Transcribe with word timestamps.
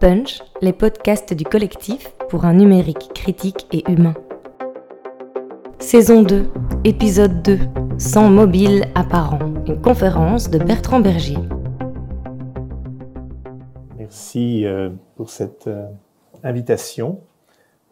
Punch, 0.00 0.42
les 0.60 0.72
podcasts 0.72 1.34
du 1.34 1.42
collectif 1.42 2.14
pour 2.28 2.44
un 2.44 2.54
numérique 2.54 3.10
critique 3.14 3.66
et 3.72 3.82
humain. 3.90 4.14
Saison 5.80 6.22
2, 6.22 6.48
épisode 6.84 7.42
2, 7.42 7.58
Sans 7.98 8.30
mobile 8.30 8.84
apparent, 8.94 9.40
une 9.66 9.80
conférence 9.80 10.50
de 10.50 10.58
Bertrand 10.58 11.00
Bergier. 11.00 11.38
Merci 13.96 14.64
euh, 14.64 14.90
pour 15.16 15.30
cette 15.30 15.66
euh, 15.66 15.88
invitation. 16.44 17.20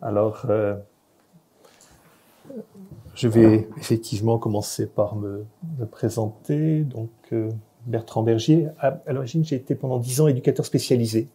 Alors, 0.01 0.47
euh, 0.49 0.77
je 3.17 3.27
vais 3.27 3.69
effectivement 3.79 4.39
commencer 4.39 4.87
par 4.87 5.17
me, 5.17 5.45
présenter. 5.91 6.83
Donc, 6.83 7.11
Bertrand 7.87 8.23
Bergier. 8.23 8.69
À, 8.79 9.01
l'origine, 9.13 9.45
j'ai 9.45 9.57
été 9.57 9.75
pendant 9.75 9.99
dix 9.99 10.21
ans 10.21 10.29
éducateur 10.29 10.65
spécialisé. 10.65 11.29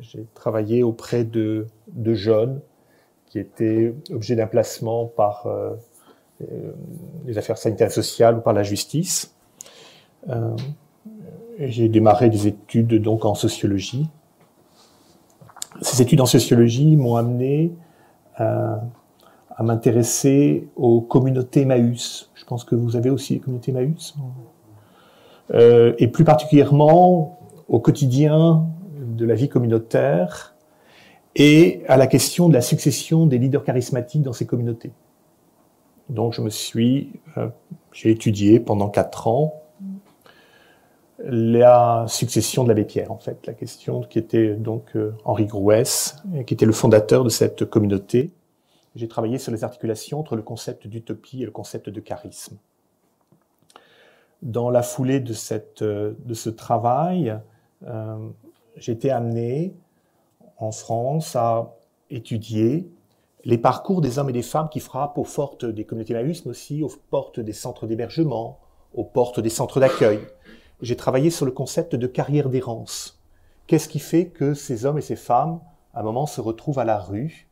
J'ai 0.00 0.26
travaillé 0.34 0.82
auprès 0.82 1.24
de, 1.24 1.66
jeunes 2.04 2.60
qui 3.26 3.38
étaient 3.38 3.94
objets 4.10 4.36
d'un 4.36 4.46
placement 4.46 5.06
par 5.06 5.46
euh, 5.46 5.74
euh, 6.42 6.72
les 7.24 7.38
affaires 7.38 7.56
sanitaires 7.56 7.88
et 7.88 7.90
sociales 7.90 8.36
ou 8.36 8.40
par 8.40 8.52
la 8.52 8.62
justice. 8.62 9.34
Euh, 10.28 10.54
j'ai 11.58 11.88
démarré 11.88 12.28
des 12.28 12.46
études 12.46 13.00
donc 13.00 13.24
en 13.24 13.34
sociologie. 13.34 14.08
Ces 15.80 16.02
études 16.02 16.20
en 16.20 16.26
sociologie 16.26 16.96
m'ont 16.96 17.16
amené 17.16 17.72
à, 18.34 18.82
m'intéresser 19.60 20.68
aux 20.76 21.00
communautés 21.00 21.64
Maüs. 21.64 22.30
Je 22.34 22.44
pense 22.44 22.64
que 22.64 22.74
vous 22.74 22.96
avez 22.96 23.08
aussi 23.08 23.34
les 23.34 23.40
communautés 23.40 23.72
Maüs. 23.72 24.14
Euh, 25.54 25.94
et 25.98 26.08
plus 26.08 26.24
particulièrement 26.24 27.38
au 27.68 27.78
quotidien 27.78 28.66
de 29.16 29.26
la 29.26 29.34
vie 29.34 29.48
communautaire 29.48 30.54
et 31.34 31.82
à 31.88 31.96
la 31.96 32.06
question 32.06 32.48
de 32.48 32.54
la 32.54 32.60
succession 32.60 33.26
des 33.26 33.38
leaders 33.38 33.64
charismatiques 33.64 34.22
dans 34.22 34.32
ces 34.32 34.46
communautés. 34.46 34.92
Donc 36.08 36.32
je 36.32 36.40
me 36.40 36.50
suis, 36.50 37.12
euh, 37.36 37.48
j'ai 37.92 38.10
étudié 38.10 38.60
pendant 38.60 38.88
quatre 38.88 39.26
ans 39.26 39.62
la 41.18 42.04
succession 42.08 42.62
de 42.62 42.68
l'abbé 42.68 42.84
Pierre, 42.84 43.10
en 43.10 43.18
fait, 43.18 43.46
la 43.46 43.54
question 43.54 44.02
qui 44.02 44.18
était 44.18 44.54
donc 44.54 44.94
euh, 44.94 45.14
Henri 45.24 45.46
Grouès, 45.46 46.16
qui 46.46 46.54
était 46.54 46.66
le 46.66 46.72
fondateur 46.72 47.24
de 47.24 47.30
cette 47.30 47.64
communauté. 47.64 48.30
J'ai 48.94 49.08
travaillé 49.08 49.38
sur 49.38 49.50
les 49.50 49.64
articulations 49.64 50.20
entre 50.20 50.36
le 50.36 50.42
concept 50.42 50.86
d'utopie 50.86 51.42
et 51.42 51.46
le 51.46 51.50
concept 51.50 51.88
de 51.88 52.00
charisme 52.00 52.58
dans 54.42 54.70
la 54.70 54.82
foulée 54.82 55.20
de, 55.20 55.34
de 55.80 56.34
ce 56.34 56.50
travail, 56.50 57.36
euh, 57.86 58.16
été 58.76 59.10
amené 59.10 59.74
en 60.58 60.72
France 60.72 61.36
à 61.36 61.74
étudier 62.10 62.88
les 63.44 63.58
parcours 63.58 64.00
des 64.00 64.18
hommes 64.18 64.30
et 64.30 64.32
des 64.32 64.42
femmes 64.42 64.68
qui 64.68 64.80
frappent 64.80 65.18
aux 65.18 65.24
portes 65.24 65.64
des 65.64 65.84
communautés 65.84 66.14
Maüs, 66.14 66.44
mais 66.44 66.50
aussi 66.50 66.82
aux 66.82 66.90
portes 67.10 67.38
des 67.38 67.52
centres 67.52 67.86
d'hébergement, 67.86 68.58
aux 68.92 69.04
portes 69.04 69.40
des 69.40 69.50
centres 69.50 69.78
d'accueil. 69.78 70.20
J'ai 70.82 70.96
travaillé 70.96 71.30
sur 71.30 71.46
le 71.46 71.52
concept 71.52 71.94
de 71.94 72.06
carrière 72.06 72.48
d'errance. 72.48 73.22
Qu'est-ce 73.66 73.88
qui 73.88 73.98
fait 73.98 74.26
que 74.26 74.54
ces 74.54 74.84
hommes 74.84 74.98
et 74.98 75.02
ces 75.02 75.16
femmes, 75.16 75.60
à 75.94 76.00
un 76.00 76.02
moment, 76.02 76.26
se 76.26 76.40
retrouvent 76.40 76.78
à 76.78 76.84
la 76.84 76.98
rue 76.98 77.48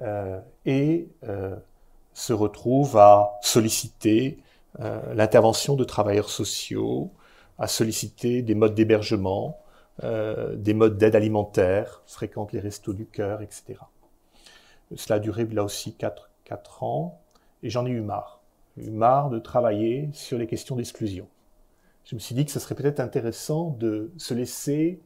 euh, 0.00 0.40
et 0.66 1.08
euh, 1.28 1.54
se 2.14 2.32
retrouvent 2.32 2.96
à 2.96 3.38
solliciter 3.42 4.38
euh, 4.80 5.14
l'intervention 5.14 5.76
de 5.76 5.84
travailleurs 5.84 6.30
sociaux, 6.30 7.12
à 7.58 7.68
solliciter 7.68 8.42
des 8.42 8.54
modes 8.54 8.74
d'hébergement, 8.74 9.61
euh, 10.02 10.56
des 10.56 10.74
modes 10.74 10.96
d'aide 10.96 11.14
alimentaire, 11.14 12.02
fréquente 12.06 12.52
les 12.52 12.60
restos 12.60 12.94
du 12.94 13.06
cœur, 13.06 13.42
etc. 13.42 13.74
Cela 14.96 15.16
a 15.16 15.18
duré 15.18 15.44
là 15.46 15.64
aussi 15.64 15.94
4, 15.94 16.30
4 16.44 16.82
ans, 16.82 17.20
et 17.62 17.70
j'en 17.70 17.86
ai 17.86 17.90
eu 17.90 18.00
marre. 18.00 18.40
J'ai 18.76 18.86
eu 18.86 18.90
marre 18.90 19.30
de 19.30 19.38
travailler 19.38 20.08
sur 20.12 20.38
les 20.38 20.46
questions 20.46 20.76
d'exclusion. 20.76 21.28
Je 22.04 22.14
me 22.14 22.20
suis 22.20 22.34
dit 22.34 22.44
que 22.44 22.50
ce 22.50 22.58
serait 22.58 22.74
peut-être 22.74 23.00
intéressant 23.00 23.76
de 23.78 24.10
se 24.16 24.34
laisser 24.34 25.00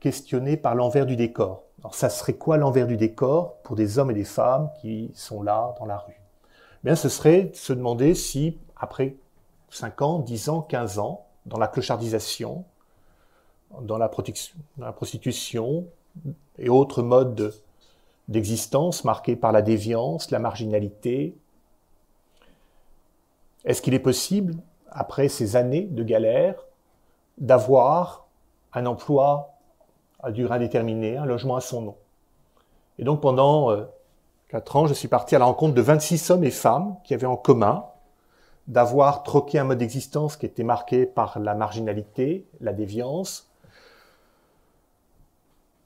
questionner 0.00 0.56
par 0.56 0.74
l'envers 0.74 1.06
du 1.06 1.16
décor. 1.16 1.64
Alors 1.80 1.94
ça 1.94 2.10
serait 2.10 2.34
quoi 2.34 2.56
l'envers 2.56 2.86
du 2.86 2.96
décor 2.96 3.56
pour 3.62 3.76
des 3.76 3.98
hommes 3.98 4.10
et 4.10 4.14
des 4.14 4.24
femmes 4.24 4.70
qui 4.80 5.10
sont 5.14 5.42
là 5.42 5.74
dans 5.78 5.86
la 5.86 5.98
rue? 5.98 6.20
Bien, 6.84 6.94
ce 6.94 7.08
serait 7.08 7.44
de 7.44 7.56
se 7.56 7.72
demander 7.72 8.14
si 8.14 8.58
après 8.76 9.16
5 9.70 10.02
ans, 10.02 10.18
10 10.20 10.48
ans, 10.48 10.62
15 10.62 10.98
ans, 10.98 11.26
dans 11.46 11.58
la 11.58 11.66
clochardisation, 11.66 12.64
dans 13.82 13.98
la, 13.98 14.08
prostitution 14.08 15.86
et 16.58 16.68
autres 16.68 17.02
modes 17.02 17.54
d'existence 18.28 19.04
marqués 19.04 19.36
par 19.36 19.52
la 19.52 19.62
déviance, 19.62 20.30
la 20.30 20.38
marginalité. 20.38 21.36
Est-ce 23.64 23.82
qu'il 23.82 23.94
est 23.94 23.98
possible, 24.00 24.56
après 24.90 25.28
ces 25.28 25.56
années 25.56 25.84
de 25.84 26.02
galère, 26.02 26.54
d'avoir 27.38 28.26
un 28.72 28.86
emploi 28.86 29.54
à 30.20 30.32
durée 30.32 30.56
indéterminée, 30.56 31.16
un 31.16 31.26
logement 31.26 31.56
à 31.56 31.60
son 31.60 31.82
nom? 31.82 31.96
Et 32.98 33.04
donc 33.04 33.20
pendant 33.20 33.70
euh, 33.70 33.84
4 34.48 34.76
ans, 34.76 34.86
je 34.86 34.94
suis 34.94 35.08
parti 35.08 35.36
à 35.36 35.38
la 35.38 35.44
rencontre 35.44 35.74
de 35.74 35.82
26 35.82 36.30
hommes 36.30 36.44
et 36.44 36.50
femmes 36.50 36.96
qui 37.04 37.14
avaient 37.14 37.26
en 37.26 37.36
commun 37.36 37.84
d'avoir 38.66 39.22
troqué 39.22 39.58
un 39.58 39.64
mode 39.64 39.78
d'existence 39.78 40.36
qui 40.36 40.44
était 40.44 40.62
marqué 40.62 41.06
par 41.06 41.38
la 41.38 41.54
marginalité, 41.54 42.46
la 42.60 42.74
déviance, 42.74 43.47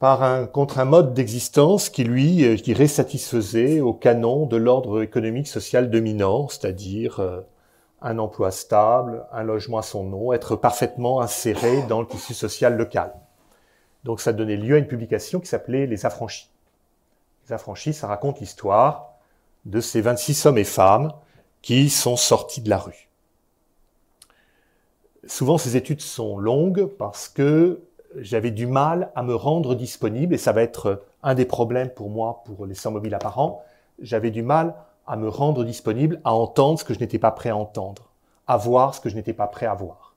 par 0.02 0.24
un, 0.24 0.48
contre 0.48 0.80
un 0.80 0.84
mode 0.84 1.14
d'existence 1.14 1.88
qui, 1.88 2.02
lui, 2.02 2.44
euh, 2.44 2.56
je 2.56 2.64
dirais, 2.64 2.88
satisfaisait 2.88 3.78
au 3.78 3.92
canon 3.92 4.46
de 4.46 4.56
l'ordre 4.56 5.00
économique 5.00 5.46
social 5.46 5.90
dominant, 5.90 6.48
c'est-à-dire 6.48 7.20
euh, 7.20 7.40
un 8.00 8.18
emploi 8.18 8.50
stable, 8.50 9.24
un 9.30 9.44
logement 9.44 9.78
à 9.78 9.82
son 9.82 10.02
nom, 10.02 10.32
être 10.32 10.56
parfaitement 10.56 11.20
inséré 11.20 11.82
dans 11.88 12.00
le 12.00 12.08
tissu 12.08 12.34
social 12.34 12.76
local. 12.76 13.12
Donc 14.02 14.20
ça 14.20 14.32
donnait 14.32 14.56
lieu 14.56 14.74
à 14.74 14.78
une 14.78 14.88
publication 14.88 15.38
qui 15.38 15.46
s'appelait 15.46 15.86
Les 15.86 16.04
Affranchis. 16.04 16.50
Les 17.46 17.52
Affranchis, 17.52 17.92
ça 17.92 18.08
raconte 18.08 18.40
l'histoire 18.40 19.12
de 19.66 19.80
ces 19.80 20.00
26 20.00 20.46
hommes 20.46 20.58
et 20.58 20.64
femmes 20.64 21.12
qui 21.60 21.90
sont 21.90 22.16
sortis 22.16 22.60
de 22.60 22.70
la 22.70 22.78
rue. 22.78 23.08
Souvent, 25.28 25.58
ces 25.58 25.76
études 25.76 26.00
sont 26.00 26.38
longues 26.38 26.86
parce 26.86 27.28
que 27.28 27.80
j'avais 28.18 28.50
du 28.50 28.66
mal 28.66 29.10
à 29.14 29.22
me 29.22 29.34
rendre 29.34 29.74
disponible, 29.74 30.34
et 30.34 30.38
ça 30.38 30.52
va 30.52 30.62
être 30.62 31.04
un 31.22 31.34
des 31.34 31.44
problèmes 31.44 31.90
pour 31.90 32.10
moi 32.10 32.42
pour 32.44 32.66
les 32.66 32.74
sans 32.74 32.90
mobiles 32.90 33.14
apparents, 33.14 33.62
j'avais 34.00 34.30
du 34.30 34.42
mal 34.42 34.74
à 35.06 35.16
me 35.16 35.28
rendre 35.28 35.64
disponible, 35.64 36.20
à 36.24 36.34
entendre 36.34 36.78
ce 36.78 36.84
que 36.84 36.94
je 36.94 37.00
n'étais 37.00 37.18
pas 37.18 37.30
prêt 37.30 37.50
à 37.50 37.56
entendre, 37.56 38.10
à 38.46 38.56
voir 38.56 38.94
ce 38.94 39.00
que 39.00 39.08
je 39.08 39.16
n'étais 39.16 39.32
pas 39.32 39.46
prêt 39.46 39.66
à 39.66 39.74
voir. 39.74 40.14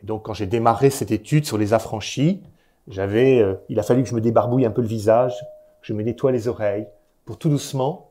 Et 0.00 0.04
donc, 0.04 0.24
quand 0.24 0.34
j'ai 0.34 0.46
démarré 0.46 0.90
cette 0.90 1.10
étude 1.10 1.46
sur 1.46 1.58
les 1.58 1.72
affranchis, 1.72 2.42
j'avais, 2.88 3.40
euh, 3.40 3.54
il 3.68 3.78
a 3.78 3.82
fallu 3.82 4.02
que 4.02 4.08
je 4.08 4.14
me 4.14 4.20
débarbouille 4.20 4.66
un 4.66 4.70
peu 4.70 4.82
le 4.82 4.86
visage, 4.86 5.38
que 5.80 5.86
je 5.88 5.92
me 5.92 6.02
nettoie 6.02 6.32
les 6.32 6.48
oreilles, 6.48 6.86
pour 7.24 7.38
tout 7.38 7.48
doucement 7.48 8.06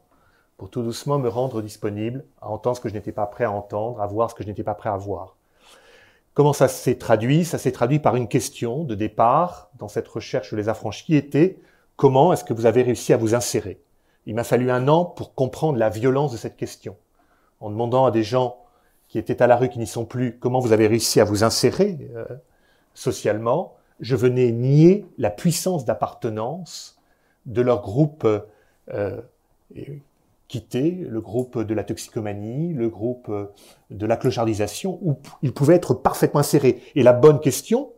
pour 0.57 0.69
tout 0.69 0.81
doucement 0.81 1.19
me 1.19 1.27
rendre 1.27 1.61
disponible 1.61 2.23
à 2.41 2.49
entendre 2.49 2.77
ce 2.77 2.81
que 2.81 2.89
je 2.89 2.93
n'étais 2.93 3.11
pas 3.11 3.25
prêt 3.25 3.43
à 3.43 3.51
entendre, 3.51 4.01
à 4.01 4.07
voir 4.07 4.29
ce 4.29 4.35
que 4.35 4.43
je 4.43 4.47
n'étais 4.47 4.63
pas 4.63 4.75
prêt 4.75 4.89
à 4.89 4.97
voir. 4.97 5.35
Comment 6.35 6.51
ça 6.51 6.67
s'est 6.67 6.95
traduit? 6.95 7.45
Ça 7.45 7.57
s'est 7.57 7.71
traduit 7.71 7.99
par 7.99 8.17
une 8.17 8.27
question 8.27 8.83
de 8.83 8.93
départ 8.93 9.71
dans 9.79 9.87
cette 9.87 10.07
recherche 10.09 10.51
Les 10.51 10.67
Affranchis 10.67 11.05
qui 11.05 11.15
était 11.15 11.57
comment 11.95 12.33
est-ce 12.33 12.43
que 12.43 12.53
vous 12.53 12.65
avez 12.65 12.81
réussi 12.81 13.13
à 13.13 13.17
vous 13.17 13.35
insérer? 13.35 13.79
Il 14.25 14.35
m'a 14.35 14.43
fallu 14.43 14.69
un 14.69 14.89
an 14.89 15.05
pour 15.05 15.33
comprendre 15.33 15.79
la 15.79 15.89
violence 15.89 16.33
de 16.33 16.37
cette 16.37 16.57
question. 16.57 16.97
En 17.61 17.69
demandant 17.69 18.05
à 18.05 18.11
des 18.11 18.23
gens 18.23 18.57
qui 19.07 19.17
étaient 19.17 19.41
à 19.41 19.47
la 19.47 19.55
rue, 19.55 19.69
qui 19.69 19.79
n'y 19.79 19.87
sont 19.87 20.03
plus, 20.03 20.37
comment 20.37 20.59
vous 20.59 20.73
avez 20.73 20.87
réussi 20.87 21.21
à 21.21 21.23
vous 21.23 21.45
insérer 21.45 21.97
euh, 22.15 22.25
socialement, 22.93 23.75
je 24.01 24.17
venais 24.17 24.51
nier 24.51 25.05
la 25.17 25.29
puissance 25.29 25.85
d'appartenance 25.85 26.99
de 27.45 27.61
leur 27.61 27.81
groupe 27.81 28.27
euh, 28.93 29.21
quitter 30.47 30.91
le 30.91 31.21
groupe 31.21 31.59
de 31.59 31.73
la 31.73 31.83
toxicomanie, 31.83 32.73
le 32.73 32.89
groupe 32.89 33.29
euh, 33.29 33.47
de 33.89 34.05
la 34.05 34.17
clochardisation, 34.17 34.99
où 35.01 35.17
il 35.41 35.53
pouvait 35.53 35.75
être 35.75 35.93
parfaitement 35.93 36.41
inséré. 36.41 36.81
Et 36.95 37.03
la 37.03 37.13
bonne 37.13 37.39
question, 37.39 37.91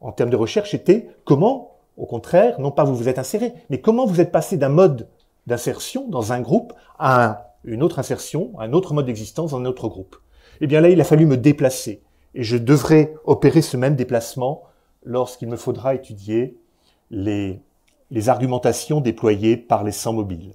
en 0.00 0.12
termes 0.12 0.30
de 0.30 0.36
recherche, 0.36 0.74
était 0.74 1.08
comment, 1.24 1.76
au 1.96 2.06
contraire, 2.06 2.60
non 2.60 2.70
pas 2.70 2.84
vous 2.84 2.96
vous 2.96 3.08
êtes 3.08 3.18
inséré, 3.18 3.52
mais 3.68 3.80
comment 3.80 4.06
vous 4.06 4.20
êtes 4.20 4.32
passé 4.32 4.56
d'un 4.56 4.68
mode 4.68 5.08
d'insertion 5.46 6.08
dans 6.08 6.32
un 6.32 6.40
groupe 6.40 6.72
à 6.98 7.56
une 7.64 7.82
autre 7.82 7.98
insertion, 7.98 8.52
un 8.58 8.72
autre 8.72 8.94
mode 8.94 9.06
d'existence 9.06 9.50
dans 9.50 9.58
un 9.58 9.66
autre 9.66 9.88
groupe. 9.88 10.16
Eh 10.60 10.66
bien 10.66 10.80
là, 10.80 10.88
il 10.88 11.00
a 11.00 11.04
fallu 11.04 11.26
me 11.26 11.36
déplacer. 11.36 12.02
Et 12.34 12.42
je 12.42 12.56
devrais 12.56 13.14
opérer 13.24 13.60
ce 13.60 13.76
même 13.76 13.96
déplacement 13.96 14.62
lorsqu'il 15.04 15.48
me 15.48 15.56
faudra 15.56 15.94
étudier 15.94 16.56
les, 17.10 17.60
les 18.10 18.28
argumentations 18.28 19.00
déployées 19.00 19.56
par 19.56 19.84
les 19.84 19.92
sans 19.92 20.12
mobiles. 20.12 20.54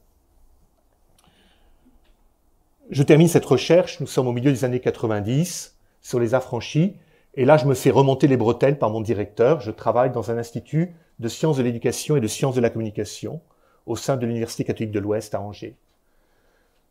Je 2.91 3.01
termine 3.01 3.27
cette 3.27 3.45
recherche, 3.45 3.99
nous 3.99 4.05
sommes 4.05 4.27
au 4.27 4.31
milieu 4.31 4.51
des 4.51 4.63
années 4.63 4.79
90, 4.79 5.75
sur 6.01 6.19
les 6.19 6.35
affranchis, 6.35 6.95
et 7.33 7.43
là 7.43 7.57
je 7.57 7.65
me 7.65 7.73
fais 7.73 7.89
remonter 7.89 8.27
les 8.27 8.37
bretelles 8.37 8.77
par 8.77 8.91
mon 8.91 9.01
directeur. 9.01 9.59
Je 9.59 9.71
travaille 9.71 10.11
dans 10.11 10.29
un 10.29 10.37
institut 10.37 10.93
de 11.17 11.27
sciences 11.27 11.57
de 11.57 11.63
l'éducation 11.63 12.15
et 12.15 12.21
de 12.21 12.27
sciences 12.27 12.53
de 12.53 12.61
la 12.61 12.69
communication 12.69 13.41
au 13.87 13.95
sein 13.95 14.17
de 14.17 14.25
l'Université 14.27 14.63
catholique 14.63 14.91
de 14.91 14.99
l'Ouest 14.99 15.33
à 15.33 15.41
Angers. 15.41 15.75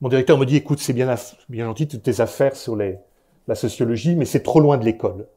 Mon 0.00 0.08
directeur 0.08 0.36
me 0.36 0.44
dit, 0.46 0.56
écoute, 0.56 0.80
c'est 0.80 0.92
bien, 0.92 1.14
bien 1.48 1.66
gentil 1.66 1.86
toutes 1.86 2.02
tes 2.02 2.20
affaires 2.20 2.56
sur 2.56 2.74
la 2.76 3.54
sociologie, 3.54 4.16
mais 4.16 4.24
c'est 4.24 4.42
trop 4.42 4.58
loin 4.58 4.78
de 4.78 4.84
l'école. 4.84 5.28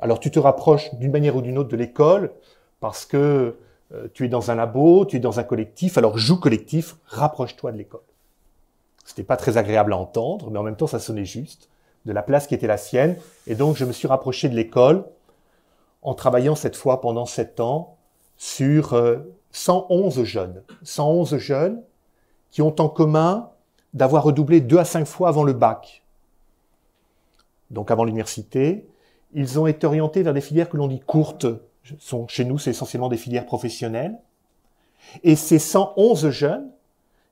Alors 0.00 0.18
tu 0.18 0.32
te 0.32 0.40
rapproches 0.40 0.92
d'une 0.94 1.12
manière 1.12 1.36
ou 1.36 1.42
d'une 1.42 1.58
autre 1.58 1.68
de 1.68 1.76
l'école 1.76 2.32
parce 2.80 3.06
que 3.06 3.56
euh, 3.94 4.08
tu 4.14 4.24
es 4.24 4.28
dans 4.28 4.50
un 4.50 4.56
labo, 4.56 5.04
tu 5.06 5.16
es 5.16 5.20
dans 5.20 5.38
un 5.38 5.44
collectif, 5.44 5.96
alors 5.96 6.18
joue 6.18 6.40
collectif, 6.40 6.96
rapproche-toi 7.06 7.70
de 7.70 7.78
l'école. 7.78 8.00
C'était 9.04 9.24
pas 9.24 9.36
très 9.36 9.56
agréable 9.56 9.92
à 9.92 9.98
entendre, 9.98 10.50
mais 10.50 10.58
en 10.58 10.62
même 10.62 10.76
temps 10.76 10.86
ça 10.86 10.98
sonnait 10.98 11.24
juste, 11.24 11.68
de 12.06 12.12
la 12.12 12.22
place 12.22 12.46
qui 12.46 12.54
était 12.54 12.66
la 12.66 12.76
sienne, 12.76 13.16
et 13.46 13.54
donc 13.54 13.76
je 13.76 13.84
me 13.84 13.92
suis 13.92 14.08
rapproché 14.08 14.48
de 14.48 14.54
l'école 14.54 15.04
en 16.02 16.14
travaillant 16.14 16.54
cette 16.54 16.76
fois 16.76 17.00
pendant 17.00 17.26
sept 17.26 17.60
ans 17.60 17.96
sur 18.36 19.00
111 19.52 20.18
euh, 20.18 20.24
jeunes. 20.24 20.62
111 20.82 21.36
jeunes 21.38 21.82
qui 22.50 22.62
ont 22.62 22.74
en 22.80 22.88
commun 22.88 23.50
d'avoir 23.94 24.24
redoublé 24.24 24.60
deux 24.60 24.78
à 24.78 24.84
cinq 24.84 25.06
fois 25.06 25.28
avant 25.28 25.44
le 25.44 25.52
bac, 25.52 26.02
donc 27.70 27.90
avant 27.90 28.04
l'université. 28.04 28.86
Ils 29.34 29.58
ont 29.58 29.66
été 29.66 29.86
orientés 29.86 30.22
vers 30.22 30.34
des 30.34 30.40
filières 30.40 30.68
que 30.68 30.76
l'on 30.76 30.88
dit 30.88 31.00
courtes. 31.00 31.46
Chez 32.28 32.44
nous, 32.44 32.58
c'est 32.58 32.70
essentiellement 32.70 33.08
des 33.08 33.16
filières 33.16 33.46
professionnelles. 33.46 34.18
Et 35.22 35.36
ces 35.36 35.58
111 35.58 36.30
jeunes, 36.30 36.70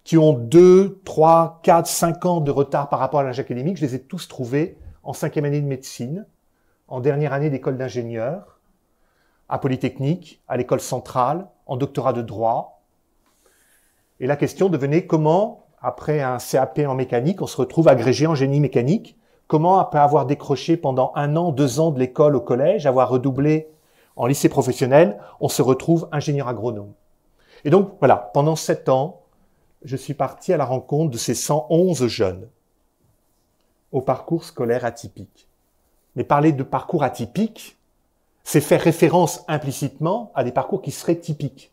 qui 0.05 0.19
ont 0.19 0.33
2, 0.33 1.01
3, 1.05 1.61
4, 1.63 1.87
5 1.87 2.27
ans 2.27 2.41
de 2.41 2.51
retard 2.51 2.89
par 2.89 2.99
rapport 2.99 3.21
à 3.21 3.23
l'âge 3.23 3.41
académique, 3.41 3.77
je 3.77 3.87
les 3.87 3.95
ai 3.95 4.03
tous 4.03 4.29
trouvés 4.29 4.79
en 5.03 5.13
cinquième 5.13 5.45
année 5.45 5.61
de 5.61 5.67
médecine, 5.67 6.27
en 6.89 7.01
dernière 7.01 7.33
année 7.33 7.51
d'école 7.51 7.77
d'ingénieur, 7.77 8.61
à 9.49 9.59
Polytechnique, 9.59 10.43
à 10.49 10.57
l'école 10.57 10.81
centrale, 10.81 11.49
en 11.67 11.77
doctorat 11.77 12.13
de 12.13 12.23
droit. 12.23 12.83
Et 14.21 14.27
la 14.27 14.37
question 14.37 14.69
devenait 14.69 15.07
comment, 15.07 15.67
après 15.81 16.21
un 16.21 16.39
CAP 16.39 16.81
en 16.81 16.95
mécanique, 16.95 17.43
on 17.43 17.47
se 17.47 17.57
retrouve 17.57 17.89
agrégé 17.89 18.27
en 18.27 18.35
génie 18.35 18.61
mécanique. 18.61 19.19
Comment, 19.47 19.79
après 19.79 19.99
avoir 19.99 20.27
décroché 20.27 20.77
pendant 20.77 21.13
un 21.17 21.37
an, 21.37 21.53
deux 21.53 21.81
ans 21.81 21.91
de 21.91 21.99
l'école 21.99 22.37
au 22.37 22.41
collège, 22.41 22.87
avoir 22.87 23.09
redoublé 23.09 23.69
en 24.17 24.27
lycée 24.27 24.49
professionnel, 24.49 25.19
on 25.41 25.49
se 25.49 25.63
retrouve 25.63 26.09
ingénieur 26.13 26.47
agronome. 26.47 26.93
Et 27.65 27.71
donc, 27.71 27.95
voilà, 27.99 28.31
pendant 28.35 28.57
sept 28.57 28.89
ans, 28.89 29.20
je 29.83 29.97
suis 29.97 30.15
parti 30.15 30.53
à 30.53 30.57
la 30.57 30.65
rencontre 30.65 31.11
de 31.11 31.19
ces 31.19 31.35
111 31.35 32.07
jeunes 32.07 32.49
au 33.93 34.01
parcours 34.01 34.45
scolaire 34.45 34.85
atypique. 34.85 35.49
Mais 36.17 36.25
parler 36.25 36.53
de 36.53 36.63
parcours 36.63 37.03
atypique, 37.03 37.77
c'est 38.45 38.61
faire 38.61 38.81
référence 38.81 39.45
implicitement 39.49 40.33
à 40.35 40.45
des 40.45 40.53
parcours 40.53 40.83
qui 40.83 40.91
seraient 40.91 41.19
typiques. 41.19 41.73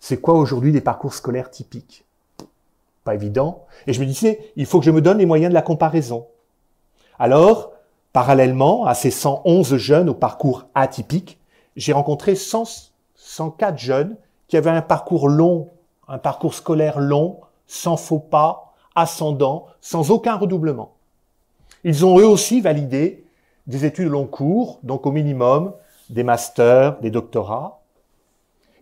C'est 0.00 0.20
quoi 0.20 0.34
aujourd'hui 0.34 0.72
des 0.72 0.80
parcours 0.80 1.14
scolaires 1.14 1.50
typiques? 1.50 2.04
Pas 3.04 3.14
évident. 3.14 3.66
Et 3.86 3.92
je 3.92 4.00
me 4.00 4.06
disais, 4.06 4.52
il 4.56 4.66
faut 4.66 4.78
que 4.78 4.86
je 4.86 4.90
me 4.90 5.02
donne 5.02 5.18
les 5.18 5.26
moyens 5.26 5.50
de 5.50 5.54
la 5.54 5.62
comparaison. 5.62 6.26
Alors, 7.18 7.72
parallèlement 8.12 8.86
à 8.86 8.94
ces 8.94 9.10
111 9.10 9.76
jeunes 9.76 10.08
au 10.08 10.14
parcours 10.14 10.66
atypique, 10.74 11.38
j'ai 11.76 11.92
rencontré 11.92 12.34
104 12.34 13.78
jeunes 13.78 14.16
qui 14.48 14.56
avaient 14.56 14.70
un 14.70 14.82
parcours 14.82 15.28
long, 15.28 15.70
un 16.08 16.18
parcours 16.18 16.54
scolaire 16.54 17.00
long, 17.00 17.40
sans 17.66 17.96
faux 17.96 18.18
pas, 18.18 18.74
ascendant, 18.94 19.66
sans 19.80 20.10
aucun 20.10 20.36
redoublement. 20.36 20.94
Ils 21.84 22.04
ont 22.06 22.18
eux 22.18 22.26
aussi 22.26 22.60
validé 22.60 23.24
des 23.66 23.84
études 23.84 24.08
long 24.08 24.26
cours, 24.26 24.78
donc 24.82 25.06
au 25.06 25.12
minimum 25.12 25.72
des 26.10 26.22
masters, 26.22 26.98
des 27.00 27.10
doctorats. 27.10 27.80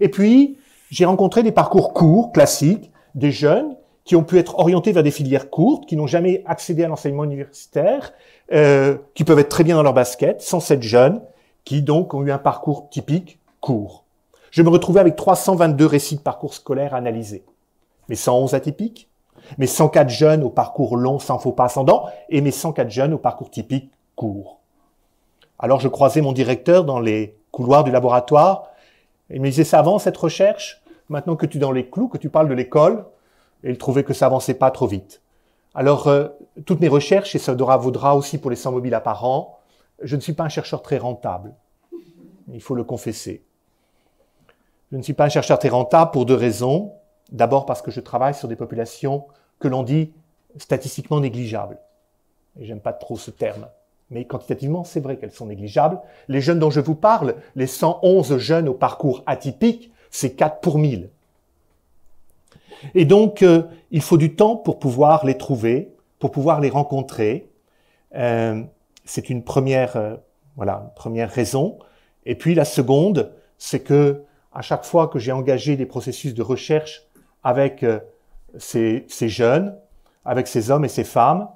Et 0.01 0.09
puis, 0.09 0.59
j'ai 0.91 1.05
rencontré 1.05 1.43
des 1.43 1.53
parcours 1.53 1.93
courts, 1.93 2.33
classiques, 2.33 2.91
des 3.15 3.31
jeunes 3.31 3.77
qui 4.05 4.17
ont 4.17 4.25
pu 4.25 4.39
être 4.39 4.59
orientés 4.59 4.93
vers 4.93 5.03
des 5.03 5.13
filières 5.13 5.49
courtes, 5.49 5.87
qui 5.87 5.97
n'ont 5.97 6.09
jamais 6.09 6.43
accédé 6.47 6.83
à 6.83 6.89
l'enseignement 6.89 7.25
universitaire, 7.25 8.13
euh, 8.53 8.99
qui 9.15 9.25
peuvent 9.25 9.39
être 9.39 9.49
très 9.49 9.65
bien 9.65 9.77
dans 9.77 9.85
leur 9.85 9.95
basket, 9.95 10.43
sans 10.43 10.61
cette 10.61 10.83
jeunes, 10.83 11.23
qui 11.65 11.83
donc 11.83 12.15
ont 12.15 12.25
eu 12.25 12.33
un 12.33 12.39
parcours 12.39 12.89
typique 12.91 13.39
court. 13.61 14.02
Je 14.53 14.61
me 14.61 14.69
retrouvais 14.69 15.01
avec 15.01 15.17
322 15.17 15.87
récits 15.87 16.17
de 16.17 16.21
parcours 16.21 16.53
scolaires 16.53 16.95
analysés. 16.95 17.43
Mes 18.11 18.17
111 18.17 18.53
atypiques, 18.53 19.09
mes 19.57 19.67
104 19.67 20.11
jeunes 20.11 20.43
au 20.43 20.51
parcours 20.51 20.99
long 20.99 21.19
sans 21.19 21.39
faux 21.39 21.53
pas 21.53 21.65
ascendant, 21.65 22.11
et 22.29 22.43
mes 22.43 22.51
104 22.51 22.91
jeunes 22.91 23.15
au 23.15 23.19
parcours 23.19 23.51
typique 23.51 23.91
court. 24.15 24.61
Alors 25.59 25.81
je 25.81 25.89
croisais 25.89 26.21
mon 26.21 26.33
directeur 26.33 26.85
dans 26.85 27.01
les 27.01 27.35
couloirs 27.51 27.83
du 27.83 27.91
laboratoire, 27.91 28.69
et 29.31 29.37
il 29.37 29.41
me 29.41 29.49
disait, 29.49 29.65
ça 29.65 29.79
avance 29.79 30.03
cette 30.03 30.19
recherche, 30.19 30.83
maintenant 31.09 31.35
que 31.35 31.47
tu 31.47 31.57
es 31.57 31.61
dans 31.61 31.73
les 31.73 31.89
clous, 31.89 32.09
que 32.09 32.19
tu 32.19 32.29
parles 32.29 32.51
de 32.51 32.55
l'école, 32.55 33.07
et 33.65 33.71
il 33.71 33.79
trouvait 33.79 34.05
que 34.05 34.13
ça 34.13 34.27
avançait 34.27 34.53
pas 34.53 34.71
trop 34.71 34.87
vite. 34.87 35.23
Alors, 35.75 36.09
euh, 36.09 36.29
toutes 36.67 36.81
mes 36.81 36.89
recherches, 36.89 37.35
et 37.35 37.39
ça 37.39 37.55
vaudra 37.55 38.17
aussi 38.17 38.37
pour 38.37 38.51
les 38.51 38.57
100 38.57 38.73
mobiles 38.73 38.93
apparents, 38.93 39.61
je 40.03 40.15
ne 40.15 40.21
suis 40.21 40.35
pas 40.35 40.45
un 40.45 40.51
chercheur 40.51 40.83
très 40.83 40.99
rentable. 40.99 41.55
Il 42.53 42.61
faut 42.61 42.75
le 42.75 42.85
confesser. 42.85 43.47
Je 44.93 44.99
ne 44.99 45.03
suis 45.03 45.15
pas 45.15 45.25
un 45.25 45.31
chercheur 45.31 45.59
très 45.59 45.71
pour 46.13 46.27
deux 46.27 46.35
raisons. 46.35 46.93
D'abord 47.31 47.65
parce 47.65 47.81
que 47.81 47.91
je 47.91 48.01
travaille 48.01 48.35
sur 48.35 48.47
des 48.47 48.57
populations 48.57 49.25
que 49.59 49.67
l'on 49.67 49.85
dit 49.85 50.13
statistiquement 50.59 51.19
négligeables. 51.19 51.79
Et 52.61 52.67
j'aime 52.67 52.81
pas 52.81 52.93
trop 52.93 53.17
ce 53.17 53.31
terme. 53.31 53.69
Mais 54.11 54.27
quantitativement, 54.27 54.85
c'est 54.85 55.01
vrai 55.01 55.17
qu'elles 55.17 55.33
sont 55.33 55.47
négligeables. 55.47 55.99
Les 56.29 56.43
jeunes 56.43 56.59
dont 56.59 56.71
je 56.71 56.81
vous 56.81 56.95
parle, 56.95 57.37
les 57.57 57.67
111 57.67 58.37
jeunes 58.37 58.69
au 58.69 58.75
parcours 58.75 59.23
atypique, 59.25 59.91
c'est 60.11 60.35
4 60.35 60.61
pour 60.61 60.79
1000. 60.79 61.09
Et 62.95 63.07
donc, 63.07 63.43
euh, 63.43 63.63
il 63.93 64.03
faut 64.03 64.19
du 64.19 64.37
temps 64.37 64.57
pour 64.57 64.79
pouvoir 64.79 65.25
les 65.25 65.39
trouver, 65.39 65.95
pour 66.19 66.31
pouvoir 66.33 66.61
les 66.61 66.69
rencontrer. 66.69 67.49
Euh, 68.15 68.63
c'est 69.07 69.31
une 69.31 69.43
première, 69.43 69.97
euh, 69.97 70.17
voilà, 70.57 70.93
première 70.97 71.31
raison. 71.31 71.79
Et 72.27 72.35
puis 72.35 72.55
la 72.55 72.67
seconde, 72.67 73.33
c'est 73.57 73.81
que 73.81 74.23
à 74.55 74.63
chaque 74.63 74.85
fois 74.85 75.09
que 75.09 75.19
j'ai 75.19 75.33
engagé 75.33 75.77
des 75.77 75.87
processus 75.87 76.35
de 76.35 76.43
recherche 76.43 77.07
avec 77.43 77.85
ces, 78.59 79.05
ces, 79.09 79.29
jeunes, 79.29 79.77
avec 80.25 80.47
ces 80.47 80.71
hommes 80.71 80.85
et 80.85 80.89
ces 80.89 81.05
femmes, 81.05 81.49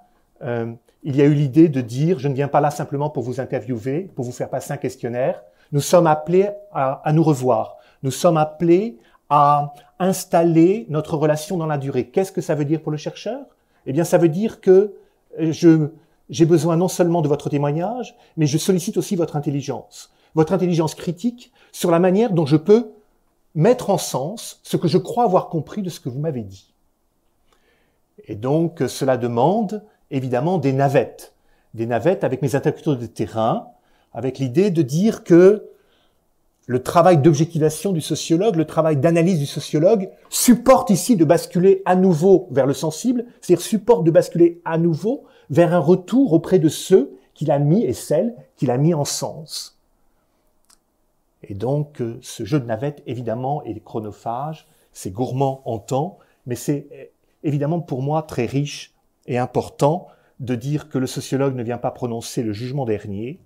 il 0.43 1.17
y 1.17 1.23
a 1.23 1.25
eu 1.25 1.35
l'idée 1.35 1.69
de 1.69 1.81
dire, 1.81 2.19
je 2.19 2.29
ne 2.29 2.35
viens 2.35 2.49
pas 2.49 2.61
là 2.61 2.71
simplement 2.71 3.11
pour 3.11 3.23
vous 3.23 3.41
interviewer, 3.41 4.11
pour 4.15 4.25
vous 4.25 4.33
faire 4.33 4.51
passer 4.51 4.73
un 4.73 4.77
questionnaire. 4.77 5.43
Nous 5.73 5.81
sommes 5.81 6.07
appelés 6.07 6.49
à, 6.73 7.01
à 7.05 7.13
nous 7.13 7.23
revoir. 7.23 7.77
Nous 8.03 8.11
sommes 8.11 8.37
appelés 8.37 8.99
à 9.29 9.73
installer 9.99 10.87
notre 10.89 11.17
relation 11.17 11.57
dans 11.57 11.67
la 11.67 11.79
durée. 11.79 12.09
Qu'est-ce 12.09 12.33
que 12.33 12.41
ça 12.41 12.55
veut 12.55 12.65
dire 12.65 12.83
pour 12.83 12.93
le 12.93 12.99
chercheur? 12.99 13.41
Eh 13.87 13.93
bien, 13.93 14.05
ça 14.05 14.19
veut 14.19 14.29
dire 14.29 14.61
que 14.61 14.95
je, 15.39 15.89
j'ai 16.29 16.45
besoin 16.45 16.77
non 16.77 16.89
seulement 16.89 17.23
de 17.23 17.29
votre 17.29 17.49
témoignage, 17.49 18.17
mais 18.37 18.47
je 18.47 18.59
sollicite 18.59 18.97
aussi 18.97 19.17
votre 19.17 19.37
intelligence, 19.37 20.13
votre 20.37 20.53
intelligence 20.53 20.95
critique 20.95 21.51
sur 21.73 21.91
la 21.91 21.99
manière 21.99 22.31
dont 22.31 22.47
je 22.47 22.57
peux 22.57 22.93
mettre 23.55 23.89
en 23.91 23.99
sens 23.99 24.61
ce 24.63 24.77
que 24.77 24.87
je 24.87 24.99
crois 24.99 25.25
avoir 25.25 25.49
compris 25.49 25.83
de 25.83 25.89
ce 25.89 25.99
que 25.99 26.11
vous 26.11 26.21
m'avez 26.21 26.43
dit. 26.43 26.75
Et 28.29 28.37
donc, 28.37 28.85
cela 28.87 29.17
demande 29.17 29.83
évidemment 30.11 30.59
des 30.59 30.75
navettes, 30.75 31.35
des 31.73 31.87
navettes 31.87 32.23
avec 32.23 32.43
mes 32.43 32.55
interlocuteurs 32.55 32.99
de 32.99 33.07
terrain, 33.07 33.69
avec 34.13 34.39
l'idée 34.39 34.71
de 34.71 34.83
dire 34.83 35.25
que 35.25 35.71
le 36.67 36.83
travail 36.83 37.17
d'objectivation 37.19 37.93
du 37.93 38.03
sociologue, 38.03 38.57
le 38.57 38.67
travail 38.67 38.99
d'analyse 38.99 39.39
du 39.39 39.47
sociologue, 39.47 40.11
supporte 40.29 40.91
ici 40.91 41.17
de 41.17 41.25
basculer 41.25 41.81
à 41.87 41.97
nouveau 41.97 42.49
vers 42.51 42.67
le 42.67 42.75
sensible, 42.75 43.25
c'est-à-dire 43.41 43.65
supporte 43.65 44.05
de 44.05 44.11
basculer 44.11 44.61
à 44.67 44.77
nouveau 44.77 45.25
vers 45.49 45.73
un 45.73 45.79
retour 45.79 46.35
auprès 46.35 46.59
de 46.59 46.69
ceux 46.69 47.17
qu'il 47.33 47.51
a 47.51 47.59
mis 47.59 47.85
et 47.85 47.95
celles 47.95 48.35
qu'il 48.57 48.71
a 48.71 48.77
mis 48.77 48.93
en 48.93 49.05
sens. 49.05 49.76
Et 51.43 51.55
donc, 51.55 52.01
euh, 52.01 52.19
ce 52.23 52.45
jeu 52.45 52.61
de 52.61 52.67
navette, 52.67 53.03
évidemment, 53.07 53.63
est 53.65 53.79
chronophage, 53.81 54.67
c'est 54.93 55.11
gourmand 55.11 55.63
en 55.65 55.79
temps, 55.79 56.19
mais 56.47 56.55
c'est 56.55 56.89
euh, 56.93 57.05
évidemment 57.43 57.81
pour 57.81 58.03
moi 58.03 58.23
très 58.23 58.47
riche 58.47 58.95
et 59.27 59.39
important 59.39 60.09
de 60.41 60.55
dire 60.55 60.89
que 60.89 60.99
le 60.99 61.07
sociologue 61.07 61.55
ne 61.55 61.63
vient 61.63 61.79
pas 61.79 61.91
prononcer 61.91 62.43
le 62.43 62.53
jugement 62.53 62.85
dernier, 62.85 63.41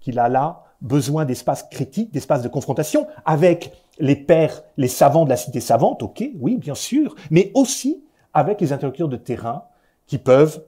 qu'il 0.00 0.18
a 0.18 0.28
là 0.28 0.64
besoin 0.80 1.24
d'espace 1.24 1.62
critique, 1.70 2.12
d'espace 2.12 2.42
de 2.42 2.48
confrontation 2.48 3.06
avec 3.24 3.72
les 3.98 4.16
pères, 4.16 4.62
les 4.76 4.88
savants 4.88 5.24
de 5.24 5.30
la 5.30 5.36
cité 5.36 5.60
savante, 5.60 6.02
ok, 6.02 6.24
oui, 6.38 6.56
bien 6.56 6.74
sûr, 6.74 7.14
mais 7.30 7.50
aussi 7.54 8.04
avec 8.34 8.60
les 8.60 8.72
interlocuteurs 8.72 9.08
de 9.08 9.16
terrain 9.16 9.64
qui 10.06 10.18
peuvent 10.18 10.62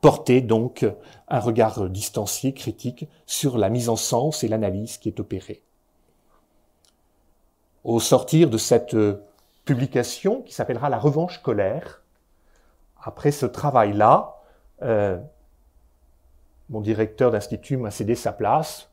porter 0.00 0.40
donc 0.40 0.86
un 1.28 1.40
regard 1.40 1.88
distancié, 1.88 2.52
critique 2.52 3.08
sur 3.26 3.58
la 3.58 3.68
mise 3.70 3.88
en 3.88 3.96
sens 3.96 4.44
et 4.44 4.48
l'analyse 4.48 4.98
qui 4.98 5.08
est 5.08 5.20
opérée. 5.20 5.65
Au 7.86 8.00
sortir 8.00 8.50
de 8.50 8.58
cette 8.58 8.96
publication 9.64 10.42
qui 10.42 10.52
s'appellera 10.52 10.88
La 10.90 10.98
revanche 10.98 11.40
colère, 11.40 12.02
après 13.00 13.30
ce 13.30 13.46
travail-là, 13.46 14.34
euh, 14.82 15.16
mon 16.68 16.80
directeur 16.80 17.30
d'institut 17.30 17.76
m'a 17.76 17.92
cédé 17.92 18.16
sa 18.16 18.32
place 18.32 18.90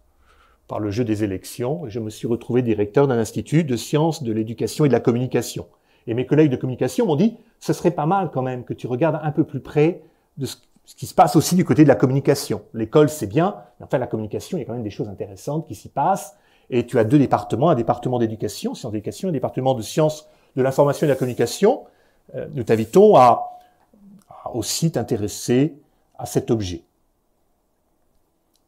par 0.68 0.80
le 0.80 0.92
jeu 0.92 1.04
des 1.04 1.24
élections 1.24 1.88
et 1.88 1.90
je 1.90 2.00
me 2.00 2.12
suis 2.12 2.28
retrouvé 2.28 2.62
directeur 2.62 3.08
d'un 3.08 3.18
institut 3.18 3.64
de 3.64 3.76
sciences 3.76 4.22
de 4.22 4.32
l'éducation 4.32 4.86
et 4.86 4.90
de 4.90 4.94
la 4.94 5.00
communication. 5.00 5.66
Et 6.06 6.14
mes 6.14 6.28
collègues 6.28 6.52
de 6.52 6.56
communication 6.56 7.08
m'ont 7.08 7.16
dit, 7.16 7.36
ce 7.60 7.74
serait 7.74 7.90
pas 7.90 8.06
mal 8.06 8.30
quand 8.32 8.44
même 8.44 8.64
que 8.64 8.76
tu 8.76 8.86
regardes 8.86 9.20
un 9.24 9.32
peu 9.32 9.44
plus 9.44 9.60
près 9.60 10.04
de 10.38 10.46
ce, 10.46 10.58
qui 10.86 11.08
se 11.08 11.16
passe 11.16 11.36
aussi 11.36 11.56
du 11.56 11.66
côté 11.66 11.82
de 11.82 11.88
la 11.88 11.96
communication. 11.96 12.62
L'école, 12.76 13.10
c'est 13.10 13.26
bien, 13.26 13.56
mais 13.80 13.88
enfin 13.88 13.98
la 13.98 14.06
communication, 14.06 14.60
il 14.60 14.62
y 14.62 14.64
a 14.64 14.68
quand 14.68 14.74
même 14.74 14.84
des 14.84 14.92
choses 14.92 15.10
intéressantes 15.10 15.68
qui 15.68 15.74
s'y 15.74 15.90
passent. 15.90 16.36
Et 16.76 16.88
tu 16.88 16.98
as 16.98 17.04
deux 17.04 17.20
départements, 17.20 17.70
un 17.70 17.76
département 17.76 18.18
d'éducation, 18.18 18.74
sciences 18.74 18.92
d'éducation, 18.92 19.30
un 19.30 19.32
département 19.32 19.76
de 19.76 19.84
sciences 19.84 20.28
de 20.56 20.64
l'information 20.64 21.06
et 21.06 21.08
de 21.08 21.14
la 21.14 21.20
communication. 21.20 21.86
Euh, 22.34 22.48
nous 22.56 22.64
t'invitons 22.64 23.16
à, 23.16 23.60
aussi 24.56 24.92
t'intéresser 24.92 25.76
à 26.18 26.26
cet 26.26 26.50
objet. 26.50 26.84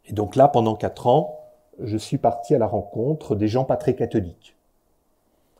Et 0.05 0.13
donc 0.13 0.35
là, 0.35 0.47
pendant 0.47 0.75
quatre 0.75 1.07
ans, 1.07 1.39
je 1.81 1.97
suis 1.97 2.19
parti 2.19 2.53
à 2.53 2.59
la 2.59 2.67
rencontre 2.67 3.35
des 3.35 3.47
gens 3.47 3.63
pas 3.63 3.75
très 3.75 3.95
catholiques. 3.95 4.55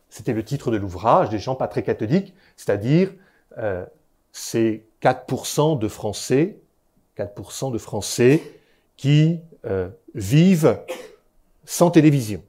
C'était 0.09 0.33
le 0.33 0.45
titre 0.45 0.69
de 0.69 0.77
l'ouvrage, 0.77 1.29
des 1.29 1.39
gens 1.39 1.55
pas 1.55 1.67
très 1.67 1.81
catholiques, 1.81 2.35
c'est-à-dire 2.57 3.11
euh, 3.57 3.87
ces 4.31 4.85
4% 5.01 5.79
de 5.79 5.87
Français, 5.87 6.59
4% 7.17 7.71
de 7.71 7.79
Français 7.79 8.43
qui 8.97 9.39
euh, 9.65 9.89
vivent 10.13 10.79
sans 11.65 11.91
télévision. 11.91 12.43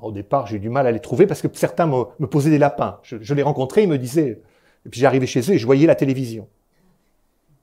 au 0.00 0.12
départ, 0.12 0.46
j'ai 0.46 0.56
eu 0.56 0.60
du 0.60 0.70
mal 0.70 0.86
à 0.86 0.92
les 0.92 1.00
trouver 1.00 1.26
parce 1.26 1.42
que 1.42 1.48
certains 1.52 1.86
me, 1.86 2.26
posaient 2.26 2.50
des 2.50 2.58
lapins. 2.58 2.98
Je, 3.02 3.34
les 3.34 3.42
rencontrais, 3.42 3.82
ils 3.82 3.88
me 3.88 3.98
disaient, 3.98 4.40
et 4.86 4.88
puis 4.88 5.00
j'arrivais 5.00 5.26
chez 5.26 5.40
eux 5.40 5.54
et 5.54 5.58
je 5.58 5.66
voyais 5.66 5.86
la 5.86 5.94
télévision. 5.94 6.48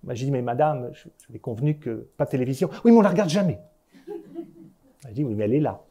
J'ai 0.09 0.25
dit, 0.25 0.31
mais 0.31 0.41
madame, 0.41 0.91
je, 0.93 1.09
je 1.33 1.37
convenu 1.39 1.77
que 1.77 2.07
pas 2.15 2.25
de 2.25 2.29
télévision. 2.29 2.69
Oui, 2.85 2.91
mais 2.91 2.97
on 2.97 3.01
la 3.01 3.09
regarde 3.09 3.29
jamais. 3.29 3.59
Elle 5.07 5.13
dit, 5.13 5.23
oui, 5.23 5.33
mais 5.35 5.45
elle 5.45 5.53
est 5.53 5.59
là. 5.59 5.81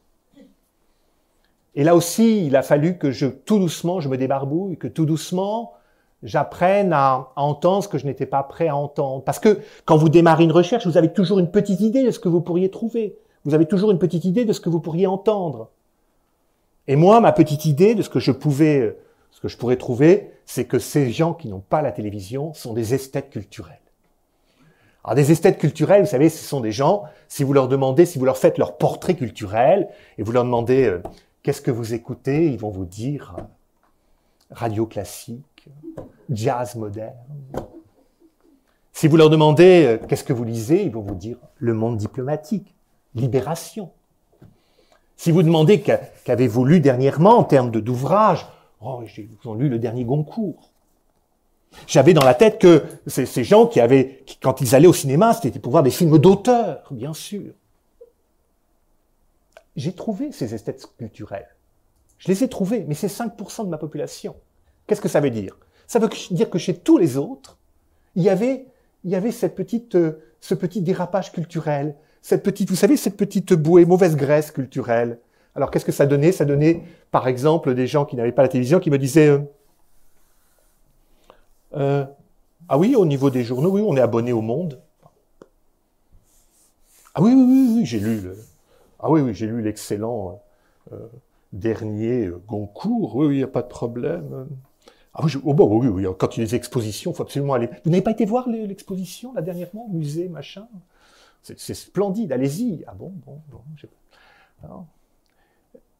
Et 1.74 1.84
là 1.84 1.94
aussi, 1.94 2.46
il 2.46 2.56
a 2.56 2.62
fallu 2.62 2.96
que 2.96 3.10
je, 3.10 3.26
tout 3.26 3.58
doucement, 3.58 4.00
je 4.00 4.08
me 4.08 4.16
débarbouille, 4.16 4.78
que 4.78 4.88
tout 4.88 5.04
doucement, 5.04 5.74
j'apprenne 6.22 6.92
à, 6.94 7.28
entendre 7.36 7.84
ce 7.84 7.88
que 7.88 7.98
je 7.98 8.06
n'étais 8.06 8.24
pas 8.24 8.42
prêt 8.42 8.68
à 8.68 8.76
entendre. 8.76 9.22
Parce 9.22 9.38
que 9.38 9.60
quand 9.84 9.96
vous 9.96 10.08
démarrez 10.08 10.44
une 10.44 10.52
recherche, 10.52 10.86
vous 10.86 10.96
avez 10.96 11.12
toujours 11.12 11.38
une 11.38 11.50
petite 11.50 11.80
idée 11.80 12.02
de 12.02 12.10
ce 12.10 12.18
que 12.18 12.28
vous 12.28 12.40
pourriez 12.40 12.70
trouver. 12.70 13.16
Vous 13.46 13.54
avez 13.54 13.66
toujours 13.66 13.92
une 13.92 14.00
petite 14.00 14.24
idée 14.24 14.44
de 14.44 14.52
ce 14.52 14.60
que 14.60 14.68
vous 14.68 14.80
pourriez 14.80 15.06
entendre. 15.06 15.70
Et 16.88 16.96
moi, 16.96 17.20
ma 17.20 17.30
petite 17.30 17.64
idée 17.64 17.94
de 17.94 18.02
ce 18.02 18.08
que 18.10 18.18
je 18.18 18.32
pouvais, 18.32 18.96
ce 19.30 19.40
que 19.40 19.46
je 19.46 19.56
pourrais 19.56 19.76
trouver, 19.76 20.32
c'est 20.46 20.64
que 20.64 20.80
ces 20.80 21.12
gens 21.12 21.32
qui 21.32 21.46
n'ont 21.46 21.60
pas 21.60 21.80
la 21.80 21.92
télévision 21.92 22.52
sont 22.54 22.74
des 22.74 22.92
esthètes 22.92 23.30
culturels. 23.30 23.80
Alors 25.04 25.14
des 25.14 25.30
esthètes 25.30 25.58
culturels, 25.58 26.02
vous 26.02 26.08
savez, 26.08 26.28
ce 26.28 26.44
sont 26.44 26.60
des 26.60 26.72
gens, 26.72 27.04
si 27.28 27.44
vous 27.44 27.52
leur 27.52 27.68
demandez, 27.68 28.04
si 28.04 28.18
vous 28.18 28.24
leur 28.24 28.36
faites 28.36 28.58
leur 28.58 28.76
portrait 28.76 29.14
culturel, 29.14 29.88
et 30.18 30.24
vous 30.24 30.32
leur 30.32 30.42
demandez 30.42 30.84
euh, 30.84 31.00
qu'est-ce 31.44 31.62
que 31.62 31.70
vous 31.70 31.94
écoutez, 31.94 32.46
ils 32.46 32.58
vont 32.58 32.70
vous 32.70 32.84
dire 32.84 33.36
euh, 33.38 33.42
radio 34.50 34.86
classique, 34.86 35.68
jazz 36.30 36.74
moderne. 36.74 37.14
Si 38.92 39.06
vous 39.06 39.16
leur 39.16 39.30
demandez 39.30 39.84
euh, 39.84 39.98
qu'est-ce 40.08 40.24
que 40.24 40.32
vous 40.32 40.42
lisez, 40.42 40.82
ils 40.82 40.90
vont 40.90 41.02
vous 41.02 41.14
dire 41.14 41.36
le 41.58 41.74
monde 41.74 41.96
diplomatique, 41.96 42.75
libération. 43.16 43.90
Si 45.16 45.32
vous 45.32 45.42
demandez 45.42 45.80
qu'avez-vous 45.80 46.64
lu 46.64 46.80
dernièrement 46.80 47.38
en 47.38 47.44
termes 47.44 47.70
d'ouvrage, 47.70 48.46
oh, 48.80 49.02
j'ai 49.06 49.28
lu 49.56 49.68
le 49.68 49.78
dernier 49.78 50.04
Goncourt. 50.04 50.70
J'avais 51.86 52.14
dans 52.14 52.24
la 52.24 52.34
tête 52.34 52.58
que 52.58 52.84
ces 53.06 53.44
gens 53.44 53.66
qui 53.66 53.80
avaient, 53.80 54.24
quand 54.40 54.60
ils 54.60 54.74
allaient 54.74 54.86
au 54.86 54.92
cinéma, 54.92 55.34
c'était 55.34 55.58
pour 55.58 55.72
voir 55.72 55.82
des 55.82 55.90
films 55.90 56.18
d'auteur, 56.18 56.86
bien 56.90 57.12
sûr. 57.12 57.52
J'ai 59.74 59.92
trouvé 59.92 60.32
ces 60.32 60.54
esthètes 60.54 60.86
culturels. 60.96 61.48
Je 62.18 62.28
les 62.28 62.44
ai 62.44 62.48
trouvés, 62.48 62.84
mais 62.88 62.94
c'est 62.94 63.08
5% 63.08 63.64
de 63.64 63.68
ma 63.68 63.78
population. 63.78 64.36
Qu'est-ce 64.86 65.02
que 65.02 65.08
ça 65.08 65.20
veut 65.20 65.30
dire? 65.30 65.58
Ça 65.86 65.98
veut 65.98 66.08
dire 66.30 66.48
que 66.48 66.58
chez 66.58 66.74
tous 66.74 66.98
les 66.98 67.16
autres, 67.16 67.58
il 68.14 68.22
y 68.22 68.30
avait, 68.30 68.66
euh, 69.06 70.12
ce 70.40 70.54
petit 70.54 70.80
dérapage 70.80 71.32
culturel, 71.32 71.94
cette 72.26 72.42
petite, 72.42 72.70
vous 72.70 72.74
savez, 72.74 72.96
cette 72.96 73.16
petite 73.16 73.52
bouée, 73.52 73.84
mauvaise 73.84 74.16
graisse 74.16 74.50
culturelle. 74.50 75.20
Alors 75.54 75.70
qu'est-ce 75.70 75.84
que 75.84 75.92
ça 75.92 76.06
donnait? 76.06 76.32
Ça 76.32 76.44
donnait, 76.44 76.82
par 77.12 77.28
exemple, 77.28 77.72
des 77.72 77.86
gens 77.86 78.04
qui 78.04 78.16
n'avaient 78.16 78.32
pas 78.32 78.42
la 78.42 78.48
télévision 78.48 78.80
qui 78.80 78.90
me 78.90 78.98
disaient 78.98 79.28
euh, 79.28 79.38
euh, 81.74 82.04
ah 82.68 82.78
oui, 82.78 82.96
au 82.96 83.06
niveau 83.06 83.30
des 83.30 83.44
journaux, 83.44 83.70
oui, 83.70 83.80
on 83.80 83.96
est 83.96 84.00
abonné 84.00 84.32
au 84.32 84.40
Monde. 84.40 84.82
Ah 87.14 87.22
oui, 87.22 87.32
oui, 87.32 87.74
oui, 87.76 87.86
j'ai 87.86 88.00
lu. 88.00 88.20
Ah 88.98 89.08
oui, 89.08 89.20
oui, 89.20 89.32
j'ai 89.32 89.46
lu 89.46 89.62
l'excellent 89.62 90.42
euh, 90.92 90.96
dernier 91.52 92.28
Goncourt. 92.48 93.14
Oui, 93.14 93.26
oui, 93.26 93.34
il 93.36 93.38
n'y 93.38 93.44
a 93.44 93.46
pas 93.46 93.62
de 93.62 93.68
problème. 93.68 94.48
Ah 95.14 95.20
oui, 95.22 95.30
oh, 95.44 95.54
oui, 95.54 95.86
oui, 95.86 96.06
quand 96.18 96.36
il 96.36 96.40
y 96.40 96.42
a 96.42 96.46
des 96.46 96.56
expositions, 96.56 97.12
il 97.12 97.14
faut 97.14 97.22
absolument 97.22 97.54
aller. 97.54 97.68
Vous 97.84 97.90
n'avez 97.90 98.02
pas 98.02 98.10
été 98.10 98.24
voir 98.24 98.48
l'exposition 98.48 99.32
là 99.32 99.42
dernièrement, 99.42 99.86
musée, 99.92 100.28
machin? 100.28 100.66
C'est 101.56 101.74
splendide, 101.74 102.32
allez-y. 102.32 102.84
Ah 102.86 102.94
bon, 102.94 103.12
bon, 103.24 103.40
bon. 103.50 104.84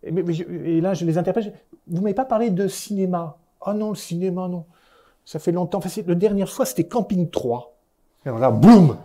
Et, 0.02 0.08
et, 0.08 0.80
là, 0.80 0.94
je 0.94 1.04
les 1.04 1.18
interpelle. 1.18 1.52
Vous 1.86 2.02
m'avez 2.02 2.14
pas 2.14 2.24
parlé 2.24 2.50
de 2.50 2.68
cinéma? 2.68 3.36
Ah 3.60 3.74
non, 3.74 3.90
le 3.90 3.96
cinéma, 3.96 4.48
non. 4.48 4.64
Ça 5.24 5.38
fait 5.38 5.52
longtemps. 5.52 5.78
Enfin, 5.78 6.02
la 6.06 6.14
dernière 6.14 6.48
fois, 6.48 6.64
c'était 6.64 6.84
Camping 6.84 7.30
3. 7.30 7.76
Et 8.24 8.30
là, 8.30 8.50
boum 8.50 8.96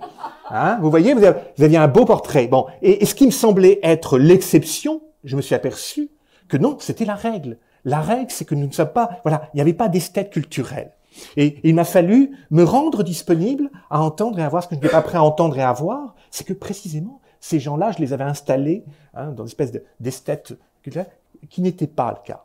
hein? 0.50 0.80
Vous 0.82 0.90
voyez, 0.90 1.14
vous 1.14 1.24
aviez 1.24 1.78
un 1.78 1.88
beau 1.88 2.06
portrait. 2.06 2.48
Bon, 2.48 2.66
et, 2.82 3.06
ce 3.06 3.16
qui 3.16 3.26
me 3.26 3.32
semblait 3.32 3.80
être 3.84 4.18
l'exception, 4.18 5.02
je 5.24 5.36
me 5.36 5.42
suis 5.42 5.56
aperçu 5.56 6.10
que 6.48 6.58
non, 6.58 6.78
c'était 6.80 7.06
la 7.06 7.16
règle. 7.16 7.58
La 7.86 8.02
règle, 8.02 8.32
c'est 8.32 8.46
que 8.46 8.56
nous 8.56 8.68
ne 8.68 8.72
sommes 8.72 8.92
pas, 8.92 9.20
voilà, 9.24 9.50
il 9.54 9.58
n'y 9.58 9.62
avait 9.62 9.74
pas 9.74 9.90
d'esthète 9.90 10.32
culturelle. 10.32 10.92
Et 11.38 11.60
il 11.63 11.75
m'a 11.75 11.84
fallu 11.84 12.38
me 12.50 12.63
rendre 12.63 13.03
disponible 13.03 13.70
à 13.89 14.01
entendre 14.01 14.39
et 14.39 14.44
à 14.44 14.50
voir 14.50 14.63
ce 14.63 14.68
que 14.68 14.75
je 14.75 14.80
n'étais 14.80 14.91
pas 14.91 15.01
prêt 15.01 15.18
à 15.18 15.24
entendre 15.24 15.58
et 15.58 15.63
à 15.63 15.74
voir. 15.74 16.15
C'est 16.30 16.46
que 16.46 16.53
précisément, 16.53 17.22
ces 17.39 17.60
gens-là, 17.60 17.91
je 17.91 18.00
les 18.00 18.13
avais 18.13 18.24
installés 18.24 18.84
hein, 19.13 19.32
dans 19.32 19.44
une 19.44 19.50
espèce 19.50 19.72
d'esthète 20.00 20.53
qui 21.50 21.62
n'était 21.62 21.88
pas 21.88 22.12
le 22.12 22.25
cas. 22.25 22.44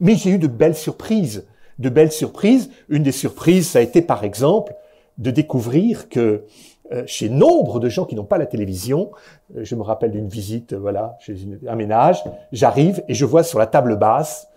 Mais 0.00 0.16
j'ai 0.16 0.30
eu 0.30 0.38
de 0.38 0.46
belles 0.46 0.76
surprises 0.76 1.44
de 1.78 1.88
belles 1.88 2.12
surprises. 2.12 2.70
Une 2.88 3.02
des 3.02 3.12
surprises, 3.12 3.68
ça 3.70 3.78
a 3.78 3.82
été 3.82 4.02
par 4.02 4.24
exemple 4.24 4.74
de 5.18 5.30
découvrir 5.30 6.08
que 6.08 6.44
euh, 6.92 7.04
chez 7.06 7.28
nombre 7.28 7.80
de 7.80 7.88
gens 7.88 8.04
qui 8.04 8.14
n'ont 8.14 8.24
pas 8.24 8.38
la 8.38 8.46
télévision, 8.46 9.10
euh, 9.56 9.64
je 9.64 9.74
me 9.74 9.82
rappelle 9.82 10.10
d'une 10.10 10.28
visite, 10.28 10.74
euh, 10.74 10.78
voilà, 10.78 11.16
chez 11.20 11.36
un 11.66 11.76
ménage, 11.76 12.22
j'arrive 12.52 13.02
et 13.08 13.14
je 13.14 13.24
vois 13.24 13.42
sur 13.42 13.58
la 13.58 13.66
table 13.66 13.96
basse, 13.96 14.48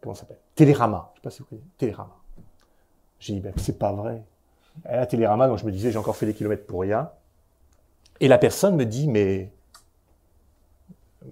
comment 0.00 0.14
ça 0.14 0.20
s'appelle? 0.20 0.38
Télérama. 0.54 1.10
Je 1.14 1.18
sais 1.18 1.22
pas 1.22 1.30
si 1.30 1.38
vous 1.40 1.44
connaissez. 1.44 1.68
Télérama. 1.76 2.16
J'ai 3.26 3.34
dit, 3.34 3.40
ben, 3.40 3.52
c'est 3.56 3.78
pas 3.78 3.92
vrai. 3.92 4.22
Et 4.88 4.94
la 4.94 5.06
Télérama, 5.06 5.48
donc 5.48 5.58
je 5.58 5.64
me 5.64 5.72
disais, 5.72 5.90
j'ai 5.90 5.98
encore 5.98 6.16
fait 6.16 6.26
des 6.26 6.34
kilomètres 6.34 6.64
pour 6.64 6.80
rien. 6.80 7.10
Et 8.20 8.28
la 8.28 8.38
personne 8.38 8.76
me 8.76 8.84
dit, 8.84 9.08
mais 9.08 9.50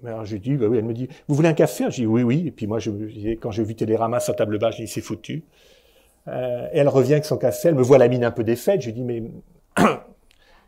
alors 0.05 0.25
j'ai 0.25 0.39
dit, 0.39 0.55
bah 0.55 0.67
oui, 0.67 0.77
elle 0.77 0.85
me 0.85 0.93
dit, 0.93 1.07
vous 1.27 1.35
voulez 1.35 1.47
un 1.47 1.53
café? 1.53 1.85
J'ai 1.89 2.03
dit 2.03 2.05
oui, 2.05 2.23
oui. 2.23 2.47
Et 2.47 2.51
puis 2.51 2.67
moi, 2.67 2.79
je, 2.79 2.91
quand 3.35 3.51
j'ai 3.51 3.63
vu 3.63 3.75
Télérama 3.75 4.19
sur 4.19 4.35
table 4.35 4.59
basse, 4.59 4.75
j'ai 4.75 4.83
dit 4.83 4.91
c'est 4.91 5.01
foutu. 5.01 5.43
Euh, 6.27 6.67
et 6.73 6.79
elle 6.79 6.89
revient 6.89 7.13
avec 7.13 7.25
son 7.25 7.37
café, 7.37 7.69
elle 7.69 7.75
me 7.75 7.83
voit 7.83 7.97
la 7.97 8.07
mine 8.07 8.23
un 8.23 8.31
peu 8.31 8.43
défaite. 8.43 8.81
Je 8.81 8.87
lui 8.87 8.93
dis, 8.93 9.03
mais 9.03 9.23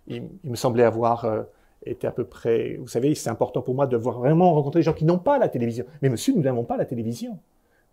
il, 0.07 0.23
me 0.43 0.55
semblait 0.55 0.83
avoir 0.83 1.25
euh, 1.25 1.43
été 1.85 2.07
à 2.07 2.11
peu 2.11 2.23
près, 2.23 2.77
vous 2.79 2.87
savez, 2.87 3.15
c'est 3.15 3.29
important 3.29 3.61
pour 3.61 3.75
moi 3.75 3.87
de 3.87 3.97
voir 3.97 4.19
vraiment 4.19 4.53
rencontrer 4.53 4.79
des 4.79 4.83
gens 4.83 4.93
qui 4.93 5.05
n'ont 5.05 5.19
pas 5.19 5.37
la 5.37 5.49
télévision. 5.49 5.85
Mais 6.01 6.09
monsieur, 6.09 6.33
nous 6.33 6.41
n'avons 6.41 6.63
pas 6.63 6.77
la 6.77 6.85
télévision. 6.85 7.37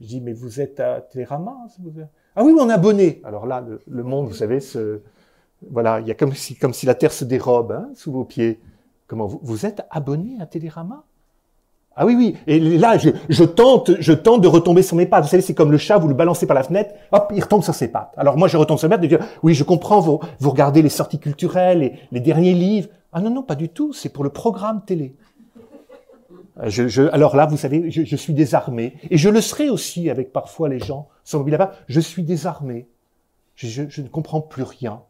Je 0.01 0.07
dis, 0.07 0.21
mais 0.21 0.33
vous 0.33 0.61
êtes 0.61 0.81
à 0.81 1.01
Télérama 1.01 1.57
Ah 2.35 2.45
oui, 2.45 2.55
on 2.59 2.69
est 2.69 2.73
abonné. 2.73 3.21
Alors 3.25 3.47
là, 3.47 3.65
le, 3.87 4.03
monde, 4.03 4.27
vous 4.27 4.35
savez, 4.35 4.59
voilà, 5.71 6.01
il 6.01 6.09
y 6.09 6.11
a 6.11 6.15
comme 6.15 6.35
si, 6.35 6.87
la 6.87 6.95
terre 6.95 7.13
se 7.13 7.25
dérobe 7.25 7.73
hein, 7.73 7.89
sous 7.95 8.13
vos 8.13 8.25
pieds. 8.25 8.61
Comment 9.07 9.27
vous, 9.27 9.67
êtes 9.67 9.83
abonné 9.91 10.37
à 10.41 10.47
Télérama? 10.47 11.05
Ah 11.97 12.07
oui, 12.07 12.17
oui. 12.17 12.37
Et 12.49 12.59
là, 12.59 12.99
je, 12.99 13.11
je, 13.29 13.45
tente, 13.45 13.93
je 14.01 14.13
tente 14.13 14.41
de 14.41 14.49
retomber 14.49 14.83
sur 14.83 14.97
mes 14.97 15.07
pattes. 15.07 15.25
Vous 15.25 15.31
savez, 15.31 15.43
c'est 15.43 15.55
comme 15.55 15.71
le 15.71 15.79
chat, 15.79 15.97
vous 15.99 16.09
le 16.09 16.15
balancez 16.15 16.47
par 16.47 16.57
la 16.57 16.65
fenêtre, 16.65 16.93
hop, 17.13 17.33
il 17.35 17.41
retombe 17.41 17.63
sur 17.63 17.75
ses 17.75 17.87
pattes. 17.87 18.13
Alors 18.17 18.37
moi, 18.37 18.49
je 18.49 18.57
retombe 18.57 18.79
sur 18.79 18.89
mes 18.89 18.95
pattes 18.95 19.03
de 19.03 19.07
dire, 19.07 19.25
oui, 19.45 19.55
je 19.55 19.63
comprends, 19.63 20.01
vous, 20.01 20.19
vous 20.41 20.51
regardez 20.51 20.83
les 20.83 20.89
sorties 20.89 21.21
culturelles, 21.21 21.79
les, 21.79 21.93
les 22.11 22.21
derniers 22.21 22.55
livres. 22.55 22.89
Ah 23.13 23.21
non, 23.21 23.31
non, 23.31 23.43
pas 23.45 23.55
du 23.55 23.69
tout, 23.69 23.93
c'est 23.93 24.09
pour 24.09 24.25
le 24.25 24.31
programme 24.31 24.83
télé. 24.85 25.15
Euh, 26.61 26.69
je, 26.69 26.89
je, 26.89 27.03
alors 27.03 27.37
là, 27.37 27.47
vous 27.47 27.57
savez, 27.57 27.91
je, 27.91 28.05
je, 28.05 28.17
suis 28.17 28.33
désarmé. 28.33 28.95
Et 29.11 29.19
je 29.19 29.29
le 29.29 29.41
serai 29.41 29.69
aussi 29.69 30.11
avec 30.11 30.33
parfois 30.33 30.69
les 30.69 30.79
gens 30.79 31.09
sans 31.25 31.39
mobile 31.39 31.55
là 31.55 31.73
Je 31.89 32.01
suis 32.01 32.23
désarmé. 32.23 32.87
je 33.57 34.01
ne 34.01 34.09
comprends 34.09 34.41
plus 34.41 34.63
rien. 34.63 35.03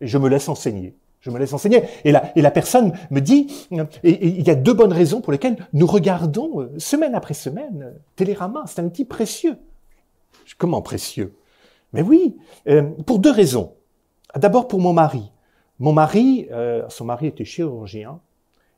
Et 0.00 0.06
je 0.06 0.18
me 0.18 0.28
laisse 0.28 0.48
enseigner. 0.48 0.94
Je 1.20 1.30
me 1.30 1.38
laisse 1.38 1.52
enseigner. 1.52 1.82
Et 2.04 2.12
la, 2.12 2.36
et 2.36 2.42
la 2.42 2.50
personne 2.50 2.92
me 3.10 3.20
dit, 3.20 3.68
et, 4.02 4.26
il 4.26 4.46
y 4.46 4.50
a 4.50 4.54
deux 4.54 4.72
bonnes 4.72 4.92
raisons 4.92 5.20
pour 5.20 5.32
lesquelles 5.32 5.56
nous 5.74 5.86
regardons 5.86 6.60
euh, 6.60 6.78
semaine 6.78 7.14
après 7.14 7.34
semaine 7.34 7.82
euh, 7.82 7.98
Télérama. 8.16 8.64
C'est 8.66 8.80
un 8.80 8.86
outil 8.86 9.04
précieux. 9.04 9.58
Comment 10.56 10.82
précieux? 10.82 11.34
Mais 11.92 12.02
oui, 12.02 12.36
euh, 12.68 12.82
pour 13.06 13.18
deux 13.18 13.30
raisons. 13.30 13.74
D'abord 14.34 14.66
pour 14.66 14.80
mon 14.80 14.92
mari. 14.92 15.30
Mon 15.78 15.92
mari, 15.94 16.46
son 16.90 17.06
mari 17.06 17.28
était 17.28 17.46
chirurgien, 17.46 18.20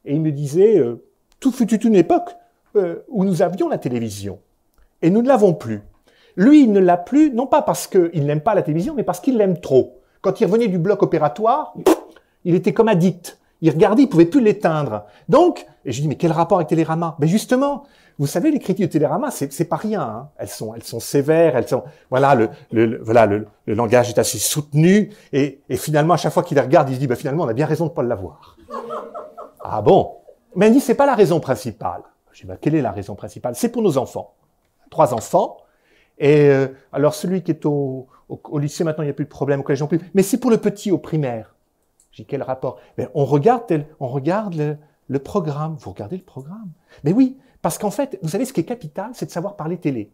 et 0.04 0.14
il 0.14 0.20
me 0.20 0.30
disait, 0.30 0.78
euh, 0.78 1.02
tout 1.42 1.52
fut 1.52 1.68
une 1.84 1.96
époque 1.96 2.30
euh, 2.76 3.00
où 3.08 3.24
nous 3.24 3.42
avions 3.42 3.68
la 3.68 3.76
télévision, 3.76 4.38
et 5.02 5.10
nous 5.10 5.20
ne 5.20 5.28
l'avons 5.28 5.52
plus. 5.52 5.82
Lui, 6.36 6.62
il 6.62 6.72
ne 6.72 6.80
l'a 6.80 6.96
plus, 6.96 7.30
non 7.32 7.46
pas 7.46 7.60
parce 7.60 7.86
qu'il 7.86 8.24
n'aime 8.24 8.40
pas 8.40 8.54
la 8.54 8.62
télévision, 8.62 8.94
mais 8.94 9.02
parce 9.02 9.20
qu'il 9.20 9.36
l'aime 9.36 9.60
trop. 9.60 9.98
Quand 10.22 10.40
il 10.40 10.46
revenait 10.46 10.68
du 10.68 10.78
bloc 10.78 11.02
opératoire, 11.02 11.74
il 12.44 12.54
était 12.54 12.72
comme 12.72 12.88
addict. 12.88 13.38
Il 13.60 13.70
regardait, 13.70 14.04
il 14.04 14.08
pouvait 14.08 14.24
plus 14.24 14.40
l'éteindre. 14.40 15.04
Donc, 15.28 15.66
et 15.84 15.92
je 15.92 16.00
dis, 16.00 16.08
mais 16.08 16.14
quel 16.14 16.32
rapport 16.32 16.58
avec 16.58 16.68
Télérama? 16.68 17.16
Ben 17.18 17.28
justement, 17.28 17.84
vous 18.18 18.26
savez, 18.26 18.50
les 18.50 18.58
critiques 18.58 18.86
de 18.86 18.90
Télérama, 18.90 19.30
c'est, 19.30 19.64
pas 19.64 19.76
rien. 19.76 20.00
Hein. 20.00 20.28
Elles 20.38 20.48
sont, 20.48 20.74
elles 20.74 20.82
sont 20.84 21.00
sévères. 21.00 21.56
Elles 21.56 21.68
sont, 21.68 21.82
voilà, 22.08 22.34
le, 22.34 22.48
le, 22.72 23.00
voilà, 23.02 23.26
le, 23.26 23.46
le, 23.66 23.74
langage 23.74 24.08
est 24.08 24.18
assez 24.18 24.38
soutenu. 24.38 25.10
Et, 25.32 25.60
et 25.68 25.76
finalement, 25.76 26.14
à 26.14 26.16
chaque 26.16 26.32
fois 26.32 26.42
qu'il 26.42 26.56
les 26.56 26.62
regarde, 26.62 26.88
il 26.88 26.94
se 26.94 27.00
dit, 27.00 27.06
ben 27.06 27.16
finalement, 27.16 27.44
on 27.44 27.48
a 27.48 27.52
bien 27.52 27.66
raison 27.66 27.86
de 27.86 27.90
pas 27.92 28.02
l'avoir. 28.02 28.56
ah 29.60 29.82
bon? 29.82 30.21
Mais 30.56 30.68
il 30.68 30.72
dit, 30.72 30.80
c'est 30.80 30.94
pas 30.94 31.06
la 31.06 31.14
raison 31.14 31.40
principale. 31.40 32.02
Je 32.32 32.42
dis, 32.42 32.46
ben, 32.46 32.56
quelle 32.60 32.74
est 32.74 32.82
la 32.82 32.92
raison 32.92 33.14
principale? 33.14 33.54
C'est 33.54 33.70
pour 33.70 33.82
nos 33.82 33.98
enfants. 33.98 34.34
Trois 34.90 35.14
enfants. 35.14 35.58
Et 36.18 36.48
euh, 36.48 36.68
alors, 36.92 37.14
celui 37.14 37.42
qui 37.42 37.50
est 37.50 37.66
au, 37.66 38.06
au, 38.28 38.58
lycée 38.58 38.84
maintenant, 38.84 39.02
il 39.02 39.06
n'y 39.06 39.10
a 39.10 39.14
plus 39.14 39.24
de 39.24 39.30
problème. 39.30 39.60
Au 39.60 39.62
collège 39.62 39.80
non 39.80 39.86
plus. 39.86 40.00
Mais 40.14 40.22
c'est 40.22 40.38
pour 40.38 40.50
le 40.50 40.58
petit 40.58 40.90
au 40.90 40.98
primaire. 40.98 41.54
J'ai 42.10 42.24
quel 42.24 42.42
rapport? 42.42 42.78
Ben, 42.96 43.08
On 43.14 43.24
regarde, 43.24 43.84
on 44.00 44.08
regarde 44.08 44.54
le, 44.54 44.76
le 45.08 45.18
programme. 45.18 45.76
Vous 45.78 45.90
regardez 45.90 46.16
le 46.16 46.22
programme? 46.22 46.70
Mais 47.04 47.12
oui, 47.12 47.38
parce 47.62 47.78
qu'en 47.78 47.90
fait, 47.90 48.18
vous 48.22 48.28
savez, 48.28 48.44
ce 48.44 48.52
qui 48.52 48.60
est 48.60 48.64
capital, 48.64 49.10
c'est 49.14 49.26
de 49.26 49.30
savoir 49.30 49.56
parler 49.56 49.78
télé. 49.78 50.12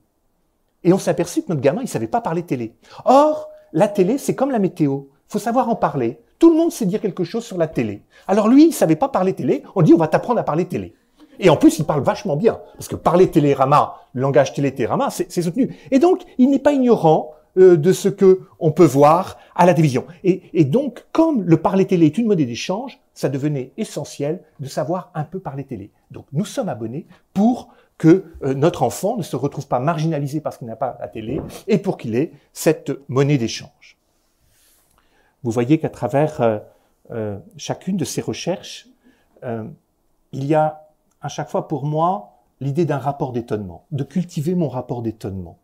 Et 0.84 0.92
on 0.92 0.98
s'est 0.98 1.10
aperçu 1.10 1.42
que 1.42 1.48
notre 1.48 1.60
gamin, 1.60 1.82
il 1.82 1.88
savait 1.88 2.06
pas 2.06 2.20
parler 2.20 2.44
télé. 2.44 2.76
Or, 3.04 3.48
la 3.72 3.88
télé, 3.88 4.18
c'est 4.18 4.34
comme 4.34 4.50
la 4.50 4.58
météo. 4.58 5.02
Faut 5.28 5.38
savoir 5.38 5.68
en 5.68 5.76
parler. 5.76 6.20
Tout 6.38 6.50
le 6.50 6.56
monde 6.56 6.72
sait 6.72 6.86
dire 6.86 7.00
quelque 7.00 7.24
chose 7.24 7.44
sur 7.44 7.58
la 7.58 7.68
télé. 7.68 8.02
Alors 8.26 8.48
lui, 8.48 8.66
il 8.66 8.72
savait 8.72 8.96
pas 8.96 9.08
parler 9.08 9.34
télé. 9.34 9.62
On 9.74 9.82
dit, 9.82 9.94
on 9.94 9.98
va 9.98 10.08
t'apprendre 10.08 10.40
à 10.40 10.44
parler 10.44 10.66
télé. 10.66 10.94
Et 11.40 11.50
en 11.50 11.56
plus, 11.56 11.78
il 11.78 11.84
parle 11.84 12.02
vachement 12.02 12.36
bien. 12.36 12.60
Parce 12.74 12.88
que 12.88 12.96
parler 12.96 13.30
télérama, 13.30 13.96
le 14.12 14.22
langage 14.22 14.52
télé-télérama, 14.54 15.10
c'est 15.10 15.42
soutenu. 15.42 15.76
Et 15.90 15.98
donc, 15.98 16.22
il 16.38 16.50
n'est 16.50 16.58
pas 16.58 16.72
ignorant 16.72 17.32
euh, 17.58 17.76
de 17.76 17.92
ce 17.92 18.08
que 18.08 18.40
on 18.58 18.72
peut 18.72 18.84
voir 18.84 19.38
à 19.54 19.66
la 19.66 19.74
télévision. 19.74 20.04
Et, 20.24 20.42
et, 20.52 20.64
donc, 20.64 21.04
comme 21.12 21.42
le 21.42 21.56
parler 21.56 21.86
télé 21.86 22.06
est 22.06 22.18
une 22.18 22.26
monnaie 22.26 22.44
d'échange, 22.44 22.98
ça 23.14 23.28
devenait 23.28 23.72
essentiel 23.76 24.42
de 24.60 24.66
savoir 24.66 25.10
un 25.14 25.24
peu 25.24 25.38
parler 25.38 25.64
télé. 25.64 25.90
Donc, 26.10 26.26
nous 26.32 26.44
sommes 26.44 26.68
abonnés 26.68 27.06
pour 27.34 27.68
que 27.98 28.24
euh, 28.42 28.54
notre 28.54 28.82
enfant 28.82 29.16
ne 29.16 29.22
se 29.22 29.36
retrouve 29.36 29.66
pas 29.66 29.80
marginalisé 29.80 30.40
parce 30.40 30.56
qu'il 30.56 30.68
n'a 30.68 30.76
pas 30.76 30.96
la 31.00 31.08
télé 31.08 31.40
et 31.66 31.78
pour 31.78 31.98
qu'il 31.98 32.14
ait 32.14 32.32
cette 32.52 32.92
monnaie 33.08 33.38
d'échange. 33.38 33.97
Vous 35.42 35.50
voyez 35.50 35.78
qu'à 35.78 35.88
travers 35.88 36.40
euh, 36.40 36.58
euh 37.10 37.38
chacune 37.56 37.96
de 37.96 38.04
ces 38.04 38.20
recherches, 38.20 38.88
il 40.32 40.44
y 40.44 40.54
a 40.54 40.88
à 41.20 41.28
chaque 41.28 41.48
fois 41.48 41.68
pour 41.68 41.84
moi 41.84 42.38
l'idée 42.60 42.84
d'un 42.84 42.98
rapport 42.98 43.32
d'étonnement, 43.32 43.84
de 43.92 44.02
cultiver 44.02 44.54
mon 44.54 44.68
rapport 44.68 45.02
d'étonnement. 45.02 45.58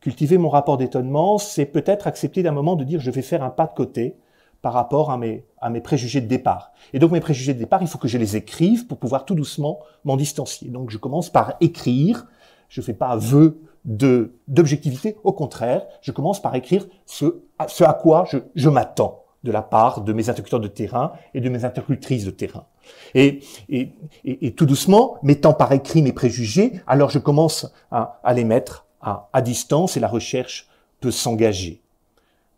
Cultiver 0.00 0.38
mon 0.38 0.48
rapport 0.48 0.78
d'étonnement, 0.78 1.36
c'est 1.36 1.66
peut-être 1.66 2.06
accepter 2.06 2.42
d'un 2.42 2.52
moment 2.52 2.76
de 2.76 2.84
dire 2.84 3.00
je 3.00 3.10
vais 3.10 3.22
faire 3.22 3.42
un 3.42 3.50
pas 3.50 3.66
de 3.66 3.74
côté 3.74 4.16
par 4.62 4.72
rapport 4.72 5.10
à 5.10 5.18
mes, 5.18 5.44
à 5.60 5.70
mes 5.70 5.80
préjugés 5.80 6.20
de 6.20 6.26
départ. 6.26 6.72
Et 6.92 6.98
donc 6.98 7.12
mes 7.12 7.20
préjugés 7.20 7.54
de 7.54 7.58
départ, 7.58 7.82
il 7.82 7.88
faut 7.88 7.98
que 7.98 8.08
je 8.08 8.18
les 8.18 8.36
écrive 8.36 8.86
pour 8.86 8.98
pouvoir 8.98 9.24
tout 9.24 9.34
doucement 9.34 9.80
m'en 10.04 10.16
distancier. 10.16 10.70
Donc 10.70 10.90
je 10.90 10.98
commence 10.98 11.30
par 11.30 11.54
écrire, 11.60 12.26
je 12.68 12.80
fais 12.80 12.94
pas 12.94 13.16
vœu 13.16 13.60
d'objectivité, 13.84 15.16
au 15.24 15.32
contraire, 15.32 15.86
je 16.02 16.12
commence 16.12 16.42
par 16.42 16.54
écrire 16.54 16.86
ce, 17.06 17.40
ce 17.68 17.84
à 17.84 17.94
quoi 17.94 18.26
je, 18.30 18.38
je 18.54 18.68
m'attends 18.68 19.24
de 19.42 19.52
la 19.52 19.62
part 19.62 20.02
de 20.02 20.12
mes 20.12 20.28
interlocuteurs 20.28 20.60
de 20.60 20.68
terrain 20.68 21.12
et 21.32 21.40
de 21.40 21.48
mes 21.48 21.64
interlocutrices 21.64 22.24
de 22.24 22.30
terrain. 22.30 22.66
Et, 23.14 23.40
et, 23.70 23.92
et, 24.24 24.52
tout 24.54 24.66
doucement, 24.66 25.16
mettant 25.22 25.54
par 25.54 25.72
écrit 25.72 26.02
mes 26.02 26.12
préjugés, 26.12 26.82
alors 26.86 27.10
je 27.10 27.18
commence 27.18 27.72
à, 27.90 28.20
à 28.22 28.34
les 28.34 28.44
mettre 28.44 28.86
à, 29.00 29.42
distance 29.42 29.96
et 29.96 30.00
la 30.00 30.08
recherche 30.08 30.68
peut 31.00 31.10
s'engager. 31.10 31.80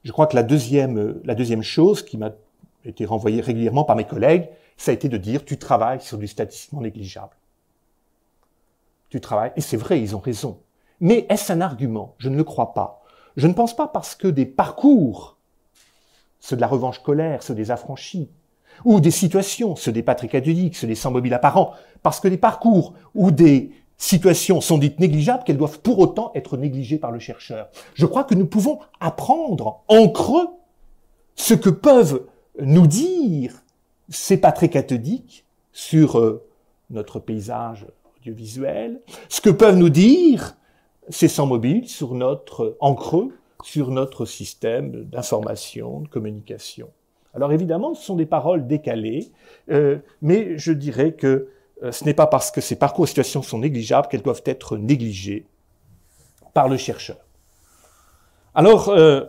Je 0.04 0.10
crois 0.10 0.26
que 0.26 0.34
la 0.34 0.42
deuxième, 0.42 1.20
la 1.24 1.34
deuxième 1.34 1.62
chose 1.62 2.02
qui 2.02 2.16
m'a 2.16 2.32
été 2.84 3.04
renvoyée 3.04 3.40
régulièrement 3.40 3.84
par 3.84 3.94
mes 3.94 4.04
collègues, 4.04 4.48
ça 4.76 4.90
a 4.90 4.94
été 4.94 5.08
de 5.08 5.16
dire 5.16 5.44
tu 5.44 5.58
travailles 5.58 6.00
sur 6.00 6.18
du 6.18 6.26
statistiquement 6.26 6.80
négligeable. 6.80 7.36
Tu 9.10 9.20
travailles, 9.20 9.52
et 9.56 9.60
c'est 9.60 9.76
vrai, 9.76 10.00
ils 10.00 10.16
ont 10.16 10.20
raison. 10.20 10.58
Mais 11.02 11.26
est-ce 11.28 11.52
un 11.52 11.60
argument? 11.60 12.14
Je 12.18 12.28
ne 12.28 12.36
le 12.36 12.44
crois 12.44 12.74
pas. 12.74 13.02
Je 13.36 13.48
ne 13.48 13.52
pense 13.52 13.74
pas 13.74 13.88
parce 13.88 14.14
que 14.14 14.28
des 14.28 14.46
parcours, 14.46 15.36
ceux 16.38 16.54
de 16.54 16.60
la 16.60 16.68
revanche 16.68 17.00
colère, 17.00 17.42
ceux 17.42 17.56
des 17.56 17.72
affranchis, 17.72 18.30
ou 18.84 19.00
des 19.00 19.10
situations, 19.10 19.74
ceux 19.74 19.90
des 19.90 20.04
patrick 20.04 20.32
ceux 20.74 20.86
des 20.86 20.94
sans 20.94 21.10
mobiles 21.10 21.34
apparents, 21.34 21.72
parce 22.04 22.20
que 22.20 22.28
des 22.28 22.38
parcours 22.38 22.94
ou 23.16 23.32
des 23.32 23.72
situations 23.98 24.60
sont 24.60 24.78
dites 24.78 25.00
négligeables 25.00 25.42
qu'elles 25.42 25.58
doivent 25.58 25.80
pour 25.80 25.98
autant 25.98 26.30
être 26.36 26.56
négligées 26.56 26.98
par 26.98 27.10
le 27.10 27.18
chercheur. 27.18 27.68
Je 27.94 28.06
crois 28.06 28.22
que 28.22 28.36
nous 28.36 28.46
pouvons 28.46 28.78
apprendre 29.00 29.82
en 29.88 30.08
creux 30.08 30.48
ce 31.34 31.54
que 31.54 31.70
peuvent 31.70 32.26
nous 32.60 32.86
dire 32.86 33.64
ces 34.08 34.40
très 34.40 34.68
cathodiques 34.68 35.46
sur 35.72 36.20
euh, 36.20 36.46
notre 36.90 37.18
paysage 37.18 37.86
audiovisuel, 38.18 39.00
ce 39.28 39.40
que 39.40 39.50
peuvent 39.50 39.76
nous 39.76 39.88
dire 39.88 40.54
ces 41.08 41.28
sans 41.28 41.46
mobiles 41.46 41.88
sur 41.88 42.14
notre, 42.14 42.76
en 42.80 42.94
creux, 42.94 43.32
sur 43.64 43.90
notre 43.90 44.24
système 44.24 45.04
d'information, 45.04 46.00
de 46.00 46.08
communication. 46.08 46.90
Alors 47.34 47.52
évidemment, 47.52 47.94
ce 47.94 48.04
sont 48.04 48.16
des 48.16 48.26
paroles 48.26 48.66
décalées, 48.66 49.30
euh, 49.70 49.98
mais 50.20 50.58
je 50.58 50.72
dirais 50.72 51.12
que 51.12 51.48
euh, 51.82 51.92
ce 51.92 52.04
n'est 52.04 52.14
pas 52.14 52.26
parce 52.26 52.50
que 52.50 52.60
ces 52.60 52.76
parcours 52.76 53.04
et 53.04 53.08
situations 53.08 53.42
sont 53.42 53.58
négligeables 53.58 54.08
qu'elles 54.08 54.22
doivent 54.22 54.42
être 54.44 54.76
négligées 54.76 55.46
par 56.52 56.68
le 56.68 56.76
chercheur. 56.76 57.16
Alors, 58.54 58.90
euh, 58.90 59.22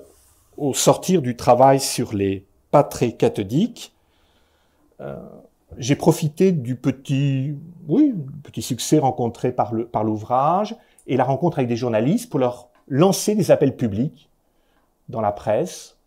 au 0.57 0.73
sortir 0.73 1.21
du 1.21 1.37
travail 1.37 1.79
sur 1.79 2.13
les 2.13 2.45
pas 2.71 2.83
très 2.83 3.13
cathodiques, 3.13 3.91
j'ai 5.77 5.97
profité 5.97 6.53
du 6.53 6.77
petit, 6.77 7.57
oui, 7.89 8.13
petit 8.41 8.61
succès 8.61 8.99
rencontré 8.99 9.51
par 9.51 9.73
le 9.73 9.85
par 9.85 10.05
l'ouvrage 10.05 10.77
et 11.07 11.17
la 11.17 11.23
rencontre 11.23 11.59
avec 11.59 11.69
des 11.69 11.75
journalistes 11.75 12.29
pour 12.29 12.39
leur 12.39 12.69
lancer 12.87 13.35
des 13.35 13.51
appels 13.51 13.75
publics 13.75 14.29
dans 15.09 15.21
la 15.21 15.31
presse 15.31 15.97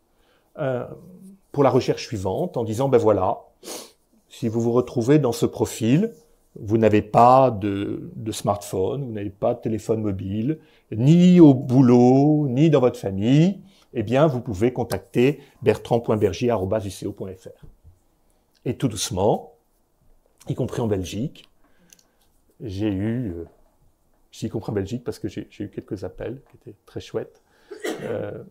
pour 1.53 1.63
la 1.63 1.71
recherche 1.71 2.07
suivante 2.07 2.57
en 2.57 2.65
disant 2.65 2.89
ben 2.89 2.99
voilà, 2.99 3.39
si 4.29 4.49
vous 4.49 4.61
vous 4.61 4.73
retrouvez 4.73 5.19
dans 5.19 5.33
ce 5.33 5.47
profil, 5.47 6.13
vous 6.61 6.79
n'avez 6.79 7.03
pas 7.03 7.51
de, 7.51 8.11
smartphone, 8.31 9.05
vous 9.05 9.13
n'avez 9.13 9.31
pas 9.31 9.55
de 9.55 9.61
téléphone 9.61 10.03
mobile, 10.03 10.59
ni 10.93 11.41
au 11.41 11.55
boulot, 11.55 12.47
ni 12.49 12.71
dans 12.71 12.81
votre 12.81 12.99
famille, 12.99 13.61
eh 13.95 14.03
bien, 14.03 14.27
vous 14.27 14.41
pouvez 14.41 14.73
contacter 14.73 15.41
bertrand.bergier.fr. 15.63 17.67
Et 18.65 18.77
tout 18.77 18.89
doucement, 18.89 19.53
y 20.49 20.55
compris 20.55 20.81
en 20.81 20.87
Belgique, 20.87 21.49
j'ai 22.61 22.89
eu, 22.89 23.31
euh, 23.31 23.45
j'y 24.38 24.49
compris 24.49 24.70
en 24.70 24.75
Belgique 24.75 25.05
parce 25.05 25.18
que 25.18 25.29
j'ai 25.29 25.49
eu 25.59 25.68
quelques 25.68 26.05
appels 26.05 26.40
qui 26.51 26.57
étaient 26.57 26.79
très 26.85 27.01
chouettes, 27.01 27.42
euh, 28.03 28.42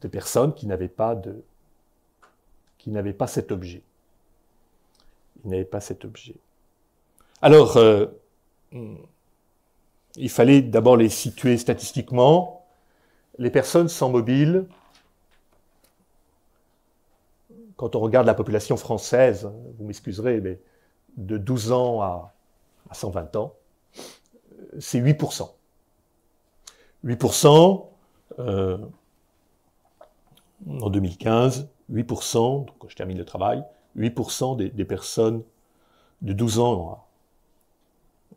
de 0.00 0.08
personnes 0.08 0.54
qui 0.54 0.66
n'avaient 0.66 0.88
pas 0.88 1.14
de, 1.14 1.42
qui 2.78 2.90
n'avaient 2.90 3.14
pas 3.14 3.26
cet 3.26 3.50
objet. 3.50 3.82
Ils 5.44 5.50
n'avaient 5.50 5.64
pas 5.64 5.80
cet 5.80 6.04
objet. 6.04 6.36
Alors, 7.40 7.76
euh, 7.76 8.06
il 10.16 10.30
fallait 10.30 10.62
d'abord 10.62 10.96
les 10.96 11.08
situer 11.08 11.56
statistiquement. 11.56 12.66
Les 13.38 13.50
personnes 13.50 13.88
sans 13.88 14.10
mobile, 14.10 14.66
quand 17.76 17.96
on 17.96 18.00
regarde 18.00 18.26
la 18.26 18.34
population 18.34 18.76
française, 18.76 19.50
vous 19.78 19.86
m'excuserez, 19.86 20.40
mais 20.40 20.60
de 21.16 21.38
12 21.38 21.72
ans 21.72 22.02
à, 22.02 22.32
120 22.92 23.36
ans, 23.36 23.54
c'est 24.80 25.00
8%. 25.00 25.50
8% 27.04 27.86
euh, 28.38 28.78
en 30.68 30.90
2015, 30.90 31.68
8%, 31.92 32.66
quand 32.78 32.88
je 32.88 32.96
termine 32.96 33.18
le 33.18 33.24
travail, 33.24 33.62
8% 33.96 34.56
des, 34.56 34.70
des, 34.70 34.84
personnes 34.84 35.42
de 36.22 36.32
12 36.32 36.58
ans 36.58 37.04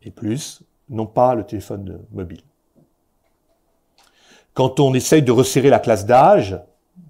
et 0.02 0.10
plus 0.10 0.62
n'ont 0.90 1.06
pas 1.06 1.34
le 1.34 1.44
téléphone 1.44 2.00
mobile. 2.12 2.42
Quand 4.54 4.80
on 4.80 4.94
essaye 4.94 5.22
de 5.22 5.32
resserrer 5.32 5.70
la 5.70 5.78
classe 5.78 6.04
d'âge, 6.04 6.60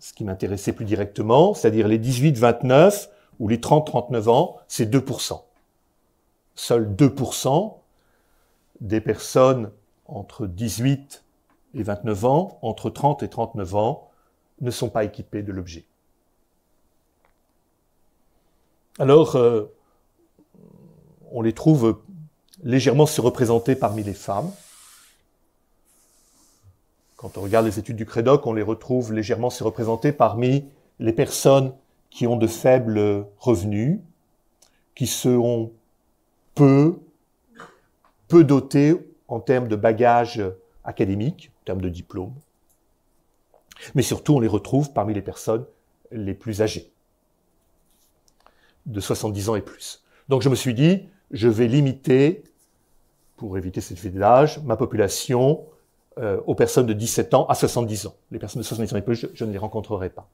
ce 0.01 0.13
qui 0.13 0.25
m'intéressait 0.25 0.73
plus 0.73 0.85
directement, 0.85 1.55
c'est-à-dire 1.55 1.89
les 1.89 1.99
18-29 1.99 3.09
ou 3.39 3.49
les 3.49 3.59
30-39 3.59 4.29
ans, 4.29 4.57
c'est 4.69 4.91
2%. 4.93 5.41
Seuls 6.55 6.95
2% 6.95 7.78
des 8.81 9.01
personnes 9.01 9.71
entre 10.07 10.47
18 10.47 11.25
et 11.75 11.83
29 11.83 12.25
ans, 12.25 12.59
entre 12.63 12.91
30 12.91 13.23
et 13.23 13.29
39 13.29 13.75
ans, 13.75 14.11
ne 14.61 14.71
sont 14.71 14.89
pas 14.89 15.05
équipées 15.05 15.43
de 15.43 15.53
l'objet. 15.53 15.85
Alors, 18.99 19.37
euh, 19.37 19.73
on 21.31 21.43
les 21.43 21.53
trouve 21.53 22.01
légèrement 22.65 23.07
surreprésentés 23.07 23.77
parmi 23.77 24.03
les 24.03 24.15
femmes. 24.15 24.51
Quand 27.17 27.37
on 27.37 27.43
regarde 27.43 27.67
les 27.67 27.79
études 27.79 27.97
du 27.97 28.07
Crédoc, 28.07 28.47
on 28.47 28.53
les 28.53 28.63
retrouve 28.63 29.13
légèrement 29.13 29.51
surreprésentés 29.51 30.13
parmi 30.13 30.69
les 30.99 31.13
personnes 31.13 31.73
qui 32.11 32.27
ont 32.27 32.37
de 32.37 32.47
faibles 32.47 33.27
revenus, 33.39 34.01
qui 34.95 35.07
seront 35.07 35.73
peu, 36.55 36.99
peu 38.29 38.45
dotées 38.45 38.97
en 39.27 39.41
termes 39.41 39.69
de 39.69 39.77
bagages 39.77 40.43
académiques, 40.85 41.51
en 41.63 41.65
termes 41.65 41.81
de 41.81 41.89
diplômes. 41.89 42.35
Mais 43.95 44.03
surtout, 44.03 44.35
on 44.35 44.41
les 44.41 44.49
retrouve 44.49 44.93
parmi 44.93 45.15
les 45.15 45.23
personnes 45.23 45.65
les 46.11 46.35
plus 46.35 46.63
âgées, 46.63 46.93
de 48.87 49.01
70 49.01 49.51
ans 49.51 49.57
et 49.57 49.63
plus. 49.63 50.03
Donc 50.29 50.43
je 50.43 50.49
me 50.49 50.55
suis 50.55 50.75
dit, 50.75 51.09
je 51.31 51.49
vais 51.49 51.69
limiter, 51.69 52.45
pour 53.37 53.57
éviter 53.57 53.81
cette 53.81 53.99
fête 53.99 54.15
d'âge, 54.15 54.61
ma 54.65 54.77
population 54.77 55.67
euh, 56.19 56.41
aux 56.47 56.55
personnes 56.55 56.87
de 56.87 56.93
17 56.93 57.35
ans 57.35 57.47
à 57.47 57.55
70 57.55 58.07
ans. 58.07 58.15
Les 58.31 58.39
personnes 58.39 58.63
de 58.63 58.67
70 58.67 58.95
ans 58.95 58.97
et 58.97 59.03
plus, 59.03 59.15
je, 59.15 59.27
je 59.33 59.45
ne 59.45 59.53
les 59.53 59.59
rencontrerai 59.59 60.11
pas. 60.11 60.29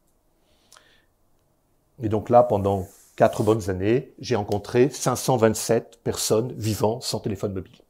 Et 2.02 2.08
donc 2.08 2.30
là, 2.30 2.42
pendant 2.42 2.86
quatre 3.16 3.42
bonnes 3.42 3.70
années, 3.70 4.14
j'ai 4.18 4.36
rencontré 4.36 4.88
527 4.88 6.00
personnes 6.02 6.52
vivant 6.56 7.00
sans 7.00 7.20
téléphone 7.20 7.52
mobile. 7.52 7.83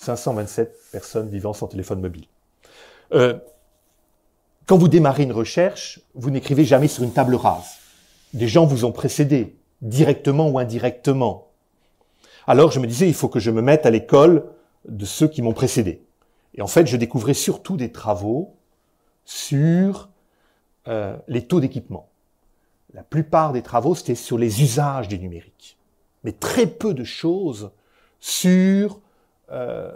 527 0.00 0.74
personnes 0.92 1.28
vivant 1.28 1.52
sans 1.52 1.66
téléphone 1.66 2.00
mobile. 2.00 2.24
Euh, 3.12 3.38
quand 4.66 4.78
vous 4.78 4.88
démarrez 4.88 5.24
une 5.24 5.32
recherche, 5.32 6.00
vous 6.14 6.30
n'écrivez 6.30 6.64
jamais 6.64 6.88
sur 6.88 7.02
une 7.02 7.12
table 7.12 7.34
rase. 7.34 7.76
Des 8.32 8.48
gens 8.48 8.64
vous 8.64 8.84
ont 8.84 8.92
précédé, 8.92 9.56
directement 9.82 10.48
ou 10.48 10.58
indirectement. 10.58 11.48
Alors 12.46 12.70
je 12.70 12.80
me 12.80 12.86
disais, 12.86 13.08
il 13.08 13.14
faut 13.14 13.28
que 13.28 13.40
je 13.40 13.50
me 13.50 13.60
mette 13.60 13.84
à 13.84 13.90
l'école 13.90 14.46
de 14.88 15.04
ceux 15.04 15.28
qui 15.28 15.42
m'ont 15.42 15.52
précédé. 15.52 16.02
Et 16.54 16.62
en 16.62 16.66
fait, 16.66 16.86
je 16.86 16.96
découvrais 16.96 17.34
surtout 17.34 17.76
des 17.76 17.92
travaux 17.92 18.56
sur 19.24 20.08
euh, 20.88 21.16
les 21.28 21.46
taux 21.46 21.60
d'équipement. 21.60 22.08
La 22.94 23.02
plupart 23.02 23.52
des 23.52 23.62
travaux, 23.62 23.94
c'était 23.94 24.14
sur 24.14 24.38
les 24.38 24.62
usages 24.62 25.08
du 25.08 25.18
numérique. 25.18 25.76
Mais 26.24 26.32
très 26.32 26.66
peu 26.66 26.94
de 26.94 27.04
choses 27.04 27.70
sur 28.18 29.00
euh, 29.52 29.90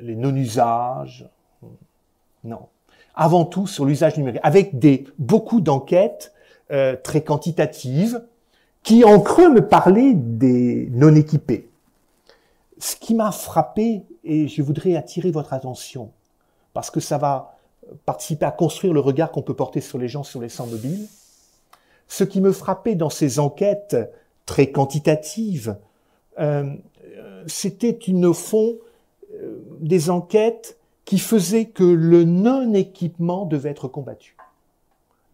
les 0.00 0.16
non-usages. 0.16 1.28
Non. 2.44 2.68
Avant 3.14 3.44
tout 3.44 3.66
sur 3.66 3.84
l'usage 3.84 4.16
numérique, 4.16 4.40
avec 4.42 4.78
des, 4.78 5.04
beaucoup 5.18 5.60
d'enquêtes 5.60 6.32
euh, 6.70 6.96
très 7.02 7.22
quantitatives 7.22 8.22
qui 8.82 9.04
en 9.04 9.20
creux 9.20 9.50
me 9.50 9.66
parlaient 9.66 10.14
des 10.14 10.88
non-équipés. 10.92 11.68
Ce 12.78 12.96
qui 12.96 13.14
m'a 13.14 13.30
frappé, 13.30 14.02
et 14.24 14.48
je 14.48 14.62
voudrais 14.62 14.96
attirer 14.96 15.30
votre 15.30 15.52
attention, 15.52 16.10
parce 16.72 16.90
que 16.90 17.00
ça 17.00 17.18
va 17.18 17.58
participer 18.06 18.46
à 18.46 18.50
construire 18.50 18.94
le 18.94 19.00
regard 19.00 19.32
qu'on 19.32 19.42
peut 19.42 19.54
porter 19.54 19.80
sur 19.80 19.98
les 19.98 20.08
gens 20.08 20.22
sur 20.22 20.40
les 20.40 20.48
sans 20.48 20.66
mobiles, 20.66 21.06
ce 22.08 22.24
qui 22.24 22.40
me 22.40 22.52
frappait 22.52 22.94
dans 22.94 23.10
ces 23.10 23.38
enquêtes 23.38 23.96
très 24.46 24.70
quantitatives, 24.70 25.76
euh, 26.38 26.74
c'était 27.46 27.90
une, 27.90 28.26
au 28.26 28.34
fond, 28.34 28.74
euh, 28.74 28.80
des 29.80 30.10
enquêtes 30.10 30.78
qui 31.04 31.18
faisaient 31.18 31.66
que 31.66 31.84
le 31.84 32.24
non-équipement 32.24 33.46
devait 33.46 33.70
être 33.70 33.88
combattu. 33.88 34.36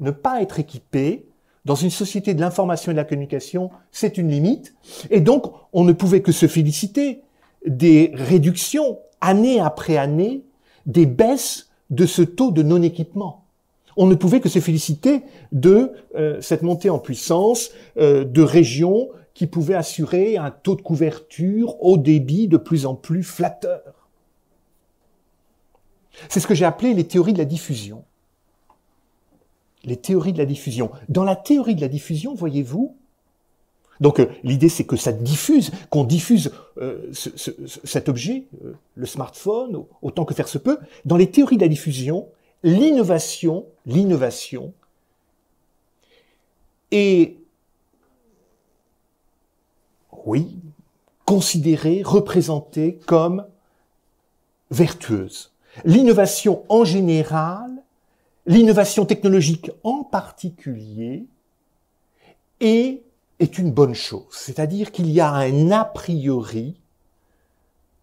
Ne 0.01 0.11
pas 0.11 0.43
être 0.43 0.59
équipé, 0.59 1.27
dans 1.67 1.75
une 1.75 1.91
société 1.91 2.33
de 2.33 2.41
l'information 2.41 2.93
et 2.93 2.95
de 2.95 2.99
la 2.99 3.05
communication, 3.05 3.71
c'est 3.91 4.19
une 4.19 4.29
limite. 4.29 4.75
Et 5.11 5.21
donc, 5.21 5.53
on 5.73 5.83
ne 5.83 5.93
pouvait 5.93 6.23
que 6.23 6.31
se 6.31 6.47
féliciter 6.47 7.23
des 7.67 8.13
réductions, 8.15 9.01
année 9.21 9.59
après 9.59 9.97
année, 9.97 10.45
des 10.87 11.07
baisses 11.07 11.69
de 11.91 12.07
ce 12.07 12.23
taux 12.23 12.53
de 12.53 12.63
non-équipement. 12.63 13.45
On 13.97 14.07
ne 14.07 14.15
pouvait 14.15 14.41
que 14.41 14.49
se 14.49 14.61
féliciter 14.61 15.23
de 15.51 15.93
euh, 16.15 16.41
cette 16.41 16.63
montée 16.63 16.89
en 16.89 17.01
puissance 17.01 17.71
euh, 17.99 18.25
de 18.25 18.43
régions 18.43 19.09
qui 19.35 19.49
pouvaient 19.49 19.75
assurer 19.75 20.37
un 20.37 20.53
taux 20.53 20.77
de 20.77 20.83
couverture 20.83 21.83
au 21.83 21.99
débit 21.99 22.47
de 22.47 22.59
plus 22.59 22.87
en 22.87 22.95
plus 22.95 23.25
flatteur. 23.25 23.96
C'est 26.29 26.41
ce 26.41 26.47
que 26.47 26.55
j'ai 26.55 26.65
appelé 26.65 26.95
les 26.95 27.07
théories 27.07 27.33
de 27.33 27.39
la 27.39 27.45
diffusion. 27.45 28.05
Les 29.85 29.97
théories 29.97 30.33
de 30.33 30.39
la 30.39 30.47
diffusion. 30.47 30.91
Dans 31.09 31.25
la 31.25 31.37
théorie 31.37 31.75
de 31.75 31.81
la 31.81 31.89
diffusion, 31.89 32.35
voyez-vous, 32.35 32.97
donc 34.01 34.21
euh, 34.21 34.27
l'idée 34.43 34.69
c'est 34.69 34.85
que 34.85 34.97
ça 34.97 35.13
diffuse, 35.13 35.71
qu'on 35.91 36.05
diffuse 36.05 36.53
euh, 36.79 37.11
cet 37.13 38.09
objet, 38.09 38.47
euh, 38.65 38.75
le 38.95 39.07
smartphone, 39.07 39.85
autant 40.03 40.25
que 40.25 40.35
faire 40.35 40.49
se 40.49 40.59
peut. 40.59 40.79
Dans 41.05 41.17
les 41.17 41.31
théories 41.31 41.57
de 41.57 41.63
la 41.63 41.69
diffusion, 41.69 42.29
l'innovation, 42.63 43.67
l'innovation 43.87 44.73
est, 46.91 47.37
oui, 50.25 50.59
considérée, 51.25 52.03
représentée 52.05 52.99
comme 53.07 53.47
vertueuse. 54.71 55.53
L'innovation 55.85 56.65
en 56.69 56.85
général, 56.85 57.71
l'innovation 58.47 59.05
technologique 59.05 59.71
en 59.83 60.05
particulier, 60.05 61.27
est 62.61 63.03
est 63.39 63.59
une 63.59 63.71
bonne 63.71 63.95
chose. 63.95 64.25
C'est-à-dire 64.31 64.93
qu'il 64.93 65.11
y 65.11 65.21
a 65.21 65.31
un 65.31 65.71
a 65.71 65.85
priori, 65.85 66.81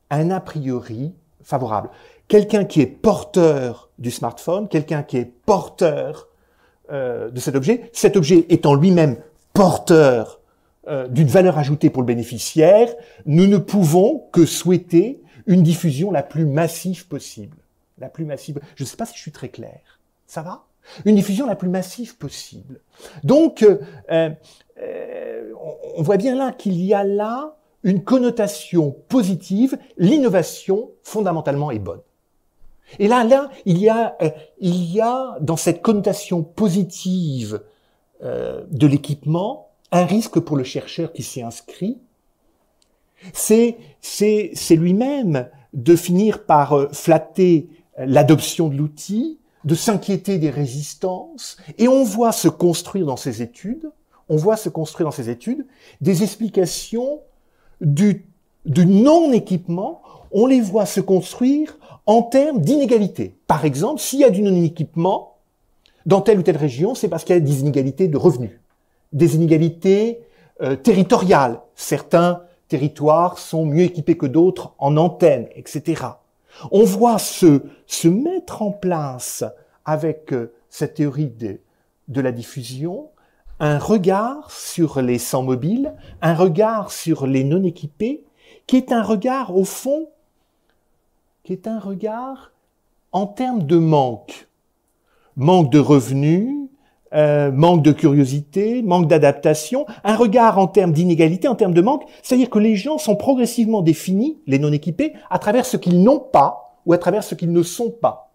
un 0.09 0.29
a 0.31 0.39
priori 0.39 1.13
favorable. 1.41 1.89
Quelqu'un 2.27 2.65
qui 2.65 2.81
est 2.81 2.87
porteur 2.87 3.89
du 3.99 4.11
smartphone, 4.11 4.67
quelqu'un 4.67 5.03
qui 5.03 5.17
est 5.17 5.25
porteur 5.25 6.27
euh, 6.91 7.29
de 7.29 7.39
cet 7.39 7.55
objet, 7.55 7.89
cet 7.93 8.15
objet 8.15 8.45
étant 8.49 8.75
lui-même 8.75 9.17
porteur 9.53 10.39
euh, 10.87 11.07
d'une 11.07 11.27
valeur 11.27 11.57
ajoutée 11.57 11.89
pour 11.89 12.01
le 12.01 12.07
bénéficiaire, 12.07 12.93
nous 13.25 13.47
ne 13.47 13.57
pouvons 13.57 14.23
que 14.31 14.45
souhaiter 14.45 15.21
une 15.45 15.63
diffusion 15.63 16.11
la 16.11 16.23
plus 16.23 16.45
massive 16.45 17.07
possible. 17.07 17.57
La 17.97 18.09
plus 18.09 18.25
massive. 18.25 18.59
Je 18.75 18.83
ne 18.83 18.87
sais 18.87 18.97
pas 18.97 19.05
si 19.05 19.15
je 19.15 19.21
suis 19.21 19.31
très 19.31 19.49
clair. 19.49 19.99
Ça 20.25 20.41
va? 20.41 20.65
Une 21.05 21.15
diffusion 21.15 21.47
la 21.47 21.55
plus 21.55 21.69
massive 21.69 22.17
possible. 22.17 22.81
Donc, 23.23 23.63
euh, 23.63 23.79
euh, 24.11 25.53
on 25.95 26.01
voit 26.01 26.17
bien 26.17 26.35
là 26.35 26.51
qu'il 26.51 26.81
y 26.81 26.93
a 26.93 27.03
là 27.03 27.55
une 27.83 28.03
connotation 28.03 28.91
positive, 29.09 29.77
l'innovation 29.97 30.91
fondamentalement 31.03 31.71
est 31.71 31.79
bonne. 31.79 32.01
Et 32.99 33.07
là, 33.07 33.23
là, 33.23 33.49
il 33.65 33.77
y 33.77 33.89
a, 33.89 34.15
euh, 34.21 34.29
il 34.59 34.91
y 34.91 35.01
a 35.01 35.37
dans 35.41 35.57
cette 35.57 35.81
connotation 35.81 36.43
positive 36.43 37.61
euh, 38.23 38.63
de 38.69 38.87
l'équipement 38.87 39.69
un 39.91 40.05
risque 40.05 40.39
pour 40.39 40.57
le 40.57 40.63
chercheur 40.63 41.13
qui 41.13 41.23
s'y 41.23 41.41
inscrit. 41.41 41.99
C'est, 43.33 43.77
c'est, 44.01 44.51
c'est 44.53 44.75
lui-même 44.75 45.49
de 45.73 45.95
finir 45.95 46.45
par 46.45 46.89
flatter 46.93 47.69
l'adoption 47.97 48.69
de 48.69 48.75
l'outil, 48.75 49.39
de 49.65 49.75
s'inquiéter 49.75 50.39
des 50.39 50.49
résistances, 50.49 51.57
et 51.77 51.87
on 51.87 52.03
voit 52.03 52.31
se 52.31 52.47
construire 52.47 53.05
dans 53.05 53.17
ses 53.17 53.41
études 53.41 53.91
on 54.29 54.35
voit 54.35 54.57
se 54.57 54.69
construire 54.69 55.07
dans 55.07 55.11
ces 55.11 55.29
études 55.29 55.65
des 56.01 56.23
explications 56.23 57.21
du, 57.81 58.25
non-équipement, 58.65 60.01
on 60.31 60.45
les 60.45 60.61
voit 60.61 60.85
se 60.85 61.01
construire 61.01 61.77
en 62.05 62.21
termes 62.21 62.61
d'inégalité. 62.61 63.35
Par 63.47 63.65
exemple, 63.65 64.01
s'il 64.01 64.19
y 64.19 64.23
a 64.23 64.29
du 64.29 64.41
non-équipement 64.41 65.37
dans 66.05 66.21
telle 66.21 66.39
ou 66.39 66.41
telle 66.41 66.57
région, 66.57 66.95
c'est 66.95 67.07
parce 67.07 67.23
qu'il 67.23 67.35
y 67.35 67.37
a 67.37 67.41
des 67.41 67.59
inégalités 67.59 68.07
de 68.07 68.17
revenus, 68.17 68.59
des 69.11 69.35
inégalités 69.35 70.21
euh, 70.61 70.75
territoriales. 70.75 71.61
Certains 71.75 72.41
territoires 72.67 73.37
sont 73.37 73.65
mieux 73.65 73.83
équipés 73.83 74.17
que 74.17 74.25
d'autres 74.25 74.73
en 74.79 74.97
antennes, 74.97 75.47
etc. 75.55 76.03
On 76.71 76.83
voit 76.83 77.19
se, 77.19 77.61
mettre 78.07 78.61
en 78.61 78.71
place 78.71 79.43
avec 79.85 80.33
euh, 80.33 80.53
cette 80.69 80.95
théorie 80.95 81.29
de, 81.29 81.59
de 82.07 82.21
la 82.21 82.31
diffusion 82.31 83.09
un 83.59 83.77
regard 83.77 84.51
sur 84.51 85.01
les 85.01 85.19
sans 85.19 85.43
mobiles, 85.43 85.93
un 86.21 86.33
regard 86.33 86.91
sur 86.91 87.27
les 87.27 87.43
non 87.43 87.63
équipés, 87.63 88.25
qui 88.67 88.77
est 88.77 88.91
un 88.91 89.03
regard 89.03 89.55
au 89.55 89.63
fond, 89.63 90.09
qui 91.43 91.53
est 91.53 91.67
un 91.67 91.79
regard 91.79 92.51
en 93.11 93.27
termes 93.27 93.63
de 93.63 93.77
manque. 93.77 94.49
Manque 95.35 95.71
de 95.71 95.79
revenus, 95.79 96.62
euh, 97.15 97.51
manque 97.51 97.83
de 97.83 97.91
curiosité, 97.91 98.81
manque 98.81 99.07
d'adaptation, 99.07 99.85
un 100.03 100.15
regard 100.15 100.57
en 100.57 100.67
termes 100.67 100.91
d'inégalité, 100.91 101.47
en 101.47 101.55
termes 101.55 101.73
de 101.73 101.81
manque, 101.81 102.03
c'est-à-dire 102.21 102.49
que 102.49 102.59
les 102.59 102.75
gens 102.75 102.97
sont 102.97 103.15
progressivement 103.15 103.81
définis, 103.81 104.39
les 104.47 104.59
non 104.59 104.71
équipés, 104.71 105.13
à 105.29 105.39
travers 105.39 105.65
ce 105.65 105.77
qu'ils 105.77 106.01
n'ont 106.03 106.19
pas 106.19 106.79
ou 106.85 106.93
à 106.93 106.97
travers 106.97 107.23
ce 107.23 107.35
qu'ils 107.35 107.51
ne 107.51 107.63
sont 107.63 107.91
pas. 107.91 108.33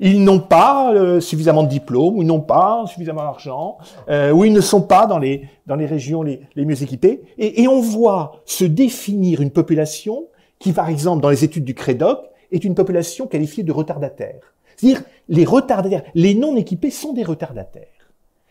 Ils 0.00 0.24
n'ont 0.24 0.40
pas 0.40 0.92
euh, 0.94 1.20
suffisamment 1.20 1.62
de 1.62 1.68
diplômes, 1.68 2.16
ou 2.16 2.22
ils 2.22 2.26
n'ont 2.26 2.40
pas 2.40 2.84
suffisamment 2.86 3.22
d'argent, 3.22 3.78
euh, 4.08 4.32
ou 4.32 4.44
ils 4.44 4.52
ne 4.52 4.60
sont 4.60 4.82
pas 4.82 5.06
dans 5.06 5.18
les, 5.18 5.48
dans 5.66 5.76
les 5.76 5.86
régions 5.86 6.22
les, 6.22 6.40
les 6.56 6.64
mieux 6.64 6.82
équipées. 6.82 7.22
Et, 7.38 7.62
et, 7.62 7.68
on 7.68 7.80
voit 7.80 8.40
se 8.44 8.64
définir 8.64 9.40
une 9.40 9.50
population 9.50 10.26
qui, 10.58 10.72
par 10.72 10.88
exemple, 10.88 11.22
dans 11.22 11.30
les 11.30 11.44
études 11.44 11.64
du 11.64 11.74
CREDOC, 11.74 12.18
est 12.50 12.64
une 12.64 12.74
population 12.74 13.26
qualifiée 13.26 13.62
de 13.62 13.72
retardataire. 13.72 14.53
C'est-à-dire, 14.76 15.02
les 15.28 15.44
retardataires, 15.44 16.02
les 16.14 16.34
non 16.34 16.56
équipés 16.56 16.90
sont 16.90 17.12
des 17.12 17.24
retardataires. 17.24 17.88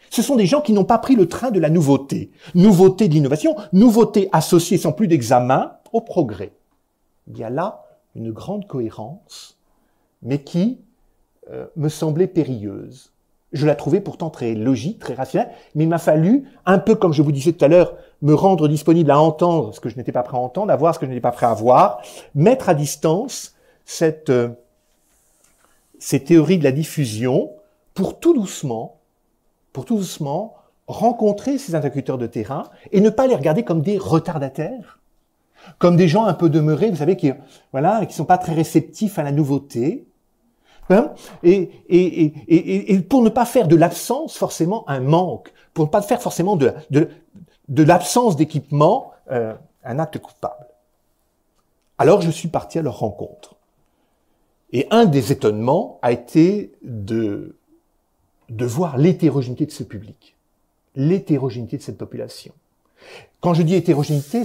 Ce 0.09 0.21
sont 0.21 0.35
des 0.35 0.45
gens 0.45 0.61
qui 0.61 0.73
n'ont 0.73 0.85
pas 0.85 0.99
pris 0.99 1.15
le 1.15 1.27
train 1.27 1.49
de 1.49 1.59
la 1.59 1.69
nouveauté. 1.69 2.31
Nouveauté 2.53 3.07
de 3.07 3.13
l'innovation, 3.13 3.55
nouveauté 3.71 4.29
associée 4.31 4.77
sans 4.77 4.91
plus 4.91 5.07
d'examen 5.07 5.73
au 5.91 6.01
progrès. 6.01 6.53
Il 7.27 7.37
y 7.37 7.43
a 7.43 7.49
là 7.49 7.83
une 8.15 8.31
grande 8.31 8.67
cohérence, 8.67 9.57
mais 10.21 10.43
qui 10.43 10.79
euh, 11.51 11.65
me 11.75 11.89
semblait 11.89 12.27
périlleuse. 12.27 13.11
Je 13.53 13.65
la 13.65 13.75
trouvais 13.75 14.01
pourtant 14.01 14.29
très 14.29 14.53
logique, 14.53 14.99
très 14.99 15.13
rationnelle, 15.13 15.51
mais 15.75 15.83
il 15.83 15.89
m'a 15.89 15.97
fallu, 15.97 16.47
un 16.65 16.79
peu 16.79 16.95
comme 16.95 17.13
je 17.13 17.21
vous 17.21 17.31
disais 17.31 17.53
tout 17.53 17.65
à 17.65 17.67
l'heure, 17.67 17.95
me 18.21 18.33
rendre 18.33 18.67
disponible 18.67 19.11
à 19.11 19.19
entendre 19.19 19.73
ce 19.73 19.79
que 19.79 19.89
je 19.89 19.97
n'étais 19.97 20.11
pas 20.11 20.23
prêt 20.23 20.37
à 20.37 20.39
entendre, 20.39 20.71
à 20.71 20.75
voir 20.75 20.93
ce 20.93 20.99
que 20.99 21.05
je 21.05 21.11
n'étais 21.11 21.21
pas 21.21 21.31
prêt 21.31 21.45
à 21.45 21.53
voir, 21.53 22.01
mettre 22.35 22.69
à 22.69 22.73
distance 22.73 23.55
cette, 23.85 24.29
euh, 24.29 24.49
ces 26.03 26.21
théories 26.21 26.57
de 26.57 26.65
la 26.65 26.73
diffusion 26.73 27.53
pour 27.93 28.19
tout 28.19 28.33
doucement, 28.33 28.99
pour 29.71 29.85
tout 29.85 29.95
doucement 29.95 30.55
rencontrer 30.85 31.57
ces 31.57 31.75
interlocuteurs 31.75 32.17
de 32.17 32.27
terrain 32.27 32.65
et 32.91 32.99
ne 32.99 33.09
pas 33.09 33.25
les 33.25 33.35
regarder 33.35 33.63
comme 33.63 33.81
des 33.81 33.97
retardataires, 33.97 34.99
comme 35.79 35.95
des 35.95 36.09
gens 36.09 36.25
un 36.25 36.33
peu 36.33 36.49
demeurés, 36.49 36.89
vous 36.89 36.97
savez, 36.97 37.15
qui 37.15 37.31
voilà, 37.71 38.05
qui 38.05 38.13
sont 38.13 38.25
pas 38.25 38.37
très 38.37 38.51
réceptifs 38.51 39.17
à 39.17 39.23
la 39.23 39.31
nouveauté, 39.31 40.05
hein 40.89 41.13
et, 41.41 41.71
et, 41.87 42.25
et, 42.49 42.93
et, 42.93 42.99
pour 42.99 43.21
ne 43.21 43.29
pas 43.29 43.45
faire 43.45 43.69
de 43.69 43.77
l'absence 43.77 44.35
forcément 44.35 44.83
un 44.89 44.99
manque, 44.99 45.53
pour 45.73 45.85
ne 45.85 45.89
pas 45.89 46.01
faire 46.01 46.21
forcément 46.21 46.57
de, 46.57 46.73
de, 46.91 47.07
de 47.69 47.83
l'absence 47.83 48.35
d'équipement 48.35 49.13
euh, 49.31 49.53
un 49.85 49.99
acte 49.99 50.17
coupable. 50.17 50.67
Alors 51.97 52.19
je 52.19 52.29
suis 52.29 52.49
parti 52.49 52.77
à 52.77 52.81
leur 52.81 52.99
rencontre. 52.99 53.55
Et 54.73 54.87
un 54.89 55.05
des 55.05 55.31
étonnements 55.31 55.99
a 56.01 56.11
été 56.11 56.71
de, 56.81 57.55
voir 58.49 58.97
l'hétérogénéité 58.97 59.67
de 59.67 59.71
ce 59.71 59.83
public, 59.83 60.35
l'hétérogénéité 60.95 61.77
de 61.77 61.83
cette 61.83 61.97
population. 61.97 62.53
Quand 63.39 63.53
je 63.53 63.61
dis 63.61 63.75
hétérogénéité, 63.75 64.43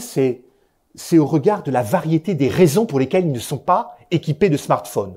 c'est 0.94 1.18
au 1.18 1.26
regard 1.26 1.62
de 1.62 1.70
la 1.70 1.82
variété 1.82 2.34
des 2.34 2.48
raisons 2.48 2.84
pour 2.84 2.98
lesquelles 2.98 3.24
ils 3.24 3.32
ne 3.32 3.38
sont 3.38 3.58
pas 3.58 3.96
équipés 4.10 4.50
de 4.50 4.58
smartphones. 4.58 5.14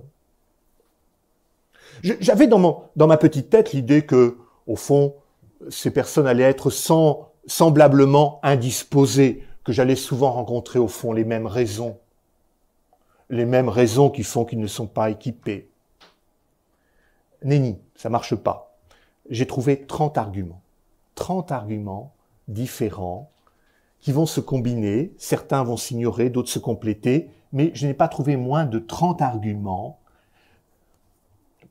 J'avais 2.03 2.47
dans, 2.47 2.89
dans 2.95 3.07
ma 3.07 3.17
petite 3.17 3.49
tête 3.49 3.73
l'idée 3.73 4.05
que, 4.05 4.37
au 4.65 4.77
fond, 4.77 5.13
ces 5.69 5.91
personnes 5.91 6.25
allaient 6.25 6.43
être 6.43 6.69
sans, 6.69 7.31
semblablement 7.47 8.39
indisposées, 8.43 9.43
que 9.63 9.73
j'allais 9.73 9.95
souvent 9.95 10.31
rencontrer, 10.31 10.79
au 10.79 10.87
fond, 10.87 11.11
les 11.11 11.25
mêmes 11.25 11.45
raisons, 11.45 11.97
les 13.31 13.45
mêmes 13.45 13.69
raisons 13.69 14.09
qui 14.09 14.23
font 14.23 14.45
qu'ils 14.45 14.59
ne 14.59 14.67
sont 14.67 14.87
pas 14.87 15.09
équipés. 15.09 15.69
Nenni, 17.43 17.79
ça 17.95 18.09
marche 18.09 18.35
pas. 18.35 18.77
J'ai 19.29 19.47
trouvé 19.47 19.85
30 19.85 20.17
arguments. 20.17 20.61
30 21.15 21.51
arguments 21.51 22.13
différents 22.49 23.31
qui 23.99 24.11
vont 24.11 24.25
se 24.25 24.41
combiner, 24.41 25.13
certains 25.17 25.63
vont 25.63 25.77
s'ignorer, 25.77 26.29
d'autres 26.29 26.49
se 26.49 26.59
compléter, 26.59 27.29
mais 27.53 27.71
je 27.73 27.87
n'ai 27.87 27.93
pas 27.93 28.09
trouvé 28.09 28.35
moins 28.35 28.65
de 28.65 28.79
30 28.79 29.21
arguments 29.21 29.99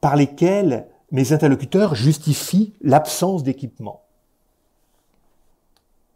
par 0.01 0.17
lesquels 0.17 0.87
mes 1.13 1.33
interlocuteurs 1.33 1.95
justifient 1.95 2.73
l'absence 2.81 3.43
d'équipement. 3.43 4.05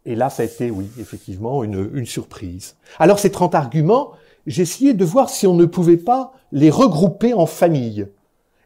Et 0.05 0.15
là, 0.15 0.29
ça 0.29 0.43
a 0.43 0.45
été, 0.45 0.71
oui, 0.71 0.89
effectivement, 0.99 1.63
une, 1.63 1.91
une 1.93 2.05
surprise. 2.05 2.77
Alors, 2.99 3.19
ces 3.19 3.31
30 3.31 3.55
arguments, 3.55 4.13
j'ai 4.45 4.61
essayé 4.61 4.93
de 4.93 5.05
voir 5.05 5.29
si 5.29 5.47
on 5.47 5.55
ne 5.55 5.65
pouvait 5.65 5.97
pas 5.97 6.33
les 6.51 6.69
regrouper 6.69 7.33
en 7.33 7.45
familles. 7.45 8.07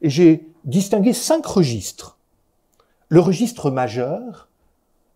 Et 0.02 0.10
j'ai 0.10 0.48
distingué 0.66 1.14
cinq 1.14 1.46
registres. 1.46 2.18
Le 3.08 3.20
registre 3.20 3.72
majeur, 3.72 4.50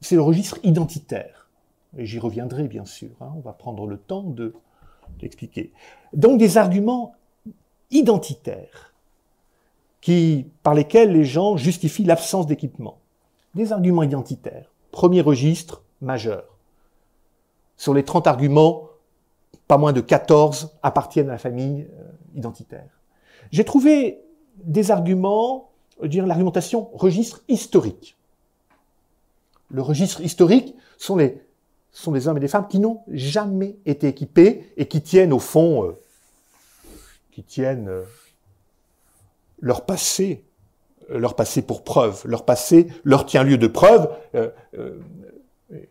c'est 0.02 0.16
le 0.16 0.22
registre 0.22 0.60
identitaire 0.64 1.44
et 1.98 2.06
j'y 2.06 2.20
reviendrai 2.20 2.68
bien 2.68 2.86
sûr, 2.86 3.10
hein, 3.22 3.32
on 3.36 3.40
va 3.40 3.54
prendre 3.54 3.86
le 3.88 3.98
temps 3.98 4.24
de 4.24 4.54
d'expliquer. 5.20 5.72
Donc 6.14 6.40
des 6.40 6.58
arguments 6.58 7.14
identitaires 7.92 8.94
qui, 10.02 10.48
par 10.64 10.74
lesquels 10.74 11.12
les 11.12 11.26
gens 11.26 11.56
justifient 11.56 12.06
l'absence 12.06 12.48
d'équipement. 12.48 13.00
Des 13.54 13.72
arguments 13.74 14.02
identitaires. 14.02 14.72
Premier 14.92 15.22
registre 15.22 15.84
majeur. 16.02 16.58
Sur 17.78 17.94
les 17.94 18.04
30 18.04 18.26
arguments, 18.28 18.88
pas 19.68 19.78
moins 19.78 19.94
de 19.94 20.02
14 20.02 20.76
appartiennent 20.84 21.30
à 21.30 21.34
la 21.34 21.38
famille 21.38 21.88
euh, 22.00 22.12
identitaire. 22.36 23.02
J'ai 23.52 23.64
trouvé 23.64 24.22
des 24.64 24.92
arguments, 24.92 25.72
je 26.02 26.08
dire 26.08 26.26
l'argumentation 26.26 26.90
registre 26.94 27.42
historique. 27.48 28.18
Le 29.70 29.82
registre 29.82 30.22
historique 30.22 30.76
sont 30.98 31.16
les 31.16 31.42
sont 31.94 32.12
des 32.12 32.28
hommes 32.28 32.38
et 32.38 32.42
des 32.42 32.48
femmes 32.48 32.68
qui 32.68 32.80
n'ont 32.80 33.02
jamais 33.08 33.78
été 33.86 34.08
équipés 34.08 34.74
et 34.76 34.88
qui 34.88 35.02
tiennent 35.02 35.32
au 35.32 35.40
fond, 35.40 35.86
euh, 35.86 36.00
qui 37.32 37.44
tiennent 37.44 37.88
euh, 37.88 38.04
leur 39.60 39.86
passé, 39.86 40.44
euh, 41.12 41.20
leur 41.20 41.36
passé 41.36 41.62
pour 41.62 41.84
preuve, 41.84 42.24
leur 42.26 42.46
passé 42.46 42.88
leur 43.04 43.26
tient 43.26 43.44
lieu 43.44 43.58
de 43.58 43.68
preuve, 43.68 44.10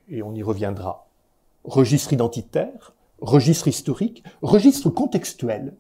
et 0.08 0.22
on 0.22 0.34
y 0.34 0.42
reviendra. 0.42 1.06
Registre 1.64 2.12
identitaire, 2.12 2.92
registre 3.22 3.68
historique, 3.68 4.22
registre 4.42 4.90
contextuel. 4.90 5.74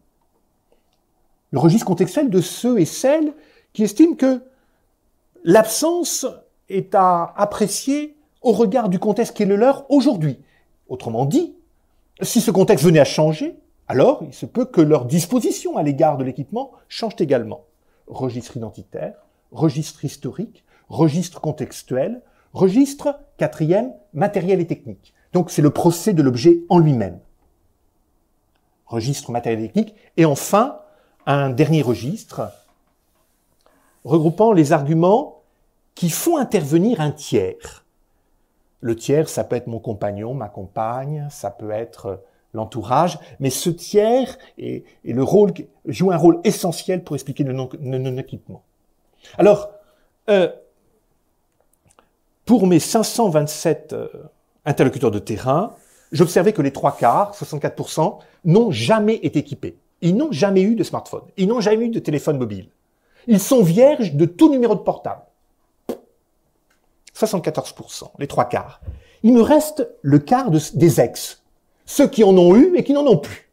Le 1.50 1.58
registre 1.58 1.86
contextuel 1.86 2.30
de 2.30 2.40
ceux 2.40 2.80
et 2.80 2.86
celles 2.86 3.34
qui 3.72 3.82
estiment 3.82 4.14
que 4.14 4.42
l'absence 5.44 6.24
est 6.68 6.94
à 6.94 7.34
apprécier 7.36 8.16
au 8.40 8.52
regard 8.52 8.88
du 8.88 8.98
contexte 8.98 9.36
qui 9.36 9.42
est 9.42 9.46
le 9.46 9.56
leur 9.56 9.90
aujourd'hui. 9.90 10.38
Autrement 10.88 11.26
dit, 11.26 11.54
si 12.22 12.40
ce 12.40 12.50
contexte 12.50 12.84
venait 12.84 13.00
à 13.00 13.04
changer, 13.04 13.56
alors 13.88 14.22
il 14.22 14.32
se 14.32 14.46
peut 14.46 14.64
que 14.64 14.80
leur 14.80 15.04
disposition 15.04 15.76
à 15.76 15.82
l'égard 15.82 16.16
de 16.16 16.24
l'équipement 16.24 16.72
change 16.88 17.14
également. 17.18 17.64
Registre 18.06 18.56
identitaire, 18.56 19.14
registre 19.50 20.04
historique, 20.04 20.64
registre 20.88 21.40
contextuel, 21.40 22.22
registre, 22.52 23.18
quatrième, 23.36 23.92
matériel 24.12 24.60
et 24.60 24.66
technique. 24.66 25.12
Donc 25.32 25.50
c'est 25.50 25.62
le 25.62 25.70
procès 25.70 26.12
de 26.12 26.22
l'objet 26.22 26.60
en 26.68 26.78
lui-même. 26.78 27.18
Registre 28.92 29.30
matériel 29.30 29.62
technique. 29.62 29.94
Et 30.16 30.24
enfin, 30.24 30.78
un 31.26 31.50
dernier 31.50 31.82
registre 31.82 32.52
regroupant 34.04 34.52
les 34.52 34.72
arguments 34.72 35.42
qui 35.94 36.10
font 36.10 36.36
intervenir 36.36 37.00
un 37.00 37.10
tiers. 37.10 37.84
Le 38.80 38.96
tiers, 38.96 39.28
ça 39.28 39.44
peut 39.44 39.56
être 39.56 39.66
mon 39.66 39.78
compagnon, 39.78 40.34
ma 40.34 40.48
compagne, 40.48 41.26
ça 41.30 41.50
peut 41.50 41.70
être 41.70 42.22
l'entourage, 42.52 43.18
mais 43.40 43.48
ce 43.48 43.70
tiers 43.70 44.36
le 44.58 45.22
rôle, 45.22 45.52
joue 45.86 46.10
un 46.10 46.16
rôle 46.16 46.40
essentiel 46.44 47.02
pour 47.02 47.16
expliquer 47.16 47.44
le 47.44 47.52
non-équipement. 47.54 48.62
Alors, 49.38 49.70
euh, 50.28 50.52
pour 52.44 52.66
mes 52.66 52.78
527 52.78 53.92
euh, 53.92 54.08
interlocuteurs 54.64 55.10
de 55.10 55.18
terrain, 55.18 55.74
j'observais 56.12 56.52
que 56.52 56.62
les 56.62 56.72
trois 56.72 56.96
quarts, 56.96 57.34
64%, 57.34 58.18
n'ont 58.44 58.70
jamais 58.70 59.16
été 59.16 59.40
équipés. 59.40 59.76
Ils 60.00 60.16
n'ont 60.16 60.32
jamais 60.32 60.62
eu 60.62 60.74
de 60.74 60.84
smartphone. 60.84 61.22
Ils 61.36 61.48
n'ont 61.48 61.60
jamais 61.60 61.86
eu 61.86 61.88
de 61.88 61.98
téléphone 61.98 62.38
mobile. 62.38 62.68
Ils 63.26 63.40
sont 63.40 63.62
vierges 63.62 64.14
de 64.14 64.24
tout 64.24 64.50
numéro 64.50 64.74
de 64.74 64.80
portable. 64.80 65.22
74%, 67.16 68.10
les 68.18 68.26
trois 68.26 68.46
quarts. 68.46 68.80
Il 69.22 69.32
me 69.32 69.42
reste 69.42 69.88
le 70.02 70.18
quart 70.18 70.50
des 70.50 71.00
ex, 71.00 71.42
ceux 71.86 72.08
qui 72.08 72.24
en 72.24 72.36
ont 72.36 72.56
eu 72.56 72.76
et 72.76 72.84
qui 72.84 72.92
n'en 72.92 73.06
ont 73.06 73.18
plus. 73.18 73.50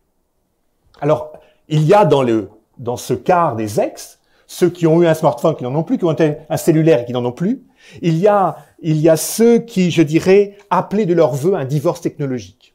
Alors, 1.02 1.34
il 1.68 1.84
y 1.84 1.94
a 1.94 2.06
dans, 2.06 2.24
le, 2.24 2.50
dans 2.78 2.98
ce 2.98 3.14
quart 3.14 3.56
des 3.56 3.80
ex, 3.80 4.19
ceux 4.52 4.72
qui 4.72 4.88
ont 4.88 5.00
eu 5.04 5.06
un 5.06 5.14
smartphone 5.14 5.56
qui 5.56 5.64
n'en 5.64 5.76
ont 5.76 5.84
plus, 5.84 6.00
qui 6.00 6.06
ont 6.06 6.16
un 6.50 6.58
cellulaire 6.58 7.02
et 7.02 7.06
qui 7.06 7.14
n'en 7.14 7.24
ont 7.24 7.32
plus. 7.32 7.62
Il 8.02 8.18
y 8.18 8.28
a, 8.28 8.58
il 8.82 8.98
y 8.98 9.08
a 9.08 9.16
ceux 9.16 9.60
qui, 9.60 9.92
je 9.92 10.02
dirais, 10.02 10.58
appelaient 10.72 11.06
de 11.06 11.14
leur 11.14 11.36
vœu 11.36 11.54
un 11.54 11.66
divorce 11.66 12.02
technologique. 12.02 12.74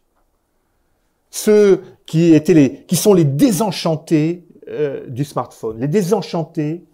Ceux 1.30 1.82
qui 2.06 2.32
étaient 2.32 2.54
les, 2.54 2.84
qui 2.84 2.94
sont 2.94 3.12
les 3.12 3.24
désenchantés 3.24 4.46
euh, 4.68 5.04
du 5.08 5.24
smartphone, 5.24 5.80
les 5.80 5.88
désenchantés 5.88 6.84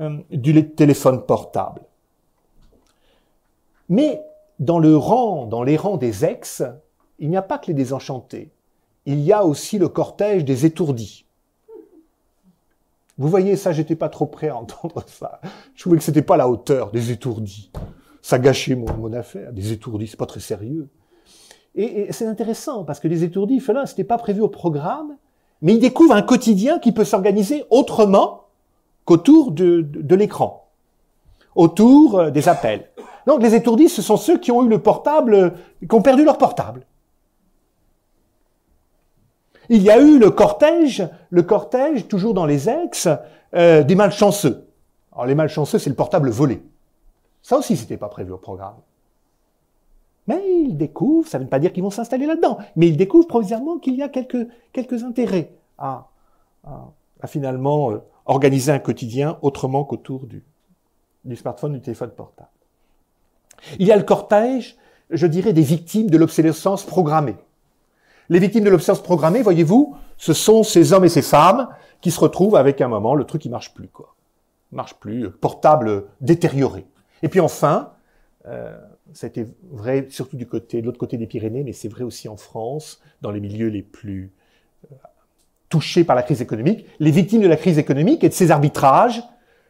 euh, 0.00 0.18
du 0.30 0.68
téléphone 0.68 1.24
portable. 1.24 1.80
Mais 3.88 4.20
dans 4.58 4.78
le 4.78 4.98
rang, 4.98 5.46
dans 5.46 5.62
les 5.62 5.78
rangs 5.78 5.96
des 5.96 6.26
ex, 6.26 6.62
il 7.18 7.30
n'y 7.30 7.38
a 7.38 7.42
pas 7.42 7.56
que 7.56 7.68
les 7.68 7.74
désenchantés. 7.74 8.50
Il 9.06 9.20
y 9.20 9.32
a 9.32 9.46
aussi 9.46 9.78
le 9.78 9.88
cortège 9.88 10.44
des 10.44 10.66
étourdis. 10.66 11.25
Vous 13.18 13.28
voyez, 13.28 13.56
ça, 13.56 13.72
j'étais 13.72 13.96
pas 13.96 14.08
trop 14.08 14.26
prêt 14.26 14.48
à 14.48 14.56
entendre 14.56 15.02
ça. 15.06 15.40
Je 15.74 15.80
trouvais 15.80 15.96
que 15.96 16.04
c'était 16.04 16.22
pas 16.22 16.36
la 16.36 16.48
hauteur 16.48 16.90
des 16.90 17.12
étourdis. 17.12 17.70
Ça 18.22 18.38
gâchait 18.38 18.74
mon, 18.74 19.12
affaire. 19.12 19.52
Des 19.52 19.72
étourdis, 19.72 20.08
c'est 20.08 20.18
pas 20.18 20.26
très 20.26 20.40
sérieux. 20.40 20.88
Et, 21.74 22.12
c'est 22.12 22.26
intéressant 22.26 22.84
parce 22.84 23.00
que 23.00 23.08
les 23.08 23.24
étourdis, 23.24 23.60
ce 23.60 23.72
c'était 23.86 24.04
pas 24.04 24.18
prévu 24.18 24.40
au 24.40 24.48
programme, 24.48 25.16
mais 25.62 25.74
ils 25.74 25.80
découvrent 25.80 26.14
un 26.14 26.22
quotidien 26.22 26.78
qui 26.78 26.92
peut 26.92 27.04
s'organiser 27.04 27.64
autrement 27.70 28.48
qu'autour 29.04 29.52
de, 29.52 29.82
de 29.82 30.14
l'écran, 30.16 30.68
autour 31.54 32.18
euh, 32.18 32.30
des 32.30 32.48
appels. 32.48 32.88
Donc 33.26 33.42
les 33.42 33.54
étourdis, 33.54 33.88
ce 33.88 34.02
sont 34.02 34.16
ceux 34.16 34.38
qui 34.38 34.50
ont 34.50 34.64
eu 34.64 34.68
le 34.68 34.80
portable, 34.80 35.54
qui 35.80 35.94
ont 35.94 36.02
perdu 36.02 36.24
leur 36.24 36.38
portable. 36.38 36.86
Il 39.68 39.82
y 39.82 39.90
a 39.90 40.00
eu 40.00 40.18
le 40.18 40.30
cortège, 40.30 41.08
le 41.30 41.42
cortège, 41.42 42.08
toujours 42.08 42.34
dans 42.34 42.46
les 42.46 42.68
ex, 42.68 43.08
euh, 43.54 43.82
des 43.82 43.94
malchanceux. 43.94 44.68
Alors 45.12 45.26
les 45.26 45.34
malchanceux, 45.34 45.78
c'est 45.78 45.90
le 45.90 45.96
portable 45.96 46.30
volé. 46.30 46.62
Ça 47.42 47.58
aussi, 47.58 47.76
c'était 47.76 47.96
pas 47.96 48.08
prévu 48.08 48.32
au 48.32 48.38
programme. 48.38 48.76
Mais 50.26 50.42
ils 50.64 50.76
découvrent, 50.76 51.28
ça 51.28 51.38
ne 51.38 51.44
veut 51.44 51.50
pas 51.50 51.58
dire 51.58 51.72
qu'ils 51.72 51.82
vont 51.82 51.90
s'installer 51.90 52.26
là-dedans, 52.26 52.58
mais 52.74 52.88
ils 52.88 52.96
découvrent 52.96 53.28
provisoirement 53.28 53.78
qu'il 53.78 53.94
y 53.94 54.02
a 54.02 54.08
quelques, 54.08 54.48
quelques 54.72 55.04
intérêts 55.04 55.52
à, 55.78 56.08
finalement 57.26 57.92
euh, 57.92 58.02
organiser 58.24 58.72
un 58.72 58.78
quotidien 58.78 59.38
autrement 59.42 59.84
qu'autour 59.84 60.26
du, 60.26 60.42
du 61.24 61.36
smartphone, 61.36 61.74
du 61.74 61.80
téléphone 61.80 62.10
portable. 62.10 62.48
Il 63.78 63.86
y 63.86 63.92
a 63.92 63.96
le 63.96 64.02
cortège, 64.02 64.76
je 65.10 65.26
dirais, 65.26 65.52
des 65.52 65.62
victimes 65.62 66.10
de 66.10 66.18
l'obsolescence 66.18 66.84
programmée. 66.84 67.36
Les 68.28 68.38
victimes 68.38 68.64
de 68.64 68.70
l'obsolescence 68.70 69.02
programmée, 69.02 69.42
voyez-vous, 69.42 69.96
ce 70.16 70.32
sont 70.32 70.62
ces 70.62 70.92
hommes 70.92 71.04
et 71.04 71.08
ces 71.08 71.22
femmes 71.22 71.68
qui 72.00 72.10
se 72.10 72.20
retrouvent 72.20 72.56
avec 72.56 72.80
un 72.80 72.88
moment, 72.88 73.14
le 73.14 73.24
truc 73.24 73.42
qui 73.42 73.48
marche 73.48 73.72
plus, 73.74 73.88
quoi. 73.88 74.14
Marche 74.72 74.94
plus, 74.94 75.30
portable 75.30 76.06
détérioré. 76.20 76.86
Et 77.22 77.28
puis 77.28 77.40
enfin, 77.40 77.92
euh, 78.46 78.76
c'était 79.12 79.46
vrai 79.70 80.06
surtout 80.10 80.36
du 80.36 80.46
côté, 80.46 80.80
de 80.80 80.86
l'autre 80.86 80.98
côté 80.98 81.16
des 81.16 81.26
Pyrénées, 81.26 81.62
mais 81.62 81.72
c'est 81.72 81.88
vrai 81.88 82.02
aussi 82.02 82.28
en 82.28 82.36
France, 82.36 83.00
dans 83.22 83.30
les 83.30 83.40
milieux 83.40 83.68
les 83.68 83.82
plus 83.82 84.32
euh, 84.90 84.96
touchés 85.68 86.02
par 86.02 86.16
la 86.16 86.22
crise 86.22 86.42
économique. 86.42 86.86
Les 86.98 87.12
victimes 87.12 87.42
de 87.42 87.48
la 87.48 87.56
crise 87.56 87.78
économique 87.78 88.24
et 88.24 88.28
de 88.28 88.34
ces 88.34 88.50
arbitrages, 88.50 89.22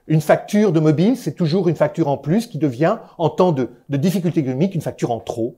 une 0.09 0.21
facture 0.21 0.73
de 0.73 0.81
mobile, 0.81 1.16
c'est 1.16 1.35
toujours 1.35 1.69
une 1.69 1.77
facture 1.77 2.09
en 2.09 2.16
plus 2.16 2.47
qui 2.47 2.59
devient, 2.59 2.99
en 3.19 3.29
temps 3.29 3.53
de, 3.53 3.71
de 3.88 3.97
difficulté 3.97 4.40
économique, 4.40 4.75
une 4.75 4.81
facture 4.81 5.11
en 5.11 5.21
trop. 5.21 5.57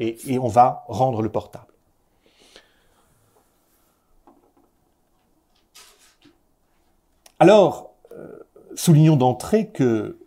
Et 0.00 0.38
on 0.38 0.46
va 0.46 0.84
rendre 0.86 1.22
le 1.22 1.28
portable. 1.28 1.67
Alors, 7.38 7.94
euh, 8.12 8.38
soulignons 8.74 9.16
d'entrée 9.16 9.68
que 9.68 10.18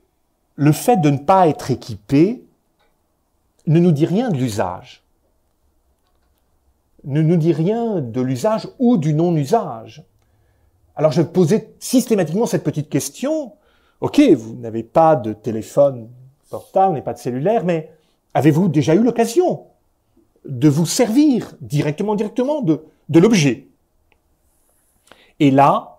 le 0.55 0.71
fait 0.71 0.97
de 0.97 1.09
ne 1.09 1.17
pas 1.17 1.47
être 1.47 1.71
équipé 1.71 2.43
ne 3.67 3.79
nous 3.79 3.91
dit 3.91 4.05
rien 4.05 4.29
de 4.29 4.37
l'usage, 4.37 5.03
ne 7.03 7.21
nous 7.21 7.37
dit 7.37 7.53
rien 7.53 8.01
de 8.01 8.21
l'usage 8.21 8.67
ou 8.79 8.97
du 8.97 9.13
non-usage. 9.13 10.03
Alors 10.95 11.11
je 11.11 11.21
posais 11.21 11.73
systématiquement 11.79 12.45
cette 12.45 12.63
petite 12.63 12.89
question. 12.89 13.53
Ok, 14.01 14.19
vous 14.19 14.55
n'avez 14.55 14.83
pas 14.83 15.15
de 15.15 15.33
téléphone 15.33 16.09
portable, 16.49 16.93
n'avez 16.93 17.03
pas 17.03 17.13
de 17.13 17.19
cellulaire, 17.19 17.63
mais 17.63 17.91
avez-vous 18.33 18.67
déjà 18.67 18.93
eu 18.93 19.03
l'occasion 19.03 19.65
de 20.45 20.69
vous 20.69 20.85
servir 20.85 21.53
directement, 21.61 22.15
directement 22.15 22.61
de, 22.61 22.83
de 23.09 23.19
l'objet? 23.19 23.67
Et 25.39 25.49
là, 25.49 25.90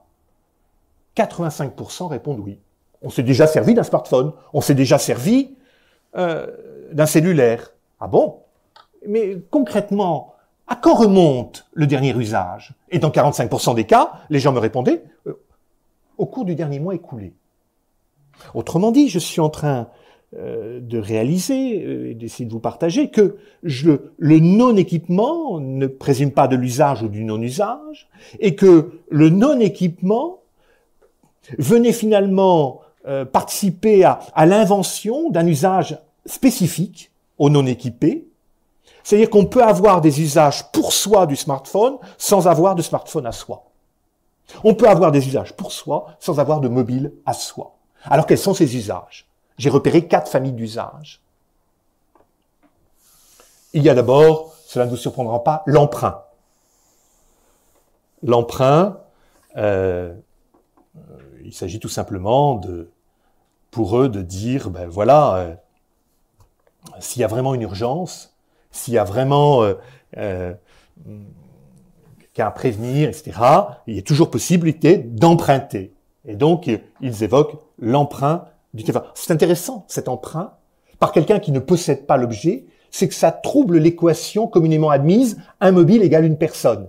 85% 1.17 2.09
répondent 2.09 2.41
oui. 2.41 2.59
On 3.03 3.11
s'est 3.11 3.23
déjà 3.23 3.47
servi 3.47 3.75
d'un 3.75 3.83
smartphone, 3.83 4.33
on 4.53 4.61
s'est 4.61 4.75
déjà 4.75 4.99
servi 4.99 5.57
euh, 6.17 6.47
d'un 6.93 7.07
cellulaire. 7.07 7.73
Ah 8.01 8.07
bon? 8.07 8.41
Mais 9.07 9.39
concrètement, 9.51 10.35
à 10.69 10.77
quand 10.77 10.95
remonte 10.95 11.67
le 11.73 11.87
dernier 11.87 12.15
usage? 12.17 12.75
Et 12.91 12.99
dans 12.99 13.11
45% 13.11 13.75
des 13.75 13.85
cas, 13.85 14.13
les 14.31 14.39
gens 14.39 14.53
me 14.53 14.59
répondaient 14.59 15.03
euh, 15.27 15.41
au 16.19 16.27
cours 16.27 16.45
du 16.45 16.55
dernier 16.55 16.79
mois 16.79 16.95
écoulé. 16.95 17.35
Autrement 18.55 18.93
dit, 18.93 19.09
je 19.09 19.19
suis 19.19 19.41
en 19.41 19.51
train 19.51 19.89
euh, 20.37 20.81
de 20.81 20.99
réaliser 20.99 22.11
et 22.11 22.15
d'essayer 22.15 22.47
de 22.47 22.53
vous 22.53 22.61
partager 22.61 23.11
que 23.11 23.37
le 23.63 24.39
non-équipement 24.39 25.61
ne 25.61 25.87
présume 25.87 26.31
pas 26.31 26.49
de 26.49 26.57
l'usage 26.57 27.03
ou 27.03 27.09
du 27.09 27.25
non-usage, 27.25 28.09
et 28.41 28.55
que 28.55 29.03
le 29.11 29.29
non-équipement 29.29 30.42
venait 31.59 31.93
finalement 31.93 32.81
euh, 33.07 33.25
participer 33.25 34.05
à, 34.05 34.47
l'invention 34.47 35.31
d'un 35.31 35.47
usage 35.47 35.99
spécifique 36.27 37.11
aux 37.39 37.51
non 37.51 37.67
équipés. 37.67 38.27
C'est-à-dire 39.03 39.31
qu'on 39.31 39.47
peut 39.47 39.65
avoir 39.65 40.01
des 40.01 40.21
usages 40.21 40.71
pour 40.71 40.93
soi 40.93 41.27
du 41.27 41.35
smartphone 41.35 41.97
sans 42.17 42.47
avoir 42.47 42.75
de 42.77 42.83
smartphone 42.83 43.27
à 43.27 43.33
soi. 43.33 43.65
On 44.63 44.75
peut 44.75 44.89
avoir 44.89 45.11
des 45.11 45.27
usages 45.27 45.55
pour 45.55 45.73
soi 45.73 46.15
sans 46.21 46.39
avoir 46.39 46.61
de 46.61 46.69
mobile 46.69 47.13
à 47.27 47.33
soi. 47.33 47.75
Alors 48.05 48.27
quels 48.27 48.39
sont 48.39 48.55
ces 48.55 48.77
usages? 48.77 49.27
J'ai 49.59 49.71
repéré 49.71 50.07
quatre 50.07 50.31
familles 50.31 50.53
d'usages. 50.53 51.21
Il 53.73 53.83
y 53.83 53.89
a 53.89 53.95
d'abord, 53.95 54.55
cela 54.67 54.85
ne 54.85 54.91
vous 54.91 54.97
surprendra 54.97 55.43
pas, 55.43 55.63
l'emprunt. 55.67 56.23
L'emprunt, 58.23 58.99
euh, 59.57 60.15
il 61.45 61.53
s'agit 61.53 61.81
tout 61.81 61.89
simplement 61.89 62.57
de, 62.57 62.91
pour 63.71 63.99
eux, 63.99 64.09
de 64.09 64.23
dire, 64.23 64.71
ben 64.71 64.89
voilà, 64.89 65.35
euh, 65.37 65.55
s'il 67.01 67.21
y 67.21 67.25
a 67.25 67.29
vraiment 67.29 67.55
une 67.55 67.63
urgence, 67.63 68.37
s'il 68.71 68.95
y 68.95 68.99
a 68.99 69.05
vraiment 69.05 69.63
euh, 69.63 69.75
euh, 70.19 70.53
qu'à 72.35 72.51
prévenir, 72.51 73.09
etc., 73.09 73.33
il 73.87 73.97
y 73.97 73.99
a 73.99 74.03
toujours 74.03 74.31
possibilité 74.31 74.99
d'emprunter. 74.99 75.93
Et 76.25 76.37
donc, 76.37 76.71
ils 77.01 77.25
évoquent 77.25 77.59
l'emprunt 77.79 78.45
du 78.75 78.85
téléphone. 78.85 79.09
C'est 79.15 79.33
intéressant, 79.33 79.85
cet 79.89 80.09
emprunt, 80.09 80.53
par 80.99 81.11
quelqu'un 81.11 81.41
qui 81.41 81.51
ne 81.51 81.59
possède 81.59 82.07
pas 82.07 82.17
l'objet, 82.17 82.67
c'est 82.91 83.09
que 83.09 83.15
ça 83.15 83.33
trouble 83.33 83.79
l'équation 83.79 84.47
communément 84.47 84.91
admise, 84.91 85.41
un 85.61 85.73
mobile 85.73 86.03
égale 86.03 86.25
une 86.25 86.39
personne. 86.39 86.89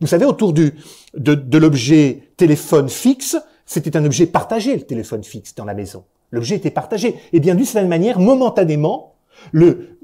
Vous 0.00 0.06
savez, 0.06 0.24
autour 0.24 0.52
du, 0.52 0.76
de, 1.14 1.34
de 1.34 1.58
l'objet 1.58 2.22
téléphone 2.36 2.88
fixe, 2.88 3.36
c'était 3.70 3.96
un 3.96 4.04
objet 4.04 4.26
partagé, 4.26 4.74
le 4.74 4.82
téléphone 4.82 5.22
fixe 5.22 5.54
dans 5.54 5.64
la 5.64 5.74
maison. 5.74 6.02
L'objet 6.32 6.56
était 6.56 6.72
partagé. 6.72 7.14
Et 7.32 7.38
bien 7.38 7.54
d'une 7.54 7.64
certaine 7.64 7.88
manière, 7.88 8.18
momentanément, 8.18 9.14
le, 9.52 9.96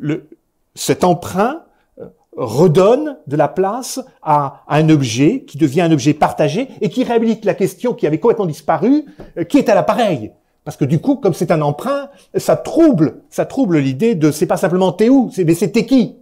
cet 0.76 1.02
emprunt 1.02 1.64
euh, 1.98 2.06
redonne 2.36 3.18
de 3.26 3.34
la 3.34 3.48
place 3.48 3.98
à, 4.22 4.62
un 4.68 4.88
objet 4.88 5.42
qui 5.48 5.58
devient 5.58 5.80
un 5.80 5.90
objet 5.90 6.14
partagé 6.14 6.68
et 6.80 6.90
qui 6.90 7.02
réhabilite 7.02 7.44
la 7.44 7.54
question 7.54 7.92
qui 7.92 8.06
avait 8.06 8.20
complètement 8.20 8.46
disparu, 8.46 9.04
euh, 9.36 9.42
qui 9.42 9.58
est 9.58 9.68
à 9.68 9.74
l'appareil. 9.74 10.30
Parce 10.62 10.76
que 10.76 10.84
du 10.84 11.00
coup, 11.00 11.16
comme 11.16 11.34
c'est 11.34 11.50
un 11.50 11.60
emprunt, 11.60 12.08
ça 12.36 12.54
trouble, 12.54 13.22
ça 13.30 13.46
trouble 13.46 13.78
l'idée 13.78 14.14
de 14.14 14.30
c'est 14.30 14.46
pas 14.46 14.56
simplement 14.56 14.92
t'es 14.92 15.08
où, 15.08 15.32
mais 15.38 15.54
c'est 15.54 15.72
t'es 15.72 15.86
qui, 15.86 16.18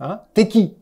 hein, 0.00 0.22
t'es 0.34 0.48
qui. 0.48 0.74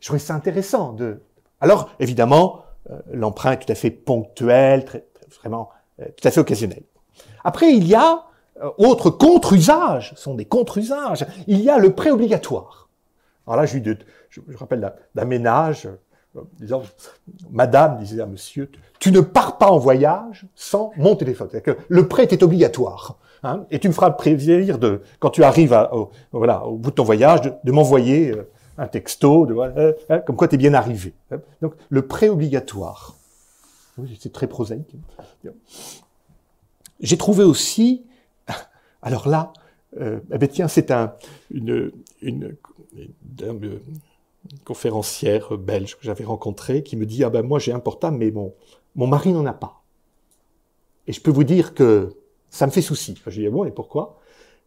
Je 0.00 0.06
trouvais 0.06 0.18
ça 0.18 0.34
intéressant 0.34 0.92
de. 0.94 1.20
Alors 1.60 1.90
évidemment, 2.00 2.64
l'emprunt 3.12 3.52
est 3.52 3.64
tout 3.64 3.72
à 3.72 3.74
fait 3.74 3.90
ponctuel, 3.90 4.84
très, 4.84 5.04
vraiment 5.40 5.70
euh, 6.00 6.06
tout 6.16 6.26
à 6.26 6.30
fait 6.30 6.40
occasionnel. 6.40 6.82
Après, 7.44 7.72
il 7.72 7.86
y 7.86 7.94
a 7.94 8.24
euh, 8.62 8.70
autre 8.78 9.10
contre-usage, 9.10 10.12
sont 10.16 10.34
des 10.34 10.44
contre-usages. 10.44 11.26
Il 11.46 11.60
y 11.60 11.70
a 11.70 11.78
le 11.78 11.94
prêt 11.94 12.10
obligatoire. 12.10 12.88
Alors 13.46 13.60
là, 13.60 13.66
je, 13.66 13.78
je, 14.28 14.40
je 14.46 14.56
rappelle 14.56 14.92
d'un 15.14 15.24
ménage, 15.24 15.88
disant, 16.58 16.82
Madame 17.50 17.98
disait 17.98 18.22
à 18.22 18.26
Monsieur, 18.26 18.70
tu 18.98 19.10
ne 19.12 19.20
pars 19.20 19.58
pas 19.58 19.68
en 19.68 19.78
voyage 19.78 20.46
sans 20.54 20.92
mon 20.96 21.16
téléphone. 21.16 21.48
Que 21.62 21.76
le 21.88 22.08
prêt 22.08 22.28
est 22.30 22.42
obligatoire. 22.42 23.18
Hein, 23.42 23.64
et 23.70 23.78
tu 23.78 23.88
me 23.88 23.92
feras 23.94 24.10
plaisir 24.10 24.78
de, 24.78 25.00
quand 25.18 25.30
tu 25.30 25.42
arrives 25.42 25.72
à, 25.72 25.94
au, 25.94 26.10
voilà, 26.30 26.66
au 26.66 26.76
bout 26.76 26.90
de 26.90 26.96
ton 26.96 27.04
voyage, 27.04 27.40
de, 27.40 27.72
m'envoyer 27.72 28.34
un 28.80 28.88
texto, 28.88 29.44
de, 29.44 29.54
euh, 29.54 29.92
hein, 30.08 30.20
comme 30.20 30.36
quoi 30.36 30.48
tu 30.48 30.54
es 30.54 30.58
bien 30.58 30.72
arrivé. 30.72 31.12
Donc, 31.60 31.74
le 31.90 32.06
préobligatoire. 32.06 33.14
Oui, 33.98 34.18
c'est 34.18 34.32
très 34.32 34.46
prosaïque. 34.46 34.96
J'ai 37.00 37.18
trouvé 37.18 37.44
aussi, 37.44 38.06
alors 39.02 39.28
là, 39.28 39.52
euh, 40.00 40.20
eh 40.32 40.38
ben 40.38 40.48
tiens, 40.48 40.68
c'est 40.68 40.90
un, 40.90 41.14
une, 41.50 41.92
conférencière 44.64 45.58
belge 45.58 45.96
que 45.96 46.04
j'avais 46.04 46.24
rencontrée 46.24 46.82
qui 46.82 46.96
me 46.96 47.04
dit, 47.04 47.22
ah 47.22 47.30
ben 47.30 47.42
moi 47.42 47.58
j'ai 47.58 47.72
un 47.72 47.80
portable, 47.80 48.16
mais 48.16 48.30
mon, 48.30 48.54
mari 49.06 49.32
n'en 49.32 49.44
a 49.44 49.52
pas. 49.52 49.82
Et 51.06 51.12
je 51.12 51.20
peux 51.20 51.30
vous 51.30 51.44
dire 51.44 51.74
que 51.74 52.14
ça 52.48 52.66
me 52.66 52.72
fait 52.72 52.82
souci. 52.82 53.20
je 53.26 53.36
lui 53.36 53.46
dis, 53.46 53.50
bon, 53.50 53.64
et 53.64 53.72
pourquoi? 53.72 54.19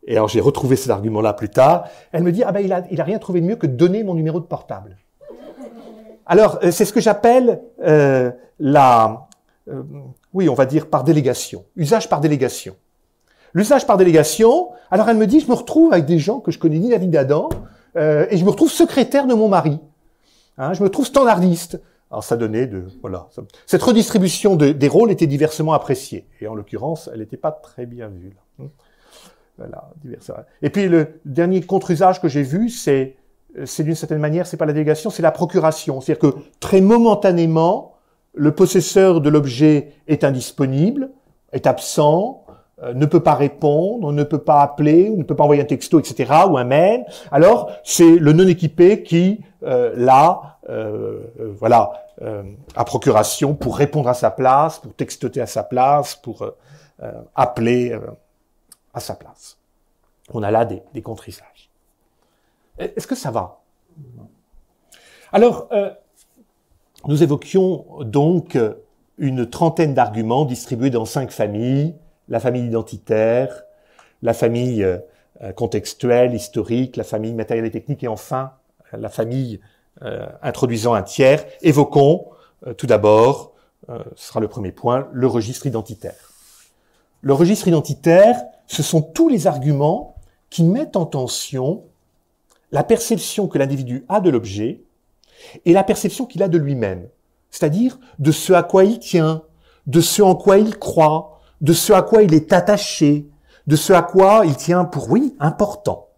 Et 0.05 0.15
alors 0.15 0.27
j'ai 0.27 0.41
retrouvé 0.41 0.75
cet 0.75 0.89
argument-là 0.91 1.33
plus 1.33 1.49
tard. 1.49 1.87
Elle 2.11 2.23
me 2.23 2.31
dit, 2.31 2.43
ah 2.43 2.51
ben 2.51 2.59
il 2.59 2.73
a, 2.73 2.83
il 2.91 2.99
a 2.99 3.03
rien 3.03 3.19
trouvé 3.19 3.41
de 3.41 3.45
mieux 3.45 3.55
que 3.55 3.67
de 3.67 3.75
donner 3.75 4.03
mon 4.03 4.13
numéro 4.13 4.39
de 4.39 4.45
portable. 4.45 4.97
Alors 6.25 6.59
euh, 6.63 6.71
c'est 6.71 6.85
ce 6.85 6.93
que 6.93 7.01
j'appelle 7.01 7.61
euh, 7.83 8.31
la, 8.59 9.27
euh, 9.69 9.83
oui, 10.33 10.49
on 10.49 10.53
va 10.53 10.65
dire 10.65 10.87
par 10.87 11.03
délégation, 11.03 11.65
usage 11.75 12.09
par 12.09 12.21
délégation. 12.21 12.75
L'usage 13.53 13.85
par 13.85 13.97
délégation, 13.97 14.69
alors 14.89 15.09
elle 15.09 15.17
me 15.17 15.27
dit, 15.27 15.39
je 15.39 15.47
me 15.47 15.53
retrouve 15.53 15.93
avec 15.93 16.05
des 16.05 16.17
gens 16.17 16.39
que 16.39 16.51
je 16.51 16.57
connais 16.57 16.79
ni 16.79 16.89
la 16.89 16.97
vie 16.97 17.07
d'Adam, 17.07 17.49
euh, 17.95 18.25
et 18.31 18.37
je 18.37 18.43
me 18.43 18.49
retrouve 18.49 18.71
secrétaire 18.71 19.27
de 19.27 19.35
mon 19.35 19.47
mari. 19.47 19.79
Hein, 20.57 20.73
je 20.73 20.81
me 20.81 20.89
trouve 20.89 21.05
standardiste. 21.05 21.79
Alors 22.09 22.23
ça 22.23 22.35
donnait 22.35 22.67
de 22.67 22.85
voilà. 23.01 23.27
Cette 23.65 23.81
redistribution 23.81 24.55
des 24.55 24.87
rôles 24.87 25.11
était 25.11 25.27
diversement 25.27 25.73
appréciée, 25.73 26.27
et 26.41 26.47
en 26.47 26.55
l'occurrence, 26.55 27.09
elle 27.11 27.19
n'était 27.19 27.37
pas 27.37 27.51
très 27.51 27.85
bien 27.85 28.07
vue. 28.07 28.35
Là. 28.59 28.65
Voilà, 29.57 29.91
Et 30.63 30.69
puis 30.69 30.87
le 30.87 31.19
dernier 31.25 31.61
contre-usage 31.61 32.19
que 32.19 32.27
j'ai 32.27 32.41
vu, 32.41 32.69
c'est 32.69 33.17
c'est 33.65 33.83
d'une 33.83 33.93
certaine 33.93 34.19
manière, 34.19 34.47
c'est 34.47 34.57
pas 34.57 34.65
la 34.65 34.73
délégation, 34.73 35.11
c'est 35.11 35.21
la 35.21 35.31
procuration. 35.31 36.01
C'est-à-dire 36.01 36.31
que 36.31 36.37
très 36.59 36.81
momentanément, 36.81 37.93
le 38.33 38.53
possesseur 38.53 39.21
de 39.21 39.29
l'objet 39.29 39.93
est 40.07 40.23
indisponible, 40.23 41.11
est 41.51 41.67
absent, 41.67 42.43
euh, 42.81 42.93
ne 42.93 43.05
peut 43.05 43.19
pas 43.19 43.35
répondre, 43.35 44.11
ne 44.11 44.23
peut 44.23 44.39
pas 44.39 44.61
appeler, 44.61 45.09
ne 45.09 45.23
peut 45.23 45.35
pas 45.35 45.43
envoyer 45.43 45.61
un 45.61 45.65
texto, 45.65 45.99
etc., 45.99 46.31
ou 46.49 46.57
un 46.57 46.63
mail. 46.63 47.05
Alors, 47.31 47.71
c'est 47.83 48.17
le 48.17 48.33
non 48.33 48.47
équipé 48.47 49.03
qui 49.03 49.41
euh, 49.63 49.93
l'a, 49.95 50.57
euh, 50.69 51.19
euh 51.39 51.53
voilà, 51.59 51.91
à 52.75 52.85
procuration 52.85 53.53
pour 53.53 53.75
répondre 53.75 54.07
à 54.07 54.13
sa 54.13 54.31
place, 54.31 54.79
pour 54.79 54.93
textoter 54.93 55.41
à 55.41 55.45
sa 55.45 55.63
place, 55.63 56.15
pour 56.15 56.47
appeler 57.35 57.97
à 58.93 58.99
sa 58.99 59.15
place. 59.15 59.57
On 60.33 60.43
a 60.43 60.51
là 60.51 60.65
des, 60.65 60.83
des 60.93 61.01
contre-usages. 61.01 61.69
Est-ce 62.77 63.07
que 63.07 63.15
ça 63.15 63.31
va? 63.31 63.61
Alors, 65.31 65.69
nous 67.05 67.21
évoquions 67.21 67.85
donc 68.01 68.57
une 69.17 69.49
trentaine 69.49 69.93
d'arguments 69.93 70.45
distribués 70.45 70.89
dans 70.89 71.05
cinq 71.05 71.31
familles 71.31 71.95
la 72.29 72.39
famille 72.39 72.65
identitaire, 72.65 73.63
la 74.21 74.33
famille 74.33 74.83
euh, 74.83 74.99
contextuelle, 75.55 76.33
historique, 76.33 76.95
la 76.95 77.03
famille 77.03 77.33
matérielle 77.33 77.65
et 77.65 77.71
technique, 77.71 78.03
et 78.03 78.07
enfin 78.07 78.53
la 78.91 79.09
famille 79.09 79.59
euh, 80.03 80.27
introduisant 80.41 80.93
un 80.93 81.03
tiers. 81.03 81.45
Évoquons 81.61 82.27
euh, 82.67 82.73
tout 82.73 82.87
d'abord, 82.87 83.51
ce 84.15 84.27
sera 84.27 84.39
le 84.39 84.47
premier 84.47 84.71
point, 84.71 85.09
le 85.11 85.27
registre 85.27 85.65
identitaire. 85.65 86.31
Le 87.23 87.33
registre 87.33 87.69
identitaire, 87.69 88.43
ce 88.67 88.83
sont 88.83 89.01
tous 89.01 89.29
les 89.29 89.47
arguments 89.47 90.17
qui 90.49 90.61
mettent 90.61 90.97
en 90.97 91.05
tension 91.05 91.85
la 92.73 92.83
perception 92.83 93.47
que 93.47 93.57
l'individu 93.57 94.03
a 94.09 94.19
de 94.19 94.29
l'objet 94.29 94.83
et 95.63 95.71
la 95.71 95.85
perception 95.85 96.25
qu'il 96.25 96.43
a 96.43 96.49
de 96.49 96.57
lui-même, 96.57 97.07
c'est-à-dire 97.49 97.97
de 98.19 98.33
ce 98.33 98.51
à 98.51 98.61
quoi 98.61 98.83
il 98.83 98.99
tient, 98.99 99.43
de 99.87 100.01
ce 100.01 100.21
en 100.21 100.35
quoi 100.35 100.57
il 100.57 100.77
croit, 100.77 101.39
de 101.61 101.71
ce 101.71 101.93
à 101.93 102.01
quoi 102.01 102.23
il 102.23 102.33
est 102.33 102.51
attaché, 102.51 103.29
de 103.67 103.77
ce 103.77 103.93
à 103.93 104.01
quoi 104.01 104.43
il 104.45 104.57
tient 104.57 104.83
pour, 104.83 105.09
oui, 105.09 105.33
important. 105.39 106.09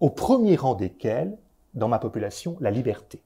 Au 0.00 0.10
premier 0.10 0.56
rang 0.56 0.74
desquels, 0.74 1.38
dans 1.72 1.88
ma 1.88 1.98
population, 1.98 2.58
la 2.60 2.70
liberté. 2.70 3.22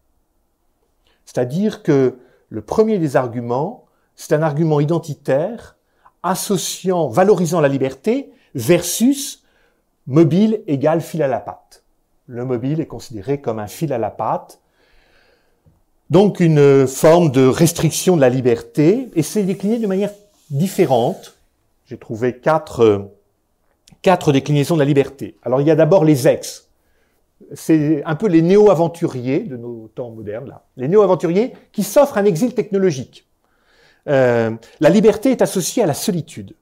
C'est-à-dire 1.24 1.82
que 1.82 2.18
le 2.50 2.62
premier 2.62 2.98
des 2.98 3.16
arguments, 3.16 3.86
c'est 4.14 4.32
un 4.32 4.42
argument 4.42 4.78
identitaire 4.78 5.77
associant, 6.22 7.08
valorisant 7.08 7.60
la 7.60 7.68
liberté 7.68 8.30
versus 8.54 9.44
mobile 10.06 10.62
égale 10.66 11.00
fil 11.00 11.22
à 11.22 11.28
la 11.28 11.40
patte. 11.40 11.84
Le 12.26 12.44
mobile 12.44 12.80
est 12.80 12.86
considéré 12.86 13.40
comme 13.40 13.58
un 13.58 13.66
fil 13.66 13.92
à 13.92 13.98
la 13.98 14.10
patte, 14.10 14.60
donc 16.10 16.40
une 16.40 16.86
forme 16.86 17.30
de 17.30 17.46
restriction 17.46 18.16
de 18.16 18.20
la 18.20 18.30
liberté, 18.30 19.08
et 19.14 19.22
c'est 19.22 19.42
décliné 19.42 19.78
de 19.78 19.86
manière 19.86 20.10
différentes. 20.50 21.36
J'ai 21.84 21.98
trouvé 21.98 22.38
quatre, 22.38 23.10
quatre 24.02 24.32
déclinaisons 24.32 24.74
de 24.74 24.80
la 24.80 24.86
liberté. 24.86 25.36
Alors 25.42 25.60
il 25.60 25.66
y 25.66 25.70
a 25.70 25.76
d'abord 25.76 26.04
les 26.04 26.26
ex. 26.26 26.68
C'est 27.54 28.02
un 28.04 28.16
peu 28.16 28.26
les 28.26 28.42
néo-aventuriers 28.42 29.40
de 29.40 29.56
nos 29.56 29.88
temps 29.94 30.10
modernes, 30.10 30.48
là. 30.48 30.64
Les 30.76 30.88
néo-aventuriers 30.88 31.52
qui 31.72 31.84
s'offrent 31.84 32.18
un 32.18 32.24
exil 32.24 32.54
technologique. 32.54 33.27
Euh, 34.08 34.56
la 34.80 34.90
liberté 34.90 35.30
est 35.30 35.42
associée 35.42 35.82
à 35.82 35.86
la 35.86 35.94
solitude. 35.94 36.54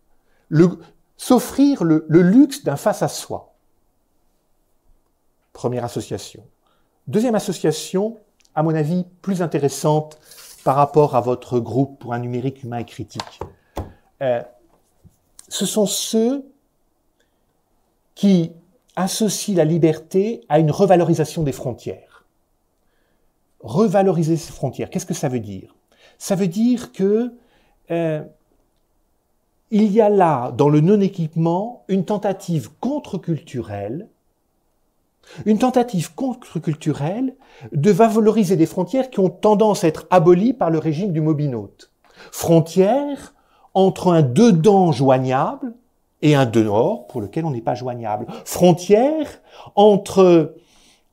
S'offrir 1.17 1.85
le, 1.85 2.05
luxe 2.09 2.65
d'un 2.65 2.77
face 2.77 3.03
à 3.03 3.09
soi. 3.09 3.55
Première 5.53 5.85
association. 5.85 6.45
Deuxième 7.07 7.35
association, 7.35 8.19
à 8.55 8.63
mon 8.63 8.75
avis, 8.75 9.07
plus 9.23 9.41
intéressante 9.41 10.19
par 10.65 10.77
rapport 10.77 11.15
à 11.15 11.21
votre 11.21 11.59
groupe 11.61 11.99
pour 12.01 12.13
un 12.13 12.19
numérique 12.19 12.63
humain 12.65 12.79
et 12.79 12.85
critique. 12.85 13.41
Euh, 14.23 14.43
ce 15.49 15.65
sont 15.65 15.87
ceux 15.87 16.45
qui 18.15 18.53
associent 18.97 19.55
la 19.55 19.65
liberté 19.65 20.43
à 20.49 20.59
une 20.59 20.71
revalorisation 20.71 21.43
des 21.45 21.53
frontières. 21.53 22.25
Revaloriser 23.61 24.37
ces 24.37 24.53
frontières, 24.53 24.91
qu'est-ce 24.91 25.07
que 25.07 25.15
ça 25.15 25.29
veut 25.29 25.41
dire? 25.41 25.76
Ça 26.19 26.35
veut 26.35 26.49
dire 26.49 26.93
que 26.93 27.33
euh, 27.91 28.23
il 29.71 29.91
y 29.93 30.01
a 30.01 30.09
là, 30.09 30.53
dans 30.57 30.69
le 30.69 30.81
non-équipement, 30.81 31.85
une 31.89 32.05
tentative 32.05 32.71
contre-culturelle, 32.81 34.09
une 35.45 35.59
tentative 35.59 36.15
contre-culturelle 36.15 37.35
de 37.73 37.91
valoriser 37.91 38.57
des 38.57 38.67
frontières 38.67 39.11
qui 39.11 39.19
ont 39.19 39.29
tendance 39.29 39.83
à 39.83 39.89
être 39.89 40.07
abolies 40.11 40.53
par 40.53 40.71
le 40.71 40.79
régime 40.79 41.13
du 41.13 41.21
mobinote. 41.21 41.91
Frontières 42.31 43.35
entre 43.75 44.13
un 44.13 44.23
dedans 44.23 44.93
joignable 44.93 45.75
et 46.23 46.35
un 46.35 46.47
dehors 46.47 47.07
pour 47.09 47.21
lequel 47.21 47.45
on 47.45 47.51
n'est 47.51 47.61
pas 47.61 47.75
joignable. 47.75 48.27
Frontière 48.45 49.27
entre 49.75 50.55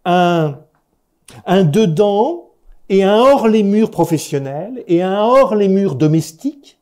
un 0.06 0.56
dedans 1.48 2.53
et 2.90 3.04
un 3.04 3.16
hors 3.16 3.48
les 3.48 3.64
murs 3.64 3.92
professionnels 3.92 4.84
et 4.88 5.02
un 5.02 5.22
hors 5.22 5.56
les 5.56 5.68
murs 5.68 5.96
domestiques 5.96 6.80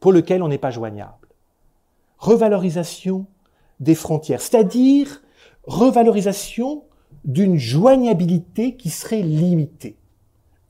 pour 0.00 0.12
lequel 0.12 0.42
on 0.42 0.48
n'est 0.48 0.58
pas 0.58 0.70
joignable. 0.70 1.28
Revalorisation 2.18 3.26
des 3.80 3.94
frontières, 3.94 4.40
c'est-à-dire 4.40 5.22
revalorisation 5.64 6.84
d'une 7.24 7.56
joignabilité 7.58 8.76
qui 8.76 8.90
serait 8.90 9.22
limitée. 9.22 9.96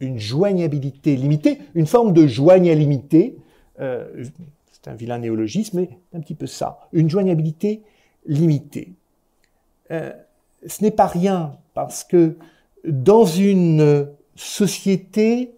Une 0.01 0.19
joignabilité 0.19 1.17
limitée, 1.17 1.59
une 1.75 1.87
forme 1.87 2.13
de 2.13 2.27
joignabilité 2.27 3.37
euh, 3.81 4.25
c'est 4.71 4.89
un 4.89 4.95
vilain 4.95 5.19
néologisme, 5.19 5.81
mais 5.81 5.99
un 6.13 6.21
petit 6.21 6.35
peu 6.35 6.47
ça, 6.47 6.89
une 6.93 7.09
joignabilité 7.09 7.83
limitée. 8.27 8.95
Euh, 9.91 10.13
ce 10.67 10.83
n'est 10.83 10.91
pas 10.91 11.07
rien 11.07 11.57
parce 11.75 12.05
que 12.05 12.37
dans 12.87 13.25
une 13.25 14.09
société 14.37 15.55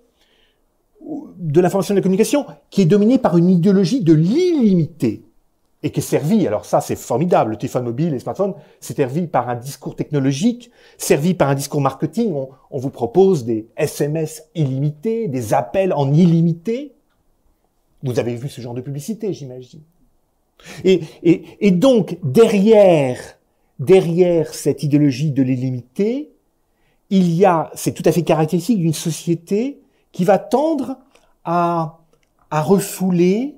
de 1.38 1.60
l'information 1.60 1.92
et 1.92 1.96
de 1.96 2.00
la 2.00 2.02
communication 2.02 2.46
qui 2.70 2.82
est 2.82 2.86
dominée 2.86 3.18
par 3.18 3.36
une 3.36 3.48
idéologie 3.50 4.02
de 4.02 4.12
l'illimité 4.12 5.22
et 5.82 5.90
qui 5.90 6.00
est 6.00 6.02
servie, 6.02 6.46
alors 6.46 6.64
ça 6.64 6.80
c'est 6.80 6.96
formidable, 6.96 7.52
le 7.52 7.56
téléphone 7.56 7.84
mobile, 7.84 8.10
les 8.10 8.18
smartphones, 8.18 8.54
c'est 8.80 8.96
servi 8.96 9.26
par 9.26 9.48
un 9.48 9.54
discours 9.54 9.94
technologique, 9.94 10.70
servi 10.98 11.34
par 11.34 11.48
un 11.48 11.54
discours 11.54 11.80
marketing, 11.80 12.32
on, 12.70 12.78
vous 12.78 12.90
propose 12.90 13.44
des 13.44 13.68
SMS 13.76 14.48
illimités, 14.54 15.28
des 15.28 15.54
appels 15.54 15.92
en 15.92 16.12
illimité, 16.12 16.92
vous 18.02 18.18
avez 18.18 18.34
vu 18.34 18.48
ce 18.48 18.60
genre 18.60 18.74
de 18.74 18.80
publicité, 18.80 19.32
j'imagine. 19.32 19.82
Et, 20.84 21.02
et, 21.22 21.44
et, 21.60 21.70
donc, 21.70 22.18
derrière, 22.22 23.18
derrière 23.78 24.54
cette 24.54 24.82
idéologie 24.82 25.30
de 25.30 25.42
l'illimité, 25.42 26.30
il 27.10 27.32
y 27.32 27.44
a, 27.44 27.70
c'est 27.74 27.92
tout 27.92 28.02
à 28.04 28.12
fait 28.12 28.22
caractéristique 28.22 28.78
d'une 28.78 28.94
société 28.94 29.80
qui 30.12 30.24
va 30.24 30.38
tendre 30.38 30.98
à, 31.44 31.98
à 32.50 32.62
refouler, 32.62 33.54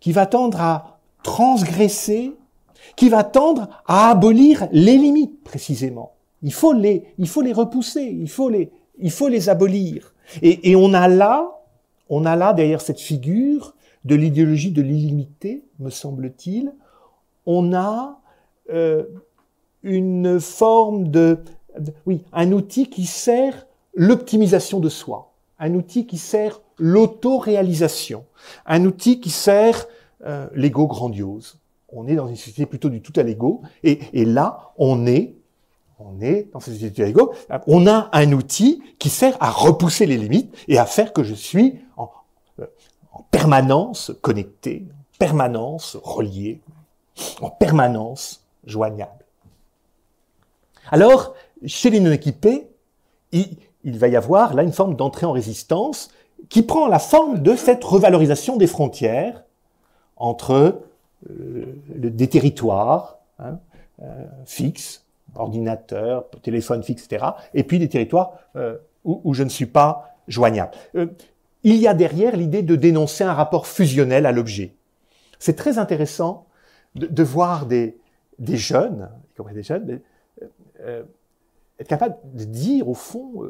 qui 0.00 0.12
va 0.12 0.26
tendre 0.26 0.60
à 0.60 0.98
transgresser, 1.22 2.32
qui 2.96 3.08
va 3.08 3.24
tendre 3.24 3.68
à 3.86 4.10
abolir 4.10 4.68
les 4.72 4.98
limites, 4.98 5.42
précisément. 5.42 6.12
Il 6.42 6.52
faut 6.52 6.72
les, 6.72 7.04
il 7.18 7.28
faut 7.28 7.40
les 7.40 7.52
repousser, 7.52 8.02
il 8.02 8.28
faut 8.28 8.50
les, 8.50 8.70
il 8.98 9.10
faut 9.10 9.28
les 9.28 9.48
abolir. 9.48 10.14
Et, 10.42 10.76
on 10.76 10.94
a 10.94 11.08
là 11.08 11.50
on 12.10 12.26
a 12.26 12.36
là, 12.36 12.52
derrière 12.52 12.80
cette 12.80 13.00
figure 13.00 13.74
de 14.04 14.14
l'idéologie 14.14 14.70
de 14.70 14.82
l'illimité, 14.82 15.64
me 15.78 15.88
semble-t-il, 15.90 16.72
on 17.46 17.72
a 17.72 18.20
euh, 18.70 19.04
une 19.82 20.38
forme 20.38 21.08
de, 21.08 21.38
oui, 22.06 22.22
un 22.32 22.52
outil 22.52 22.88
qui 22.88 23.06
sert 23.06 23.66
l'optimisation 23.94 24.80
de 24.80 24.88
soi, 24.88 25.32
un 25.58 25.74
outil 25.74 26.06
qui 26.06 26.18
sert 26.18 26.60
l'auto-réalisation, 26.78 28.24
un 28.66 28.84
outil 28.84 29.20
qui 29.20 29.30
sert 29.30 29.86
euh, 30.26 30.48
l'ego 30.54 30.86
grandiose. 30.86 31.58
On 31.88 32.08
est 32.08 32.16
dans 32.16 32.26
une 32.26 32.36
société 32.36 32.66
plutôt 32.66 32.88
du 32.88 33.00
tout 33.00 33.12
à 33.16 33.22
l'ego, 33.22 33.62
et, 33.82 34.24
là, 34.24 34.72
on 34.78 35.06
est 35.06 35.34
on 36.00 36.20
est 36.20 36.48
dans 36.52 36.58
cette 36.58 36.74
société 36.74 37.04
d'ego, 37.04 37.32
on 37.68 37.86
a 37.86 38.10
un 38.12 38.32
outil 38.32 38.82
qui 38.98 39.08
sert 39.08 39.36
à 39.40 39.50
repousser 39.50 40.06
les 40.06 40.18
limites 40.18 40.52
et 40.66 40.76
à 40.76 40.86
faire 40.86 41.12
que 41.12 41.22
je 41.22 41.34
suis 41.34 41.78
en, 41.96 42.10
euh, 42.58 42.66
en 43.12 43.22
permanence 43.30 44.12
connecté, 44.20 44.86
en 44.90 45.18
permanence 45.18 45.96
relié, 46.02 46.60
en 47.40 47.48
permanence 47.48 48.44
joignable. 48.66 49.24
Alors, 50.90 51.34
chez 51.66 51.90
les 51.90 52.00
non-équipés, 52.00 52.68
il, 53.32 53.56
il 53.84 53.98
va 53.98 54.08
y 54.08 54.16
avoir 54.16 54.54
là 54.54 54.62
une 54.62 54.72
forme 54.72 54.96
d'entrée 54.96 55.26
en 55.26 55.32
résistance 55.32 56.10
qui 56.48 56.62
prend 56.62 56.88
la 56.88 56.98
forme 56.98 57.42
de 57.42 57.54
cette 57.54 57.84
revalorisation 57.84 58.56
des 58.56 58.66
frontières 58.66 59.44
entre 60.16 60.82
euh, 61.30 61.64
des 61.94 62.28
territoires 62.28 63.18
hein, 63.38 63.58
euh, 64.02 64.24
fixes, 64.46 65.04
ordinateurs, 65.34 66.28
téléphones 66.42 66.82
fixes, 66.82 67.04
etc., 67.04 67.26
et 67.54 67.64
puis 67.64 67.78
des 67.78 67.88
territoires 67.88 68.38
euh, 68.56 68.76
où, 69.04 69.34
je 69.34 69.42
ne 69.42 69.48
suis 69.48 69.66
pas 69.66 70.16
joignable. 70.28 70.72
Il 71.62 71.76
y 71.76 71.86
a 71.86 71.92
derrière 71.92 72.36
l'idée 72.36 72.62
de 72.62 72.76
dénoncer 72.76 73.24
un 73.24 73.34
rapport 73.34 73.66
fusionnel 73.66 74.24
à 74.24 74.32
l'objet. 74.32 74.74
C'est 75.38 75.56
très 75.56 75.78
intéressant 75.78 76.46
de, 76.94 77.22
voir 77.22 77.66
des, 77.66 77.98
jeunes, 78.38 79.10
y 79.32 79.36
compris 79.36 79.54
des 79.54 79.62
jeunes, 79.62 80.00
être 81.78 81.88
capables 81.88 82.16
de 82.32 82.44
dire 82.44 82.88
au 82.88 82.94
fond, 82.94 83.44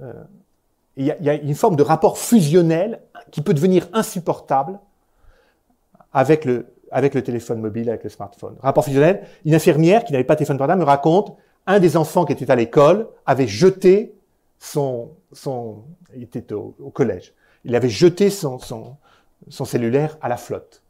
euh, 0.00 0.12
il 0.96 1.06
y, 1.06 1.10
a, 1.10 1.16
il 1.18 1.24
y, 1.24 1.30
a, 1.30 1.34
une 1.34 1.54
forme 1.54 1.76
de 1.76 1.82
rapport 1.82 2.18
fusionnel 2.18 3.00
qui 3.30 3.42
peut 3.42 3.54
devenir 3.54 3.88
insupportable 3.92 4.78
avec 6.12 6.44
le, 6.44 6.66
téléphone 7.22 7.60
mobile, 7.60 7.88
avec 7.88 8.04
le 8.04 8.10
smartphone. 8.10 8.56
Rapport 8.60 8.84
fusionnel, 8.84 9.26
une 9.44 9.54
infirmière 9.54 10.04
qui 10.04 10.12
n'avait 10.12 10.24
pas 10.24 10.34
de 10.34 10.38
téléphone 10.38 10.58
portable 10.58 10.80
me 10.80 10.86
raconte, 10.86 11.36
un 11.66 11.78
des 11.78 11.96
enfants 11.96 12.24
qui 12.24 12.32
était 12.32 12.50
à 12.50 12.56
l'école 12.56 13.08
avait 13.26 13.46
jeté 13.46 14.14
son, 14.58 15.10
son 15.32 15.84
il 16.14 16.22
était 16.24 16.52
au, 16.52 16.74
collège, 16.92 17.32
il 17.64 17.76
avait 17.76 17.88
jeté 17.88 18.30
son, 18.30 18.58
son, 18.58 18.96
son, 19.48 19.64
cellulaire 19.64 20.18
à 20.20 20.28
la 20.28 20.36
flotte. 20.36 20.82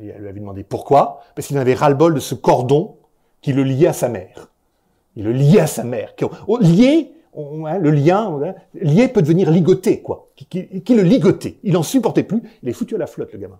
Et 0.00 0.08
elle 0.08 0.22
lui 0.22 0.28
avait 0.28 0.40
demandé 0.40 0.62
pourquoi, 0.62 1.22
parce 1.34 1.48
qu'il 1.48 1.58
avait 1.58 1.74
ras-le-bol 1.74 2.14
de 2.14 2.20
ce 2.20 2.34
cordon 2.34 2.96
qui 3.40 3.52
le 3.52 3.64
liait 3.64 3.88
à 3.88 3.92
sa 3.92 4.08
mère. 4.08 4.49
Il 5.20 5.26
le 5.26 5.32
liait 5.32 5.60
à 5.60 5.66
sa 5.66 5.84
mère. 5.84 6.16
Qui, 6.16 6.24
lié 6.60 7.12
hein, 7.36 7.78
le 7.78 7.90
lien, 7.90 8.40
hein, 8.42 8.54
lié 8.72 9.06
peut 9.06 9.20
devenir 9.20 9.50
ligoté, 9.50 10.00
quoi. 10.00 10.28
Qui, 10.34 10.94
le 10.94 11.02
ligotait. 11.02 11.58
Il 11.62 11.76
en 11.76 11.82
supportait 11.82 12.22
plus. 12.22 12.42
Il 12.62 12.70
est 12.70 12.72
foutu 12.72 12.94
à 12.94 12.98
la 12.98 13.06
flotte, 13.06 13.30
le 13.34 13.38
gamin. 13.38 13.58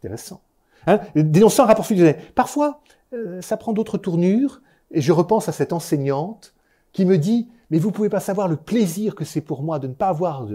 Intéressant. 0.00 0.40
Hein, 0.86 1.00
dénonçant 1.14 1.64
un 1.64 1.66
rapport 1.66 1.84
fusionnel. 1.84 2.16
Parfois, 2.34 2.80
euh, 3.12 3.42
ça 3.42 3.58
prend 3.58 3.74
d'autres 3.74 3.98
tournures, 3.98 4.62
et 4.90 5.02
je 5.02 5.12
repense 5.12 5.46
à 5.50 5.52
cette 5.52 5.74
enseignante 5.74 6.54
qui 6.94 7.04
me 7.04 7.18
dit, 7.18 7.48
mais 7.70 7.78
vous 7.78 7.90
pouvez 7.90 8.08
pas 8.08 8.20
savoir 8.20 8.48
le 8.48 8.56
plaisir 8.56 9.14
que 9.14 9.26
c'est 9.26 9.42
pour 9.42 9.62
moi 9.62 9.78
de 9.78 9.88
ne 9.88 9.92
pas 9.92 10.08
avoir 10.08 10.48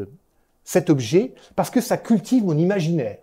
cet 0.63 0.89
objet, 0.89 1.35
parce 1.55 1.69
que 1.69 1.79
ça 1.79 1.97
cultive 1.97 2.43
mon 2.43 2.57
imaginaire. 2.57 3.19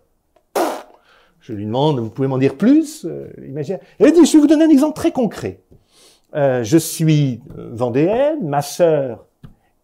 Je 1.40 1.54
lui 1.54 1.66
demande, 1.66 1.98
vous 1.98 2.10
pouvez 2.10 2.28
m'en 2.28 2.38
dire 2.38 2.56
plus 2.56 3.04
euh, 3.04 3.32
imaginaire. 3.44 3.80
Elle 3.98 4.12
dit, 4.12 4.24
je 4.24 4.34
vais 4.34 4.38
vous 4.38 4.46
donner 4.46 4.66
un 4.66 4.70
exemple 4.70 4.94
très 4.94 5.10
concret. 5.10 5.58
Euh, 6.34 6.62
je 6.62 6.78
suis 6.78 7.40
euh, 7.58 7.70
vendéenne, 7.72 8.46
ma 8.48 8.62
sœur 8.62 9.26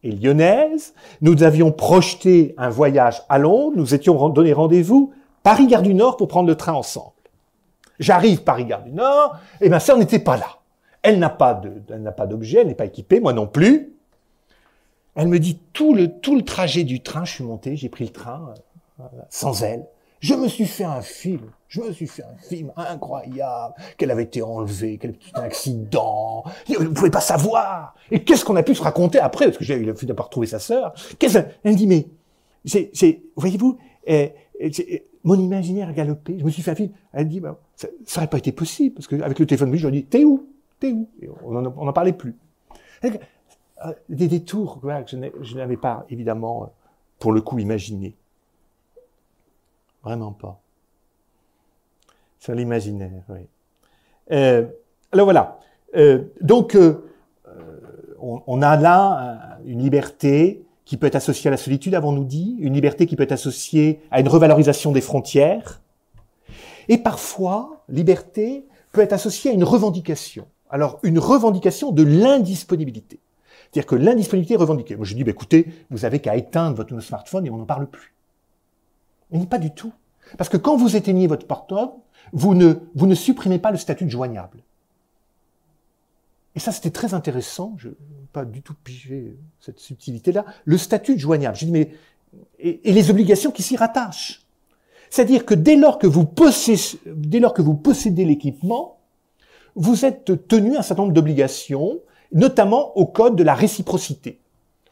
est 0.05 0.11
lyonnaise. 0.11 0.95
Nous 1.21 1.43
avions 1.43 1.73
projeté 1.73 2.55
un 2.57 2.69
voyage 2.69 3.23
à 3.29 3.39
Londres. 3.39 3.77
Nous 3.77 3.95
étions 3.95 4.29
donné 4.29 4.53
rendez-vous 4.53 5.13
Paris-Gare 5.43 5.83
du 5.83 5.95
Nord 5.95 6.17
pour 6.17 6.29
prendre 6.29 6.49
le 6.49 6.55
train 6.55 6.73
ensemble. 6.73 7.13
J'arrive 7.99 8.43
Paris-Gare 8.43 8.83
du 8.83 8.93
Nord 8.93 9.37
et 9.61 9.69
ma 9.69 9.81
sœur 9.81 9.97
n'était 9.97 10.19
pas 10.19 10.37
là. 10.37 10.59
Elle 11.03 11.19
n'a 11.19 11.31
pas 11.31 11.55
d'objet, 12.27 12.61
elle 12.61 12.67
n'est 12.67 12.75
pas 12.75 12.85
équipée, 12.85 13.21
moi 13.21 13.33
non 13.33 13.47
plus. 13.47 13.93
Elle 15.15 15.29
me 15.29 15.39
dit 15.39 15.59
tout 15.73 15.95
le 15.95 16.19
tout 16.21 16.37
le 16.37 16.43
trajet 16.43 16.85
du 16.85 17.01
train, 17.01 17.25
je 17.25 17.33
suis 17.33 17.45
monté, 17.45 17.77
j'ai 17.77 17.89
pris 17.89 18.05
le 18.05 18.11
train 18.11 18.55
euh, 19.01 19.05
sans 19.31 19.63
elle. 19.63 19.87
Je 20.21 20.35
me 20.35 20.49
suis 20.49 20.67
fait 20.67 20.85
un 20.85 21.03
film. 21.03 21.51
Je 21.69 21.81
me 21.81 21.93
suis 21.93 22.07
fait 22.07 22.23
un 22.23 22.37
film 22.49 22.73
incroyable, 22.77 23.75
qu'elle 23.97 24.11
avait 24.11 24.23
été 24.23 24.41
enlevée, 24.41 24.99
qu'elle 24.99 25.13
eu 25.13 25.19
un 25.35 25.43
accident. 25.43 26.45
Vous 26.69 26.85
ne 26.85 26.89
pouvez 26.89 27.11
pas 27.11 27.21
savoir. 27.21 27.95
Et 28.11 28.23
qu'est-ce 28.23 28.45
qu'on 28.45 28.57
a 28.57 28.63
pu 28.63 28.75
se 28.75 28.83
raconter 28.83 29.19
après? 29.19 29.47
Parce 29.47 29.59
que 29.59 29.65
j'ai 29.65 29.95
fini 29.95 30.13
par 30.13 30.27
retrouver 30.27 30.47
sa 30.47 30.59
sœur. 30.59 30.95
Qu'est-ce 31.19 31.39
Elle 31.65 31.77
dit, 31.77 31.87
mais, 31.87 32.07
c'est, 32.65 33.23
voyez-vous, 33.37 33.79
eh, 34.07 34.33
eh, 34.61 35.07
mon 35.25 35.35
imaginaire 35.35 35.89
a 35.89 35.93
galopé. 35.93 36.39
Je 36.39 36.45
me 36.45 36.51
suis 36.51 36.63
fait 36.63 36.71
un 36.71 36.77
film. 36.77 36.93
Elle 37.13 37.29
dit, 37.29 37.41
bah, 37.41 37.59
ça 37.75 37.89
n'aurait 38.17 38.29
pas 38.29 38.39
été 38.39 38.53
possible. 38.53 38.95
Parce 38.95 39.09
qu'avec 39.09 39.39
le 39.39 39.47
téléphone, 39.47 39.75
je 39.75 39.89
lui 39.89 39.99
ai 39.99 40.03
dit, 40.03 40.07
t'es 40.07 40.25
où? 40.25 40.49
T'es 40.79 40.93
où? 40.93 41.09
Et 41.21 41.29
On 41.45 41.61
n'en 41.61 41.93
parlait 41.93 42.13
plus. 42.13 42.37
Euh, 43.05 43.93
des 44.09 44.29
détours 44.29 44.81
que 44.81 44.89
je 45.43 45.57
n'avais 45.57 45.77
pas, 45.77 46.07
évidemment, 46.09 46.73
pour 47.19 47.33
le 47.33 47.43
coup, 47.43 47.59
imaginé. 47.59 48.17
Vraiment 50.07 50.31
pas. 50.31 50.61
C'est 52.39 52.55
l'imaginaire, 52.55 53.25
oui. 53.29 53.41
Euh, 54.31 54.65
alors 55.11 55.27
voilà. 55.27 55.59
Euh, 55.97 56.23
donc, 56.41 56.77
euh, 56.77 57.05
on, 58.21 58.41
on, 58.47 58.63
a 58.63 58.77
là 58.77 59.59
une 59.67 59.83
liberté 59.83 60.65
qui 60.85 60.97
peut 60.97 61.09
être 61.09 61.17
associée 61.17 61.49
à 61.49 61.51
la 61.51 61.57
solitude, 61.57 61.93
avons-nous 61.97 62.23
dit, 62.23 62.57
une 62.61 62.75
liberté 62.75 63.07
qui 63.07 63.17
peut 63.17 63.25
être 63.25 63.33
associée 63.33 64.01
à 64.13 64.21
une 64.21 64.29
revalorisation 64.29 64.93
des 64.93 65.01
frontières, 65.01 65.83
et 66.89 66.99
parfois, 66.99 67.83
liberté 67.89 68.65
peut 68.93 69.01
être 69.01 69.13
associée 69.13 69.51
à 69.51 69.55
une 69.55 69.65
revendication. 69.65 70.47
Alors, 70.71 71.01
une 71.03 71.19
revendication 71.19 71.91
de 71.91 72.05
l'indisponibilité. 72.05 73.19
C'est-à-dire 73.73 73.87
que 73.87 73.97
l'indisponibilité 73.97 74.55
est 74.55 74.59
revendiquée. 74.59 74.95
Moi, 74.95 75.05
je 75.05 75.17
dis, 75.17 75.25
bah, 75.25 75.33
écoutez, 75.33 75.67
vous 75.91 76.05
avez 76.05 76.21
qu'à 76.21 76.37
éteindre 76.37 76.77
votre 76.77 77.01
smartphone 77.01 77.45
et 77.45 77.51
on 77.51 77.57
n'en 77.57 77.67
parle 77.67 77.89
plus. 77.89 78.16
Mais 79.31 79.47
pas 79.47 79.59
du 79.59 79.71
tout. 79.71 79.93
Parce 80.39 80.49
que 80.49 80.57
quand 80.57 80.77
vous 80.77 80.97
éteignez 80.97 81.27
votre 81.27 81.47
portable, 81.47 81.93
vous 82.33 82.55
ne, 82.55 82.75
vous 82.95 83.07
ne 83.07 83.15
supprimez 83.15 83.59
pas 83.59 83.71
le 83.71 83.77
statut 83.77 84.05
de 84.05 84.11
joignable. 84.11 84.63
Et 86.55 86.61
ça, 86.61 86.73
c'était 86.73 86.91
très 86.91 87.15
intéressant. 87.15 87.75
Je 87.77 87.89
n'ai 87.89 87.95
pas 88.33 88.45
du 88.45 88.63
tout 88.63 88.75
pigé 88.75 89.37
cette 89.61 89.79
subtilité-là. 89.79 90.45
Le 90.65 90.79
statut 90.79 91.15
de 91.15 91.21
joignable. 91.21 91.57
Je 91.57 91.67
dis, 91.67 91.71
mais, 91.71 91.91
et, 92.59 92.89
et 92.89 92.93
les 92.93 93.11
obligations 93.11 93.51
qui 93.51 93.63
s'y 93.63 93.77
rattachent. 93.77 94.47
C'est-à-dire 95.11 95.45
que 95.45 95.55
dès 95.55 95.77
lors 95.77 95.99
que 95.99 96.07
vous 96.07 96.25
possédez, 96.25 96.99
dès 97.07 97.41
lors 97.41 97.55
que 97.55 97.63
vous 97.63 97.75
possédez 97.75 98.25
l'équipement, 98.25 98.99
vous 99.75 100.05
êtes 100.05 100.49
tenu 100.49 100.77
à 100.77 100.81
un 100.81 100.83
certain 100.83 101.03
nombre 101.03 101.15
d'obligations, 101.15 102.01
notamment 102.33 102.97
au 102.97 103.07
code 103.07 103.37
de 103.37 103.45
la 103.45 103.55
réciprocité. 103.55 104.41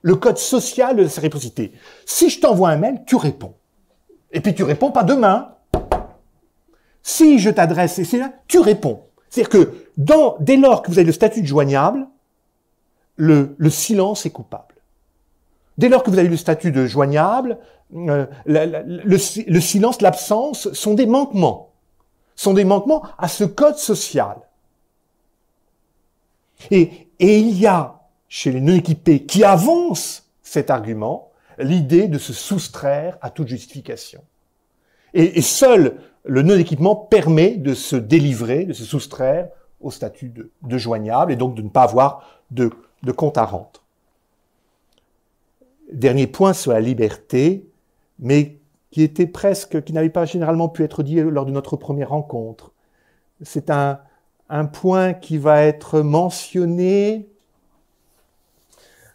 Le 0.03 0.16
code 0.16 0.37
social 0.39 0.97
de 0.97 1.03
la 1.03 1.09
réciprocité. 1.09 1.72
Si 2.05 2.28
je 2.28 2.41
t'envoie 2.41 2.68
un 2.70 2.76
mail, 2.76 3.03
tu 3.07 3.16
réponds. 3.16 3.55
Et 4.35 4.41
puis 4.41 4.55
tu 4.55 4.64
réponds 4.64 4.91
pas 4.91 5.05
demain. 5.05 5.53
Si 7.03 7.39
je 7.39 7.51
t'adresse, 7.51 8.01
tu 8.49 8.59
réponds. 8.59 9.05
C'est-à-dire 9.30 9.49
que 9.49 9.89
dès 10.41 10.57
lors 10.57 10.82
que 10.82 10.91
vous 10.91 10.99
avez 10.99 11.07
le 11.07 11.12
statut 11.12 11.41
de 11.41 11.47
joignable, 11.47 12.07
le, 13.16 13.55
le 13.57 13.70
silence 13.70 14.26
est 14.26 14.30
coupable. 14.30 14.74
Dès 15.78 15.89
lors 15.89 16.03
que 16.03 16.11
vous 16.11 16.18
avez 16.18 16.28
le 16.28 16.37
statut 16.37 16.72
de 16.72 16.87
joignable, 16.87 17.59
euh, 17.95 18.26
le, 18.45 18.66
le, 18.87 19.18
le, 19.47 19.61
silence, 19.61 20.01
l'absence 20.01 20.72
sont 20.72 20.95
des 20.95 21.07
manquements. 21.07 21.70
Sont 22.37 22.55
des 22.55 22.64
manquements 22.64 23.05
à 23.18 23.28
ce 23.28 23.45
code 23.45 23.76
social. 23.76 24.37
Et, 26.70 27.09
et 27.20 27.39
il 27.39 27.59
y 27.59 27.66
a 27.66 28.01
chez 28.28 28.51
les 28.51 28.61
non-équipés 28.61 29.24
qui 29.24 29.45
avancent 29.45 30.28
cet 30.43 30.70
argument 30.70 31.30
l'idée 31.59 32.09
de 32.09 32.18
se 32.18 32.32
soustraire 32.32 33.18
à 33.20 33.30
toute 33.30 33.48
justification. 33.48 34.22
Et, 35.14 35.42
seul 35.42 36.00
le 36.24 36.42
non-équipement 36.42 36.96
permet 36.96 37.57
de 37.57 37.74
se 37.74 37.94
délivrer, 37.94 38.64
de 38.64 38.72
se 38.72 38.84
soustraire 38.84 39.48
au 39.80 39.90
statut 39.90 40.32
de, 40.62 40.78
joignable 40.78 41.30
et 41.30 41.36
donc 41.36 41.55
de 41.55 41.62
ne 41.62 41.68
pas 41.68 41.82
avoir 41.82 42.42
de, 42.50 42.70
compte 43.14 43.38
à 43.38 43.44
rendre. 43.44 43.82
Dernier 45.92 46.26
point 46.26 46.52
sur 46.52 46.72
la 46.72 46.80
liberté, 46.80 47.68
mais 48.18 48.57
qui 48.90 49.02
était 49.02 49.26
presque, 49.26 49.84
qui 49.84 49.92
n'avait 49.92 50.09
pas 50.09 50.24
généralement 50.24 50.68
pu 50.68 50.82
être 50.82 51.02
dit 51.02 51.20
lors 51.20 51.46
de 51.46 51.52
notre 51.52 51.76
première 51.76 52.09
rencontre. 52.09 52.72
C'est 53.42 53.70
un, 53.70 54.00
un 54.48 54.64
point 54.64 55.14
qui 55.14 55.38
va 55.38 55.62
être 55.62 56.00
mentionné 56.00 57.28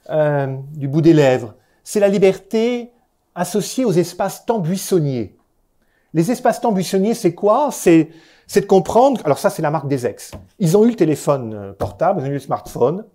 euh, 0.10 0.58
du 0.74 0.88
bout 0.88 1.02
des 1.02 1.14
lèvres 1.14 1.54
c'est 1.90 2.00
la 2.00 2.08
liberté 2.08 2.92
associée 3.34 3.84
aux 3.84 3.92
espaces-temps 3.92 4.60
buissonniers. 4.60 5.36
Les 6.14 6.30
espaces-temps 6.30 6.72
buissonniers, 6.72 7.16
c'est 7.16 7.34
quoi? 7.34 7.72
C'est 7.72 8.12
de 8.54 8.60
comprendre, 8.68 9.22
alors 9.26 9.40
ça 9.40 9.50
c'est 9.50 9.64
la 9.64 9.72
marque 9.72 9.88
des 9.88 10.06
ex, 10.06 10.34
ils 10.60 10.78
ont 10.78 10.86
eu 10.86 10.90
le 10.90 10.96
téléphone 10.96 11.56
euh, 11.56 11.74
portable, 11.74 12.22
ils 12.22 12.26
ont 12.26 12.30
eu 12.30 12.34
le 12.34 12.40
smartphone, 12.40 13.06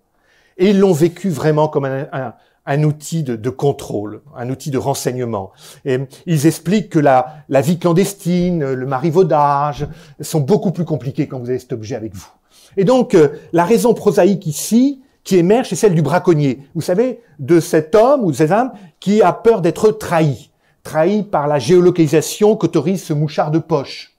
et 0.58 0.70
ils 0.70 0.80
l'ont 0.80 0.92
vécu 0.92 1.28
vraiment 1.28 1.68
comme 1.68 1.84
un, 1.84 2.08
un, 2.10 2.34
un 2.66 2.82
outil 2.82 3.22
de, 3.22 3.36
de, 3.36 3.50
contrôle, 3.50 4.22
un 4.36 4.50
outil 4.50 4.72
de 4.72 4.78
renseignement. 4.78 5.52
Et 5.84 6.00
ils 6.26 6.48
expliquent 6.48 6.90
que 6.90 6.98
la, 6.98 7.44
la 7.48 7.60
vie 7.60 7.78
clandestine, 7.78 8.72
le 8.72 8.86
marivaudage 8.86 9.86
sont 10.20 10.40
beaucoup 10.40 10.72
plus 10.72 10.84
compliqués 10.84 11.28
quand 11.28 11.38
vous 11.38 11.50
avez 11.50 11.60
cet 11.60 11.72
objet 11.72 11.94
avec 11.94 12.12
vous. 12.16 12.32
Et 12.76 12.82
donc, 12.82 13.14
euh, 13.14 13.28
la 13.52 13.64
raison 13.64 13.94
prosaïque 13.94 14.48
ici, 14.48 15.03
qui 15.24 15.36
émerge, 15.36 15.70
c'est 15.70 15.76
celle 15.76 15.94
du 15.94 16.02
braconnier. 16.02 16.68
Vous 16.74 16.82
savez, 16.82 17.22
de 17.38 17.58
cet 17.58 17.94
homme 17.94 18.22
ou 18.22 18.30
de 18.30 18.36
cette 18.36 18.50
femme 18.50 18.72
qui 19.00 19.22
a 19.22 19.32
peur 19.32 19.62
d'être 19.62 19.90
trahi. 19.90 20.50
Trahi 20.82 21.22
par 21.22 21.48
la 21.48 21.58
géolocalisation 21.58 22.56
qu'autorise 22.56 23.02
ce 23.02 23.14
mouchard 23.14 23.50
de 23.50 23.58
poche. 23.58 24.14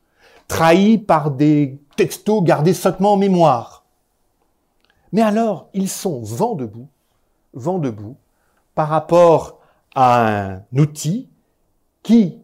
Trahi 0.48 0.98
par 0.98 1.32
des 1.32 1.80
textos 1.96 2.44
gardés 2.44 2.74
sottement 2.74 3.14
en 3.14 3.18
mémoire. 3.18 3.86
Mais 5.12 5.22
alors, 5.22 5.70
ils 5.74 5.90
sont 5.90 6.22
vent 6.22 6.56
debout, 6.56 6.88
vent 7.54 7.78
debout, 7.78 8.18
par 8.74 8.90
rapport 8.90 9.60
à 9.94 10.28
un 10.28 10.62
outil 10.76 11.30
qui, 12.04 12.40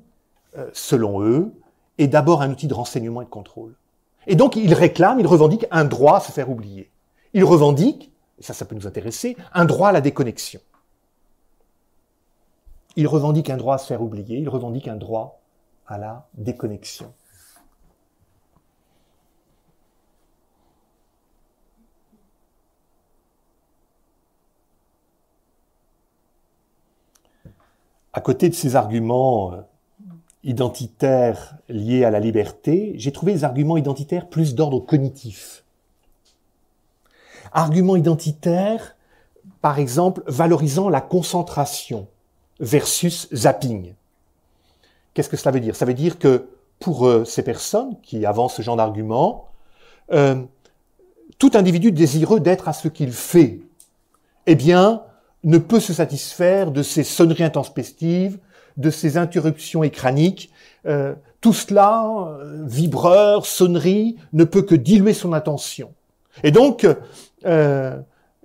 euh, 0.57 0.69
selon 0.71 1.21
eux, 1.21 1.51
est 1.97 2.07
d'abord 2.07 2.41
un 2.41 2.51
outil 2.51 2.67
de 2.67 2.73
renseignement 2.73 3.21
et 3.21 3.25
de 3.25 3.29
contrôle. 3.29 3.75
Et 4.27 4.35
donc, 4.35 4.55
ils 4.55 4.73
réclament, 4.73 5.19
ils 5.19 5.27
revendiquent 5.27 5.65
un 5.71 5.83
droit 5.83 6.17
à 6.17 6.19
se 6.19 6.31
faire 6.31 6.49
oublier. 6.49 6.91
Ils 7.33 7.43
revendiquent, 7.43 8.10
ça, 8.41 8.53
ça 8.53 8.65
peut 8.65 8.75
nous 8.75 8.87
intéresser, 8.87 9.37
un 9.53 9.65
droit 9.65 9.89
à 9.89 9.91
la 9.91 10.01
déconnexion. 10.01 10.59
Ils 12.95 13.07
revendiquent 13.07 13.49
un 13.49 13.57
droit 13.57 13.75
à 13.75 13.77
se 13.77 13.87
faire 13.87 14.01
oublier, 14.01 14.39
ils 14.39 14.49
revendiquent 14.49 14.87
un 14.87 14.97
droit 14.97 15.41
à 15.87 15.97
la 15.97 16.27
déconnexion. 16.33 17.13
À 28.13 28.19
côté 28.19 28.49
de 28.49 28.53
ces 28.53 28.75
arguments 28.75 29.53
euh, 29.53 29.61
identitaires 30.43 31.55
liés 31.69 32.03
à 32.03 32.11
la 32.11 32.19
liberté, 32.19 32.93
j'ai 32.97 33.13
trouvé 33.13 33.33
des 33.33 33.43
arguments 33.45 33.77
identitaires 33.77 34.27
plus 34.27 34.53
d'ordre 34.53 34.81
cognitif. 34.81 35.63
Arguments 37.51 37.95
identitaires, 37.95 38.95
par 39.61 39.79
exemple, 39.79 40.23
valorisant 40.27 40.89
la 40.89 41.01
concentration 41.01 42.07
versus 42.59 43.27
zapping. 43.33 43.93
Qu'est-ce 45.13 45.29
que 45.29 45.37
cela 45.37 45.51
veut 45.51 45.59
dire? 45.59 45.75
Ça 45.75 45.85
veut 45.85 45.93
dire 45.93 46.19
que 46.19 46.47
pour 46.79 47.07
euh, 47.07 47.25
ces 47.25 47.43
personnes 47.43 47.97
qui 48.01 48.25
avancent 48.25 48.55
ce 48.55 48.61
genre 48.61 48.77
d'argument, 48.77 49.49
euh, 50.13 50.41
tout 51.37 51.51
individu 51.53 51.91
désireux 51.91 52.39
d'être 52.39 52.67
à 52.67 52.73
ce 52.73 52.87
qu'il 52.87 53.11
fait, 53.11 53.59
eh 54.47 54.55
bien, 54.55 55.03
ne 55.43 55.57
peut 55.57 55.79
se 55.79 55.93
satisfaire 55.93 56.71
de 56.71 56.83
ces 56.83 57.03
sonneries 57.03 57.43
intempestives, 57.43 58.37
de 58.77 58.89
ces 58.89 59.17
interruptions 59.17 59.83
écraniques. 59.83 60.51
Euh, 60.85 61.13
tout 61.41 61.53
cela, 61.53 62.05
euh, 62.05 62.63
vibreur, 62.65 63.45
sonnerie, 63.45 64.17
ne 64.33 64.43
peut 64.43 64.61
que 64.61 64.75
diluer 64.75 65.13
son 65.13 65.33
attention. 65.33 65.93
Et 66.43 66.51
donc, 66.51 66.87
euh, 67.45 67.99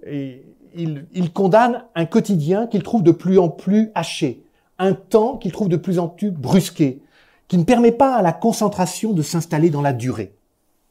il, 0.07 1.07
il, 1.13 1.33
condamne 1.33 1.85
un 1.95 2.07
quotidien 2.07 2.67
qu'il 2.67 2.83
trouve 2.83 3.03
de 3.03 3.13
plus 3.13 3.39
en 3.39 3.49
plus 3.49 3.91
haché, 3.95 4.45
un 4.79 4.93
temps 4.95 5.37
qu'il 5.37 5.53
trouve 5.53 5.69
de 5.69 5.77
plus 5.77 5.99
en 5.99 6.09
plus 6.09 6.31
brusqué, 6.31 7.03
qui 7.49 7.59
ne 7.59 7.65
permet 7.65 7.93
pas 7.93 8.15
à 8.15 8.23
la 8.23 8.33
concentration 8.33 9.13
de 9.13 9.23
s'installer 9.23 9.71
dans 9.71 9.83
la 9.83 9.93
durée. 9.93 10.35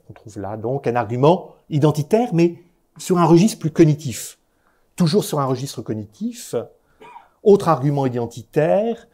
On 0.09 0.13
trouve 0.13 0.39
là 0.39 0.57
donc 0.57 0.87
un 0.87 0.95
argument 0.95 1.55
identitaire, 1.69 2.33
mais 2.33 2.55
sur 2.97 3.17
un 3.17 3.25
registre 3.25 3.59
plus 3.59 3.71
cognitif. 3.71 4.37
Toujours 4.95 5.23
sur 5.23 5.39
un 5.39 5.45
registre 5.45 5.81
cognitif. 5.81 6.55
Autre 7.43 7.67
argument 7.67 8.05
identitaire, 8.05 9.07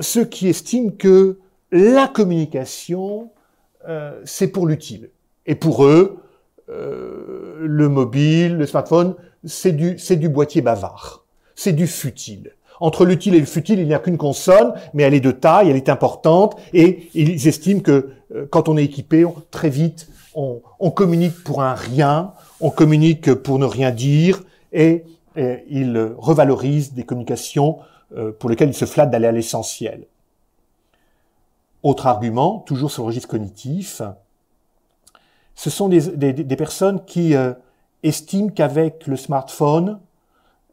ceux 0.00 0.24
qui 0.24 0.48
estiment 0.48 0.90
que 0.90 1.38
la 1.70 2.08
communication, 2.08 3.30
euh, 3.88 4.20
c'est 4.24 4.48
pour 4.48 4.66
l'utile. 4.66 5.10
Et 5.46 5.54
pour 5.54 5.84
eux, 5.84 6.22
euh, 6.68 7.56
le 7.60 7.88
mobile, 7.88 8.56
le 8.56 8.66
smartphone, 8.66 9.14
c'est 9.44 9.72
du, 9.72 9.98
c'est 9.98 10.16
du 10.16 10.28
boîtier 10.28 10.62
bavard. 10.62 11.24
C'est 11.54 11.72
du 11.72 11.86
futile. 11.86 12.52
Entre 12.80 13.04
l'utile 13.04 13.34
et 13.34 13.40
le 13.40 13.46
futile, 13.46 13.78
il 13.78 13.86
n'y 13.86 13.94
a 13.94 13.98
qu'une 13.98 14.18
consonne, 14.18 14.74
mais 14.94 15.04
elle 15.04 15.14
est 15.14 15.20
de 15.20 15.30
taille, 15.30 15.70
elle 15.70 15.76
est 15.76 15.88
importante, 15.88 16.56
et 16.72 17.08
ils 17.14 17.46
estiment 17.46 17.80
que 17.80 18.10
euh, 18.34 18.46
quand 18.50 18.68
on 18.68 18.76
est 18.76 18.84
équipé, 18.84 19.24
très 19.50 19.68
vite, 19.68 20.08
on, 20.34 20.90
communique 20.90 21.44
pour 21.44 21.62
un 21.62 21.74
rien, 21.74 22.32
on 22.60 22.70
communique 22.70 23.34
pour 23.34 23.58
ne 23.58 23.66
rien 23.66 23.90
dire, 23.90 24.42
et, 24.72 25.04
ils 25.36 26.12
revalorisent 26.18 26.92
des 26.92 27.04
communications 27.04 27.78
euh, 28.16 28.32
pour 28.38 28.50
lesquels 28.50 28.68
il 28.68 28.74
se 28.74 28.84
flatte 28.84 29.10
d'aller 29.10 29.26
à 29.26 29.32
l'essentiel. 29.32 30.04
Autre 31.82 32.06
argument, 32.06 32.58
toujours 32.66 32.90
sur 32.90 33.02
le 33.04 33.06
registre 33.06 33.28
cognitif, 33.28 34.02
ce 35.54 35.70
sont 35.70 35.88
des, 35.88 36.32
des, 36.32 36.56
personnes 36.56 37.04
qui 37.04 37.34
euh, 37.34 37.52
estiment 38.02 38.48
qu'avec 38.48 39.06
le 39.06 39.16
smartphone, 39.16 40.00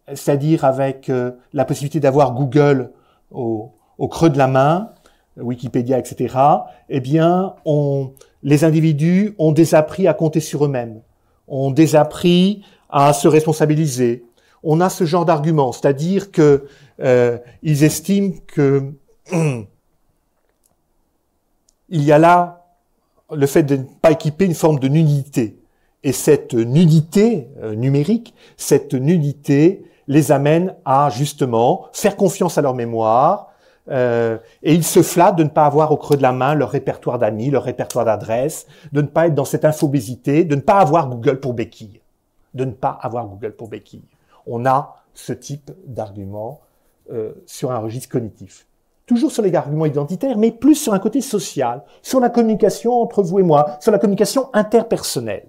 c'est-à-dire 0.08 0.66
avec 0.66 1.10
euh, 1.10 1.32
la 1.54 1.66
possibilité 1.66 2.00
d'avoir 2.00 2.34
Google 2.34 2.92
au, 3.32 3.72
au, 3.98 4.08
creux 4.08 4.30
de 4.30 4.38
la 4.38 4.48
main, 4.48 4.92
Wikipédia, 5.38 6.00
etc., 6.00 6.36
eh 6.90 7.00
bien, 7.00 7.56
on, 7.66 8.12
les 8.44 8.64
individus 8.64 9.36
ont 9.38 9.52
désappris 9.52 10.08
à 10.08 10.14
compter 10.14 10.40
sur 10.40 10.66
eux-mêmes, 10.66 11.02
ont 11.48 11.72
désappris 11.72 12.64
à 12.90 13.14
se 13.14 13.28
responsabiliser. 13.28 14.26
On 14.64 14.82
a 14.82 14.90
ce 14.90 15.06
genre 15.06 15.26
d'argument, 15.26 15.72
c'est-à-dire 15.72 16.32
que 16.32 16.66
euh, 17.02 17.38
ils 17.64 17.84
estiment 17.84 18.34
que 18.48 18.92
il 19.32 19.66
y 22.04 22.12
a 22.12 22.18
là 22.18 22.59
le 23.32 23.46
fait 23.48 23.64
de 23.64 23.78
ne 23.78 23.84
pas 24.02 24.12
équiper 24.12 24.46
une 24.46 24.56
forme 24.56 24.80
de 24.80 24.88
nudité. 24.88 25.60
Et 26.04 26.14
cette 26.14 26.54
nudité 26.54 27.50
euh, 27.62 27.76
numérique, 27.76 28.34
cette 28.58 28.94
nudité 28.94 29.84
les 30.08 30.32
amène 30.32 30.76
à 30.86 31.10
justement 31.10 31.88
faire 31.94 32.16
confiance 32.16 32.58
à 32.58 32.62
leur 32.62 32.74
mémoire, 32.74 33.50
euh, 33.90 34.38
et 34.62 34.74
ils 34.74 34.84
se 34.84 35.02
flattent 35.02 35.38
de 35.38 35.44
ne 35.44 35.50
pas 35.50 35.66
avoir 35.66 35.92
au 35.92 35.98
creux 35.98 36.18
de 36.18 36.22
la 36.22 36.32
main 36.32 36.54
leur 36.54 36.70
répertoire 36.70 37.18
d'amis, 37.18 37.50
leur 37.50 37.64
répertoire 37.64 38.06
d'adresses, 38.06 38.68
de 38.92 39.02
ne 39.02 39.08
pas 39.08 39.28
être 39.28 39.36
dans 39.36 39.46
cette 39.46 39.66
infobésité, 39.66 40.46
de 40.46 40.56
ne 40.56 40.62
pas 40.62 40.80
avoir 40.80 41.10
Google 41.10 41.40
pour 41.40 41.54
béquille, 41.54 42.02
de 42.54 42.66
ne 42.66 42.72
pas 42.72 42.98
avoir 43.02 43.26
Google 43.28 43.54
pour 43.54 43.68
béquille. 43.68 44.04
On 44.46 44.66
a 44.66 44.96
ce 45.14 45.34
type 45.34 45.72
d'argument 45.86 46.62
euh, 47.12 47.34
sur 47.46 47.72
un 47.72 47.80
registre 47.80 48.10
cognitif. 48.10 48.68
Toujours 49.10 49.32
sur 49.32 49.42
les 49.42 49.56
arguments 49.56 49.88
identitaires, 49.88 50.38
mais 50.38 50.52
plus 50.52 50.76
sur 50.76 50.94
un 50.94 51.00
côté 51.00 51.20
social, 51.20 51.82
sur 52.04 52.20
la 52.20 52.30
communication 52.30 52.94
entre 53.02 53.24
vous 53.24 53.40
et 53.40 53.44
moi, 53.44 53.78
sur 53.80 53.92
la 53.92 53.98
communication 53.98 54.50
interpersonnelle. 54.54 55.48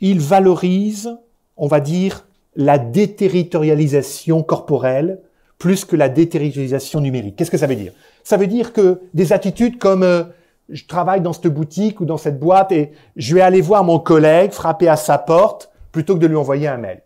Il 0.00 0.18
valorise, 0.18 1.14
on 1.58 1.66
va 1.66 1.80
dire, 1.80 2.26
la 2.56 2.78
déterritorialisation 2.78 4.42
corporelle 4.42 5.20
plus 5.58 5.84
que 5.84 5.96
la 5.96 6.08
déterritorialisation 6.08 7.02
numérique. 7.02 7.36
Qu'est-ce 7.36 7.50
que 7.50 7.58
ça 7.58 7.66
veut 7.66 7.76
dire? 7.76 7.92
Ça 8.24 8.38
veut 8.38 8.46
dire 8.46 8.72
que 8.72 9.02
des 9.12 9.34
attitudes 9.34 9.76
comme 9.76 10.02
euh, 10.02 10.24
je 10.70 10.86
travaille 10.86 11.20
dans 11.20 11.34
cette 11.34 11.48
boutique 11.48 12.00
ou 12.00 12.06
dans 12.06 12.16
cette 12.16 12.40
boîte 12.40 12.72
et 12.72 12.92
je 13.16 13.34
vais 13.34 13.42
aller 13.42 13.60
voir 13.60 13.84
mon 13.84 13.98
collègue 13.98 14.52
frapper 14.52 14.88
à 14.88 14.96
sa 14.96 15.18
porte 15.18 15.70
plutôt 15.92 16.14
que 16.14 16.20
de 16.20 16.26
lui 16.26 16.36
envoyer 16.36 16.68
un 16.68 16.78
mail 16.78 17.02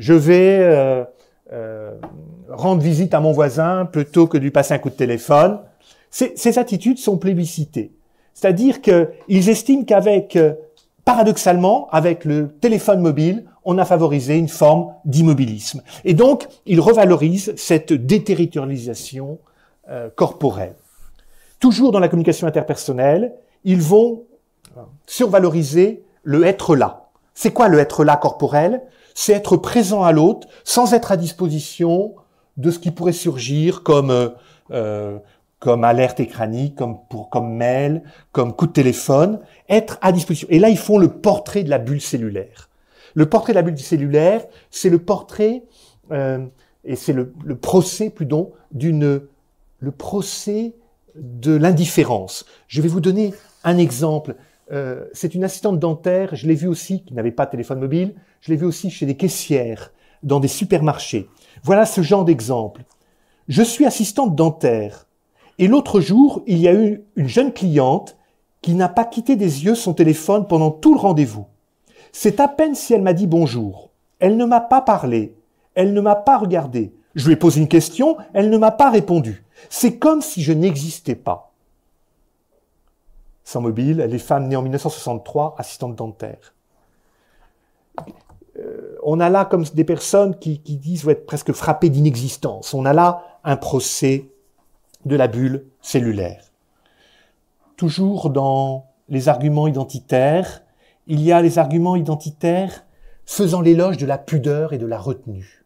je 0.00 0.14
vais 0.14 0.58
euh, 0.60 1.04
euh, 1.52 1.94
rendre 2.48 2.82
visite 2.82 3.14
à 3.14 3.20
mon 3.20 3.32
voisin 3.32 3.84
plutôt 3.84 4.26
que 4.26 4.38
de 4.38 4.42
lui 4.42 4.50
passer 4.50 4.74
un 4.74 4.78
coup 4.78 4.90
de 4.90 4.94
téléphone. 4.94 5.58
Ces, 6.10 6.58
attitudes 6.58 6.98
sont 6.98 7.18
plébiscitées. 7.18 7.92
C'est-à-dire 8.34 8.80
qu'ils 8.80 9.48
estiment 9.48 9.84
qu'avec, 9.84 10.36
euh, 10.36 10.54
paradoxalement, 11.04 11.88
avec 11.90 12.24
le 12.24 12.48
téléphone 12.60 13.00
mobile, 13.00 13.44
on 13.64 13.78
a 13.78 13.84
favorisé 13.84 14.36
une 14.38 14.48
forme 14.48 14.94
d'immobilisme. 15.04 15.82
Et 16.04 16.14
donc, 16.14 16.48
ils 16.66 16.80
revalorisent 16.80 17.54
cette 17.56 17.92
déterritorialisation 17.92 19.38
corporelle. 20.14 20.76
Toujours 21.58 21.90
dans 21.90 21.98
la 21.98 22.08
communication 22.08 22.46
interpersonnelle, 22.46 23.34
ils 23.64 23.82
vont 23.82 24.22
survaloriser 25.06 26.04
le 26.22 26.44
être 26.44 26.76
là. 26.76 27.08
C'est 27.34 27.52
quoi 27.52 27.68
le 27.68 27.78
être 27.78 28.04
là 28.04 28.16
corporel? 28.16 28.82
C'est 29.14 29.32
être 29.32 29.56
présent 29.56 30.02
à 30.02 30.12
l'autre 30.12 30.48
sans 30.64 30.94
être 30.94 31.12
à 31.12 31.16
disposition 31.16 32.14
de 32.56 32.70
ce 32.70 32.78
qui 32.78 32.90
pourrait 32.90 33.12
surgir 33.12 33.82
comme 33.82 34.10
euh, 34.10 34.28
euh, 34.72 35.18
alerte 35.66 36.20
écranique, 36.20 36.76
comme 36.76 36.98
comme 37.30 37.54
mail, 37.54 38.02
comme 38.32 38.52
coup 38.52 38.66
de 38.66 38.72
téléphone, 38.72 39.40
être 39.68 39.98
à 40.00 40.12
disposition. 40.12 40.48
Et 40.50 40.58
là, 40.58 40.68
ils 40.70 40.78
font 40.78 40.98
le 40.98 41.08
portrait 41.08 41.62
de 41.62 41.70
la 41.70 41.78
bulle 41.78 42.00
cellulaire. 42.00 42.68
Le 43.14 43.26
portrait 43.26 43.52
de 43.52 43.56
la 43.56 43.62
bulle 43.62 43.78
cellulaire, 43.78 44.44
c'est 44.70 44.90
le 44.90 44.98
portrait 44.98 45.64
euh, 46.12 46.46
et 46.84 46.96
c'est 46.96 47.12
le, 47.12 47.34
le, 47.44 47.56
procès, 47.56 48.10
plutôt, 48.10 48.52
d'une 48.72 49.22
le 49.80 49.90
procès 49.90 50.74
de 51.14 51.54
l'indifférence. 51.54 52.44
Je 52.68 52.80
vais 52.80 52.88
vous 52.88 53.00
donner 53.00 53.34
un 53.64 53.78
exemple. 53.78 54.36
Euh, 54.72 55.06
c'est 55.12 55.34
une 55.34 55.44
assistante 55.44 55.78
dentaire, 55.78 56.34
je 56.34 56.46
l'ai 56.46 56.54
vue 56.54 56.68
aussi, 56.68 57.02
qui 57.02 57.14
n'avait 57.14 57.32
pas 57.32 57.46
de 57.46 57.50
téléphone 57.50 57.80
mobile, 57.80 58.14
je 58.40 58.50
l'ai 58.50 58.56
vue 58.56 58.66
aussi 58.66 58.90
chez 58.90 59.06
des 59.06 59.16
caissières, 59.16 59.92
dans 60.22 60.40
des 60.40 60.48
supermarchés. 60.48 61.28
Voilà 61.62 61.86
ce 61.86 62.02
genre 62.02 62.24
d'exemple. 62.24 62.82
Je 63.48 63.62
suis 63.62 63.86
assistante 63.86 64.36
dentaire, 64.36 65.06
et 65.58 65.68
l'autre 65.68 66.00
jour, 66.00 66.42
il 66.46 66.58
y 66.58 66.68
a 66.68 66.74
eu 66.74 67.02
une 67.16 67.28
jeune 67.28 67.52
cliente 67.52 68.16
qui 68.62 68.74
n'a 68.74 68.88
pas 68.88 69.04
quitté 69.04 69.36
des 69.36 69.64
yeux 69.64 69.74
son 69.74 69.92
téléphone 69.92 70.46
pendant 70.46 70.70
tout 70.70 70.94
le 70.94 71.00
rendez-vous. 71.00 71.46
C'est 72.12 72.40
à 72.40 72.48
peine 72.48 72.74
si 72.74 72.94
elle 72.94 73.02
m'a 73.02 73.12
dit 73.12 73.26
bonjour. 73.26 73.90
Elle 74.18 74.36
ne 74.36 74.44
m'a 74.44 74.60
pas 74.60 74.80
parlé. 74.80 75.34
Elle 75.74 75.92
ne 75.92 76.00
m'a 76.00 76.16
pas 76.16 76.38
regardé. 76.38 76.94
Je 77.14 77.26
lui 77.26 77.34
ai 77.34 77.36
posé 77.36 77.60
une 77.60 77.68
question, 77.68 78.16
elle 78.34 78.50
ne 78.50 78.58
m'a 78.58 78.70
pas 78.70 78.90
répondu. 78.90 79.44
C'est 79.68 79.98
comme 79.98 80.22
si 80.22 80.42
je 80.42 80.52
n'existais 80.52 81.14
pas. 81.14 81.49
Sans 83.44 83.60
mobile, 83.60 83.98
les 83.98 84.18
femmes 84.18 84.48
nées 84.48 84.56
en 84.56 84.62
1963, 84.62 85.56
assistantes 85.58 85.96
dentaires. 85.96 86.54
On 89.02 89.20
a 89.20 89.30
là 89.30 89.44
comme 89.44 89.64
des 89.74 89.84
personnes 89.84 90.38
qui, 90.38 90.60
qui 90.60 90.76
disent 90.76 91.08
être 91.08 91.24
presque 91.24 91.52
frappées 91.52 91.88
d'inexistence. 91.88 92.74
On 92.74 92.84
a 92.84 92.92
là 92.92 93.38
un 93.44 93.56
procès 93.56 94.28
de 95.04 95.16
la 95.16 95.28
bulle 95.28 95.64
cellulaire. 95.80 96.44
Toujours 97.76 98.30
dans 98.30 98.86
les 99.08 99.28
arguments 99.28 99.66
identitaires, 99.66 100.62
il 101.06 101.20
y 101.22 101.32
a 101.32 101.42
les 101.42 101.58
arguments 101.58 101.96
identitaires 101.96 102.84
faisant 103.24 103.60
l'éloge 103.60 103.96
de 103.96 104.06
la 104.06 104.18
pudeur 104.18 104.72
et 104.72 104.78
de 104.78 104.86
la 104.86 104.98
retenue. 104.98 105.64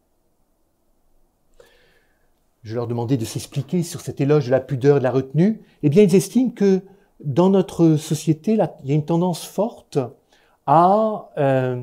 Je 2.62 2.74
leur 2.74 2.86
demandais 2.86 3.18
de 3.18 3.24
s'expliquer 3.24 3.82
sur 3.82 4.00
cet 4.00 4.20
éloge 4.20 4.46
de 4.46 4.50
la 4.50 4.60
pudeur 4.60 4.96
et 4.96 5.00
de 5.00 5.04
la 5.04 5.10
retenue. 5.10 5.60
Eh 5.82 5.90
bien, 5.90 6.02
ils 6.02 6.14
estiment 6.14 6.50
que 6.50 6.82
dans 7.24 7.50
notre 7.50 7.96
société, 7.96 8.52
il 8.52 8.88
y 8.88 8.92
a 8.92 8.94
une 8.94 9.04
tendance 9.04 9.44
forte 9.44 9.98
à, 10.66 11.30
euh, 11.38 11.80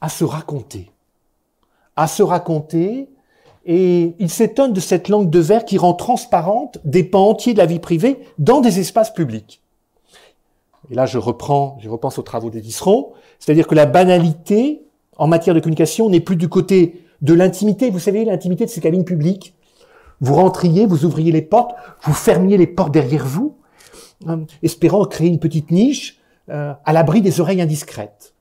à 0.00 0.08
se 0.08 0.24
raconter. 0.24 0.90
À 1.96 2.06
se 2.06 2.22
raconter 2.22 3.08
et 3.64 4.14
il 4.18 4.30
s'étonne 4.30 4.72
de 4.72 4.80
cette 4.80 5.08
langue 5.08 5.30
de 5.30 5.38
verre 5.38 5.64
qui 5.64 5.78
rend 5.78 5.94
transparente 5.94 6.78
des 6.84 7.04
pans 7.04 7.28
entiers 7.28 7.52
de 7.52 7.58
la 7.58 7.66
vie 7.66 7.78
privée 7.78 8.18
dans 8.38 8.60
des 8.60 8.80
espaces 8.80 9.12
publics. 9.12 9.62
Et 10.90 10.94
là, 10.94 11.06
je 11.06 11.18
reprends, 11.18 11.78
je 11.80 11.88
repense 11.88 12.18
aux 12.18 12.22
travaux 12.22 12.50
des 12.50 12.60
Tisseron, 12.60 13.12
c'est-à-dire 13.38 13.66
que 13.68 13.74
la 13.74 13.86
banalité 13.86 14.82
en 15.16 15.28
matière 15.28 15.54
de 15.54 15.60
communication 15.60 16.08
n'est 16.10 16.20
plus 16.20 16.36
du 16.36 16.48
côté 16.48 17.04
de 17.20 17.34
l'intimité. 17.34 17.90
Vous 17.90 18.00
savez, 18.00 18.24
l'intimité 18.24 18.64
de 18.64 18.70
ces 18.70 18.80
cabines 18.80 19.04
publiques. 19.04 19.54
Vous 20.20 20.34
rentriez, 20.34 20.86
vous 20.86 21.04
ouvriez 21.04 21.30
les 21.30 21.42
portes, 21.42 21.72
vous 22.02 22.12
fermiez 22.12 22.56
les 22.56 22.66
portes 22.66 22.92
derrière 22.92 23.26
vous, 23.26 23.56
espérant 24.62 25.04
créer 25.04 25.28
une 25.28 25.38
petite 25.38 25.70
niche 25.70 26.18
euh, 26.48 26.74
à 26.84 26.92
l'abri 26.92 27.22
des 27.22 27.40
oreilles 27.40 27.62
indiscrètes. 27.62 28.34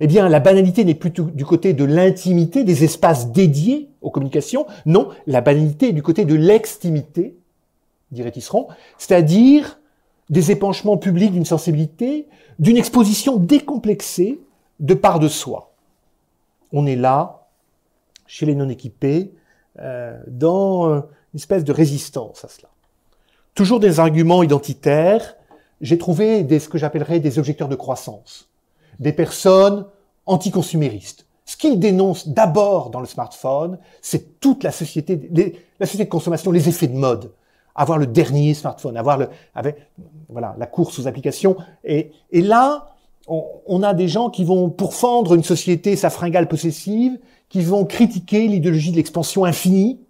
Eh 0.00 0.08
bien, 0.08 0.28
la 0.28 0.40
banalité 0.40 0.84
n'est 0.84 0.96
plus 0.96 1.10
du 1.10 1.44
côté 1.44 1.72
de 1.72 1.84
l'intimité, 1.84 2.64
des 2.64 2.82
espaces 2.82 3.30
dédiés 3.30 3.88
aux 4.02 4.10
communications. 4.10 4.66
Non, 4.84 5.10
la 5.26 5.40
banalité 5.40 5.90
est 5.90 5.92
du 5.92 6.02
côté 6.02 6.24
de 6.24 6.34
l'extimité, 6.34 7.36
dirait 8.10 8.32
Tisseron, 8.32 8.66
c'est-à-dire 8.98 9.78
des 10.28 10.50
épanchements 10.50 10.96
publics 10.96 11.30
d'une 11.30 11.44
sensibilité, 11.44 12.26
d'une 12.58 12.76
exposition 12.76 13.36
décomplexée 13.36 14.40
de 14.80 14.94
part 14.94 15.20
de 15.20 15.28
soi. 15.28 15.72
On 16.72 16.86
est 16.86 16.96
là, 16.96 17.46
chez 18.26 18.46
les 18.46 18.56
non-équipés, 18.56 19.32
euh, 19.78 20.20
dans 20.26 20.96
une 20.96 21.02
espèce 21.36 21.62
de 21.62 21.72
résistance 21.72 22.44
à 22.44 22.48
cela. 22.48 22.73
Toujours 23.54 23.80
des 23.80 24.00
arguments 24.00 24.42
identitaires, 24.42 25.36
j'ai 25.80 25.98
trouvé 25.98 26.42
des, 26.42 26.58
ce 26.58 26.68
que 26.68 26.78
j'appellerais 26.78 27.20
des 27.20 27.38
objecteurs 27.38 27.68
de 27.68 27.76
croissance 27.76 28.48
des 28.98 29.12
personnes 29.12 29.86
anticonsuméristes. 30.26 31.26
Ce 31.44 31.56
qu'ils 31.56 31.78
dénoncent 31.78 32.28
d'abord 32.28 32.90
dans 32.90 33.00
le 33.00 33.06
smartphone, 33.06 33.78
c'est 34.00 34.40
toute 34.40 34.64
la 34.64 34.72
société, 34.72 35.30
la 35.78 35.86
société 35.86 36.04
de 36.04 36.10
consommation, 36.10 36.50
les 36.50 36.68
effets 36.68 36.86
de 36.86 36.96
mode. 36.96 37.32
Avoir 37.74 37.98
le 37.98 38.06
dernier 38.06 38.54
smartphone, 38.54 38.96
avoir 38.96 39.18
le, 39.18 39.28
avec, 39.54 39.76
voilà, 40.28 40.54
la 40.58 40.66
course 40.66 40.98
aux 40.98 41.08
applications. 41.08 41.56
Et, 41.82 42.12
là, 42.32 42.94
on, 43.26 43.44
on, 43.66 43.82
a 43.82 43.94
des 43.94 44.06
gens 44.06 44.30
qui 44.30 44.44
vont 44.44 44.70
pourfendre 44.70 45.34
une 45.34 45.42
société 45.42 45.96
sa 45.96 46.08
fringale 46.08 46.46
possessive, 46.48 47.18
qui 47.48 47.62
vont 47.62 47.84
critiquer 47.84 48.46
l'idéologie 48.46 48.92
de 48.92 48.96
l'expansion 48.96 49.44
infinie. 49.44 50.00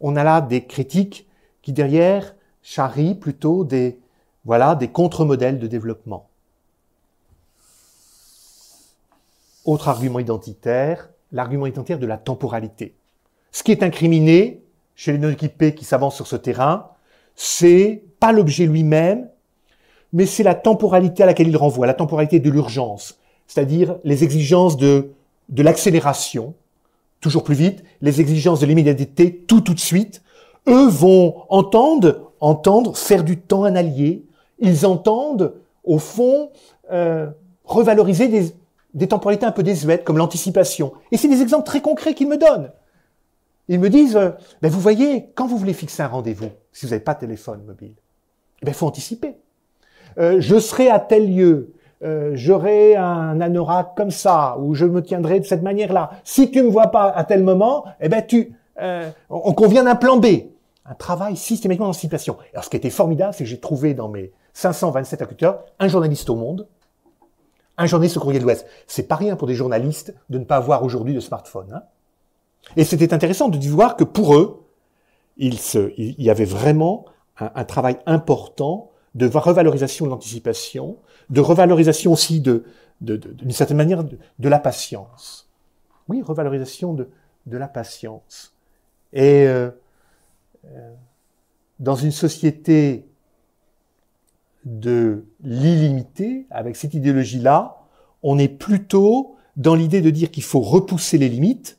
On 0.00 0.16
a 0.16 0.24
là 0.24 0.40
des 0.40 0.64
critiques 0.64 1.27
qui 1.62 1.72
derrière 1.72 2.34
charrient 2.62 3.14
plutôt 3.14 3.64
des, 3.64 3.98
voilà, 4.44 4.74
des 4.74 4.88
contre-modèles 4.88 5.58
de 5.58 5.66
développement. 5.66 6.28
Autre 9.64 9.88
argument 9.88 10.18
identitaire, 10.18 11.10
l'argument 11.32 11.66
identitaire 11.66 11.98
de 11.98 12.06
la 12.06 12.16
temporalité. 12.16 12.94
Ce 13.52 13.62
qui 13.62 13.72
est 13.72 13.82
incriminé 13.82 14.62
chez 14.94 15.12
les 15.12 15.18
non-équipés 15.18 15.74
qui 15.74 15.84
s'avancent 15.84 16.16
sur 16.16 16.26
ce 16.26 16.36
terrain, 16.36 16.90
c'est 17.34 18.02
pas 18.18 18.32
l'objet 18.32 18.66
lui-même, 18.66 19.28
mais 20.12 20.26
c'est 20.26 20.42
la 20.42 20.54
temporalité 20.54 21.22
à 21.22 21.26
laquelle 21.26 21.48
il 21.48 21.56
renvoie, 21.56 21.86
la 21.86 21.94
temporalité 21.94 22.40
de 22.40 22.50
l'urgence, 22.50 23.18
c'est-à-dire 23.46 23.96
les 24.04 24.24
exigences 24.24 24.76
de, 24.76 25.12
de 25.48 25.62
l'accélération, 25.62 26.54
toujours 27.20 27.44
plus 27.44 27.54
vite, 27.54 27.84
les 28.00 28.20
exigences 28.20 28.60
de 28.60 28.66
l'immédiateté, 28.66 29.44
tout 29.46 29.60
tout 29.60 29.74
de 29.74 29.80
suite. 29.80 30.22
Eux 30.66 30.88
vont 30.88 31.44
entendre, 31.48 32.32
entendre, 32.40 32.96
faire 32.96 33.24
du 33.24 33.38
temps 33.38 33.64
un 33.64 33.76
allié. 33.76 34.24
Ils 34.58 34.86
entendent, 34.86 35.54
au 35.84 35.98
fond, 35.98 36.50
euh, 36.90 37.28
revaloriser 37.64 38.28
des, 38.28 38.52
des 38.94 39.08
temporalités 39.08 39.46
un 39.46 39.52
peu 39.52 39.62
désuètes, 39.62 40.04
comme 40.04 40.18
l'anticipation. 40.18 40.92
Et 41.12 41.16
c'est 41.16 41.28
des 41.28 41.42
exemples 41.42 41.66
très 41.66 41.80
concrets 41.80 42.14
qu'ils 42.14 42.28
me 42.28 42.36
donnent. 42.36 42.70
Ils 43.68 43.78
me 43.78 43.90
disent, 43.90 44.16
euh, 44.16 44.30
ben 44.62 44.70
vous 44.70 44.80
voyez, 44.80 45.30
quand 45.34 45.46
vous 45.46 45.58
voulez 45.58 45.74
fixer 45.74 46.02
un 46.02 46.08
rendez-vous, 46.08 46.50
si 46.72 46.86
vous 46.86 46.90
n'avez 46.90 47.04
pas 47.04 47.14
de 47.14 47.20
téléphone 47.20 47.62
mobile, 47.66 47.94
il 48.62 48.64
ben 48.64 48.74
faut 48.74 48.86
anticiper. 48.86 49.36
Euh, 50.18 50.40
je 50.40 50.58
serai 50.58 50.88
à 50.88 50.98
tel 50.98 51.32
lieu, 51.32 51.74
euh, 52.02 52.32
j'aurai 52.34 52.96
un 52.96 53.40
anorak 53.40 53.94
comme 53.94 54.10
ça, 54.10 54.56
ou 54.58 54.74
je 54.74 54.86
me 54.86 55.02
tiendrai 55.02 55.40
de 55.40 55.44
cette 55.44 55.62
manière-là. 55.62 56.10
Si 56.24 56.50
tu 56.50 56.62
me 56.62 56.68
vois 56.68 56.88
pas 56.88 57.10
à 57.10 57.24
tel 57.24 57.44
moment, 57.44 57.84
eh 58.00 58.08
ben 58.08 58.24
tu, 58.26 58.54
euh, 58.80 59.10
on 59.30 59.52
convient 59.52 59.84
d'un 59.84 59.96
plan 59.96 60.16
B. 60.16 60.26
Un 60.84 60.94
travail 60.94 61.36
systématiquement 61.36 61.86
d'anticipation. 61.86 62.38
Alors 62.52 62.64
ce 62.64 62.70
qui 62.70 62.76
était 62.76 62.90
formidable, 62.90 63.34
c'est 63.34 63.44
que 63.44 63.50
j'ai 63.50 63.60
trouvé 63.60 63.94
dans 63.94 64.08
mes 64.08 64.32
527 64.54 65.20
acteurs 65.22 65.64
un 65.78 65.88
journaliste 65.88 66.30
au 66.30 66.34
monde 66.34 66.66
un 67.78 67.86
journaliste 67.86 68.16
au 68.16 68.20
courrier 68.20 68.40
de 68.40 68.44
l'Ouest. 68.44 68.66
C'est 68.86 69.04
pas 69.04 69.14
rien 69.14 69.36
pour 69.36 69.46
des 69.46 69.54
journalistes 69.54 70.14
de 70.28 70.38
ne 70.38 70.44
pas 70.44 70.56
avoir 70.56 70.82
aujourd'hui 70.82 71.14
de 71.14 71.20
smartphone. 71.20 71.72
Hein. 71.72 71.82
et 72.76 72.84
c'était 72.84 73.14
intéressant 73.14 73.48
de 73.48 73.58
voir 73.68 73.96
que 73.96 74.04
pour 74.04 74.34
eux, 74.34 74.66
il, 75.36 75.58
se, 75.58 75.92
il 75.96 76.20
y 76.20 76.28
avait 76.28 76.44
vraiment 76.44 77.06
un, 77.38 77.64
travail 77.64 77.98
important 78.04 78.90
de 79.14 79.28
revalorisation 79.28 80.06
de 80.06 80.10
l'anticipation, 80.10 80.98
de 81.30 81.40
revalorisation 81.40 82.12
aussi 82.12 82.40
de, 82.40 82.64
d'une 83.00 83.52
certaine 83.52 83.76
manière, 83.76 84.02
de, 84.02 84.48
la 84.48 84.58
patience. 84.58 85.48
Oui, 86.08 86.20
revalorisation 86.20 86.94
de 86.94 87.08
la 87.46 87.68
patience. 87.68 88.57
Et 89.12 89.46
euh, 89.46 89.70
euh, 90.66 90.94
dans 91.78 91.96
une 91.96 92.12
société 92.12 93.06
de 94.64 95.24
l'illimité, 95.42 96.46
avec 96.50 96.76
cette 96.76 96.94
idéologie-là, 96.94 97.78
on 98.22 98.38
est 98.38 98.48
plutôt 98.48 99.36
dans 99.56 99.74
l'idée 99.74 100.00
de 100.00 100.10
dire 100.10 100.30
qu'il 100.30 100.42
faut 100.42 100.60
repousser 100.60 101.18
les 101.18 101.28
limites, 101.28 101.78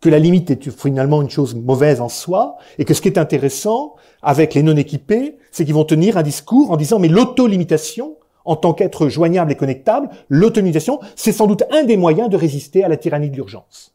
que 0.00 0.08
la 0.08 0.18
limite 0.18 0.50
est 0.50 0.70
finalement 0.70 1.22
une 1.22 1.30
chose 1.30 1.54
mauvaise 1.54 2.00
en 2.00 2.08
soi, 2.08 2.56
et 2.78 2.84
que 2.84 2.92
ce 2.92 3.00
qui 3.00 3.08
est 3.08 3.18
intéressant 3.18 3.94
avec 4.20 4.54
les 4.54 4.62
non-équipés, 4.62 5.36
c'est 5.52 5.64
qu'ils 5.64 5.74
vont 5.74 5.84
tenir 5.84 6.16
un 6.16 6.22
discours 6.22 6.72
en 6.72 6.76
disant 6.76 6.98
mais 6.98 7.08
l'auto-limitation, 7.08 8.16
en 8.44 8.56
tant 8.56 8.74
qu'être 8.74 9.08
joignable 9.08 9.52
et 9.52 9.56
connectable, 9.56 10.08
l'auto-limitation, 10.28 10.98
c'est 11.14 11.30
sans 11.30 11.46
doute 11.46 11.62
un 11.70 11.84
des 11.84 11.96
moyens 11.96 12.28
de 12.28 12.36
résister 12.36 12.82
à 12.82 12.88
la 12.88 12.96
tyrannie 12.96 13.30
de 13.30 13.36
l'urgence. 13.36 13.94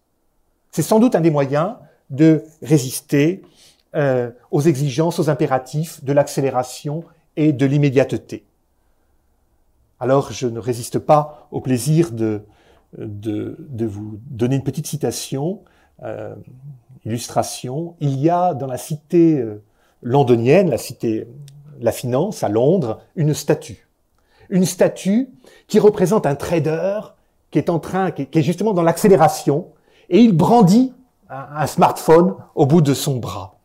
C'est 0.71 0.81
sans 0.81 0.99
doute 0.99 1.15
un 1.15 1.21
des 1.21 1.31
moyens 1.31 1.75
de 2.09 2.43
résister 2.61 3.41
euh, 3.95 4.31
aux 4.51 4.61
exigences, 4.61 5.19
aux 5.19 5.29
impératifs 5.29 6.03
de 6.03 6.13
l'accélération 6.13 7.03
et 7.35 7.53
de 7.53 7.65
l'immédiateté. 7.65 8.45
Alors 9.99 10.31
je 10.31 10.47
ne 10.47 10.59
résiste 10.59 10.99
pas 10.99 11.47
au 11.51 11.61
plaisir 11.61 12.11
de, 12.11 12.43
de, 12.97 13.55
de 13.59 13.85
vous 13.85 14.19
donner 14.29 14.55
une 14.57 14.63
petite 14.63 14.87
citation, 14.87 15.61
euh, 16.03 16.35
illustration. 17.05 17.95
Il 17.99 18.19
y 18.19 18.29
a 18.29 18.53
dans 18.53 18.67
la 18.67 18.77
cité 18.77 19.39
euh, 19.39 19.61
londonienne, 20.01 20.69
la 20.69 20.77
cité 20.77 21.27
La 21.79 21.91
Finance 21.91 22.43
à 22.43 22.49
Londres, 22.49 23.01
une 23.15 23.33
statue. 23.33 23.87
Une 24.49 24.65
statue 24.65 25.29
qui 25.67 25.79
représente 25.79 26.25
un 26.25 26.35
trader 26.35 26.99
qui 27.51 27.57
est 27.57 27.69
en 27.69 27.79
train, 27.79 28.11
qui 28.11 28.27
est 28.31 28.41
justement 28.41 28.73
dans 28.73 28.83
l'accélération, 28.83 29.67
et 30.09 30.19
il 30.19 30.33
brandit 30.33 30.93
un 31.29 31.67
smartphone 31.67 32.35
au 32.55 32.65
bout 32.65 32.81
de 32.81 32.93
son 32.93 33.17
bras. 33.17 33.57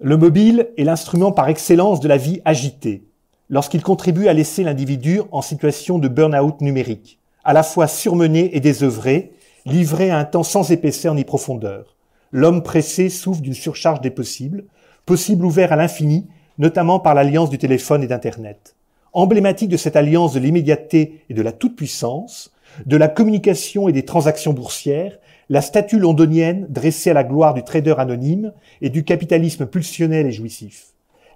Le 0.00 0.18
mobile 0.18 0.68
est 0.76 0.84
l'instrument 0.84 1.32
par 1.32 1.48
excellence 1.48 1.98
de 1.98 2.08
la 2.08 2.18
vie 2.18 2.42
agitée, 2.44 3.08
lorsqu'il 3.48 3.82
contribue 3.82 4.28
à 4.28 4.34
laisser 4.34 4.62
l'individu 4.62 5.22
en 5.32 5.40
situation 5.40 5.98
de 5.98 6.08
burn-out 6.08 6.60
numérique, 6.60 7.18
à 7.42 7.54
la 7.54 7.62
fois 7.62 7.86
surmené 7.86 8.54
et 8.54 8.60
désœuvré, 8.60 9.32
livré 9.64 10.10
à 10.10 10.18
un 10.18 10.24
temps 10.26 10.42
sans 10.42 10.70
épaisseur 10.70 11.14
ni 11.14 11.24
profondeur. 11.24 11.96
L'homme 12.32 12.62
pressé 12.62 13.08
souffre 13.08 13.40
d'une 13.40 13.54
surcharge 13.54 14.02
des 14.02 14.10
possibles, 14.10 14.64
possibles 15.06 15.46
ouverts 15.46 15.72
à 15.72 15.76
l'infini, 15.76 16.26
notamment 16.58 17.00
par 17.00 17.14
l'alliance 17.14 17.50
du 17.50 17.58
téléphone 17.58 18.02
et 18.02 18.06
d'Internet. 18.06 18.74
Emblématique 19.12 19.68
de 19.68 19.76
cette 19.76 19.96
alliance 19.96 20.34
de 20.34 20.40
l'immédiateté 20.40 21.24
et 21.30 21.34
de 21.34 21.42
la 21.42 21.52
toute-puissance, 21.52 22.52
de 22.86 22.96
la 22.96 23.08
communication 23.08 23.88
et 23.88 23.92
des 23.92 24.04
transactions 24.04 24.52
boursières, 24.52 25.18
la 25.48 25.60
statue 25.60 25.98
londonienne 25.98 26.66
dressée 26.68 27.10
à 27.10 27.14
la 27.14 27.24
gloire 27.24 27.54
du 27.54 27.62
trader 27.62 27.94
anonyme 27.98 28.52
et 28.80 28.90
du 28.90 29.04
capitalisme 29.04 29.66
pulsionnel 29.66 30.26
et 30.26 30.32
jouissif. 30.32 30.86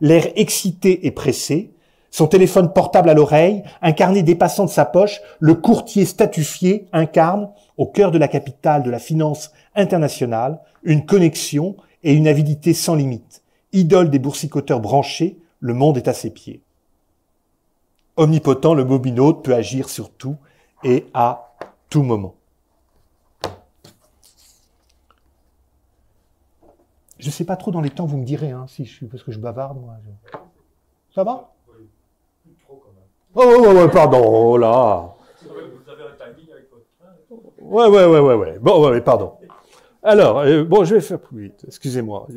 L'air 0.01 0.29
excité 0.37 1.07
et 1.07 1.11
pressé, 1.11 1.73
son 2.11 2.27
téléphone 2.27 2.73
portable 2.73 3.11
à 3.11 3.15
l'oreille, 3.15 3.63
un 3.83 3.93
carnet 3.93 4.23
dépassant 4.23 4.65
de 4.65 4.71
sa 4.71 4.85
poche, 4.85 5.21
le 5.41 5.55
courtier 5.55 6.05
statufié 6.05 6.87
incarne, 6.93 7.51
au 7.77 7.87
cœur 7.87 8.11
de 8.11 8.19
la 8.19 8.29
capitale 8.29 8.83
de 8.83 8.91
la 8.91 8.99
finance 8.99 9.53
internationale, 9.75 10.59
une 10.83 11.05
connexion 11.05 11.77
et 12.03 12.15
une 12.15 12.27
avidité 12.27 12.73
sans 12.73 12.95
limite. 12.95 13.43
Idole 13.73 14.11
des 14.11 14.19
boursicoteurs 14.19 14.81
branchés, 14.81 15.39
le 15.61 15.75
monde 15.75 15.97
est 15.97 16.09
à 16.09 16.15
ses 16.15 16.31
pieds. 16.31 16.63
Omnipotent, 18.17 18.75
le 18.75 18.85
mobinote 18.85 19.45
peut 19.45 19.55
agir 19.55 19.89
sur 19.89 20.11
tout 20.11 20.37
et 20.83 21.07
à 21.15 21.55
tout 21.91 22.03
moment. 22.03 22.35
Je 27.19 27.27
ne 27.27 27.33
sais 27.33 27.45
pas 27.45 27.57
trop 27.57 27.71
dans 27.71 27.81
les 27.81 27.91
temps, 27.91 28.07
vous 28.07 28.17
me 28.17 28.25
direz, 28.25 28.51
hein, 28.53 28.67
si 28.69 28.85
je 28.85 28.93
suis, 28.93 29.07
parce 29.07 29.23
que 29.23 29.33
je 29.33 29.39
bavarde, 29.39 29.81
moi. 29.81 29.95
Ça 31.15 31.25
va? 31.25 31.53
Oh, 33.35 33.45
ouais, 33.45 33.73
ouais, 33.73 33.89
pardon, 33.91 34.23
oh 34.25 34.57
là. 34.57 35.15
Ouais, 37.61 37.87
ouais, 37.87 38.07
ouais, 38.07 38.21
ouais, 38.21 38.35
ouais. 38.35 38.59
Bon, 38.61 38.89
ouais, 38.89 39.01
pardon. 39.01 39.38
Alors, 40.03 40.39
euh, 40.39 40.65
bon, 40.65 40.85
je 40.85 40.95
vais 40.95 41.01
faire 41.01 41.19
plus 41.19 41.45
vite. 41.45 41.65
Excusez-moi. 41.67 42.29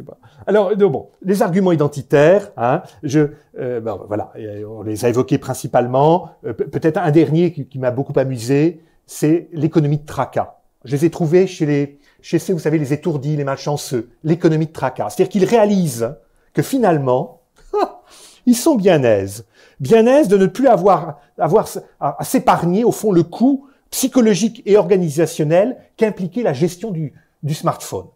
Alors, 0.48 0.72
euh, 0.72 0.76
bon, 0.76 1.10
les 1.22 1.42
arguments 1.42 1.72
identitaires. 1.72 2.52
Hein, 2.58 2.82
je, 3.04 3.20
euh, 3.60 3.80
ben, 3.80 4.00
voilà, 4.08 4.34
on 4.68 4.82
les 4.82 5.06
a 5.06 5.10
évoqués 5.10 5.38
principalement. 5.38 6.32
Peut-être 6.42 6.98
un 6.98 7.12
dernier 7.12 7.54
qui, 7.54 7.80
m'a 7.80 7.92
beaucoup 7.92 8.18
amusé, 8.18 8.82
c'est 9.06 9.48
l'économie 9.54 10.00
de 10.00 10.06
tracas. 10.06 10.56
Je 10.86 10.96
les 10.96 11.06
ai 11.06 11.10
trouvés 11.12 11.46
chez 11.46 11.66
les, 11.66 12.00
chez 12.22 12.40
ces, 12.40 12.54
vous 12.54 12.60
savez, 12.60 12.80
les 12.80 12.94
étourdis, 12.94 13.36
les 13.36 13.44
malchanceux. 13.44 14.10
L'économie 14.24 14.68
de 14.68 14.72
tracas. 14.72 15.10
C'est-à-dire 15.10 15.32
qu'ils 15.32 15.46
réalisent 15.46 16.16
que 16.54 16.64
finalement, 16.64 17.42
ils 18.46 18.56
sont 18.56 18.76
bien 18.76 19.04
aises 19.04 19.46
bien 19.82 20.06
aise 20.06 20.28
de 20.28 20.38
ne 20.38 20.46
plus 20.46 20.68
avoir, 20.68 21.20
avoir 21.38 21.68
à, 22.00 22.24
s'épargner 22.24 22.86
au 22.86 22.92
fond 22.92 23.12
le 23.12 23.24
coût 23.24 23.68
psychologique 23.90 24.62
et 24.66 24.78
organisationnel 24.78 25.76
qu'impliquait 25.98 26.44
la 26.44 26.54
gestion 26.54 26.92
du, 26.92 27.14
du 27.44 27.54
smartphone. 27.54 28.08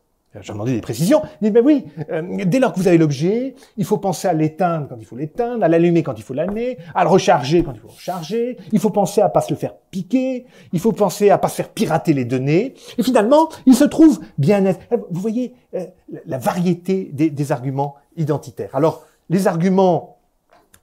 J'ai 0.41 0.51
demandé 0.51 0.73
des 0.73 0.81
précisions. 0.81 1.21
Il 1.41 1.45
dit, 1.45 1.51
ben 1.51 1.63
oui, 1.63 1.85
euh, 2.11 2.43
dès 2.45 2.59
lors 2.59 2.73
que 2.73 2.79
vous 2.79 2.87
avez 2.87 2.97
l'objet, 2.97 3.55
il 3.77 3.85
faut 3.85 3.97
penser 3.97 4.27
à 4.27 4.33
l'éteindre 4.33 4.87
quand 4.89 4.97
il 4.99 5.05
faut 5.05 5.15
l'éteindre, 5.15 5.63
à 5.63 5.67
l'allumer 5.67 6.03
quand 6.03 6.15
il 6.17 6.23
faut 6.23 6.33
l'allumer, 6.33 6.77
à 6.93 7.03
le 7.03 7.09
recharger 7.09 7.63
quand 7.63 7.71
il 7.73 7.79
faut 7.79 7.87
le 7.87 7.93
recharger. 7.93 8.57
Il 8.73 8.79
faut 8.79 8.89
penser 8.89 9.21
à 9.21 9.29
pas 9.29 9.41
se 9.41 9.53
le 9.53 9.57
faire 9.57 9.75
piquer. 9.91 10.45
Il 10.73 10.79
faut 10.79 10.91
penser 10.91 11.29
à 11.29 11.37
pas 11.37 11.47
se 11.47 11.55
faire 11.55 11.69
pirater 11.69 12.13
les 12.13 12.25
données. 12.25 12.73
Et 12.97 13.03
finalement, 13.03 13.49
il 13.65 13.75
se 13.75 13.85
trouve 13.85 14.19
bien 14.37 14.65
être. 14.65 14.79
Vous 15.09 15.21
voyez 15.21 15.53
euh, 15.73 15.85
la 16.25 16.37
variété 16.37 17.09
des, 17.13 17.51
arguments 17.51 17.95
identitaires. 18.17 18.75
Alors, 18.75 19.05
les 19.29 19.47
arguments 19.47 20.17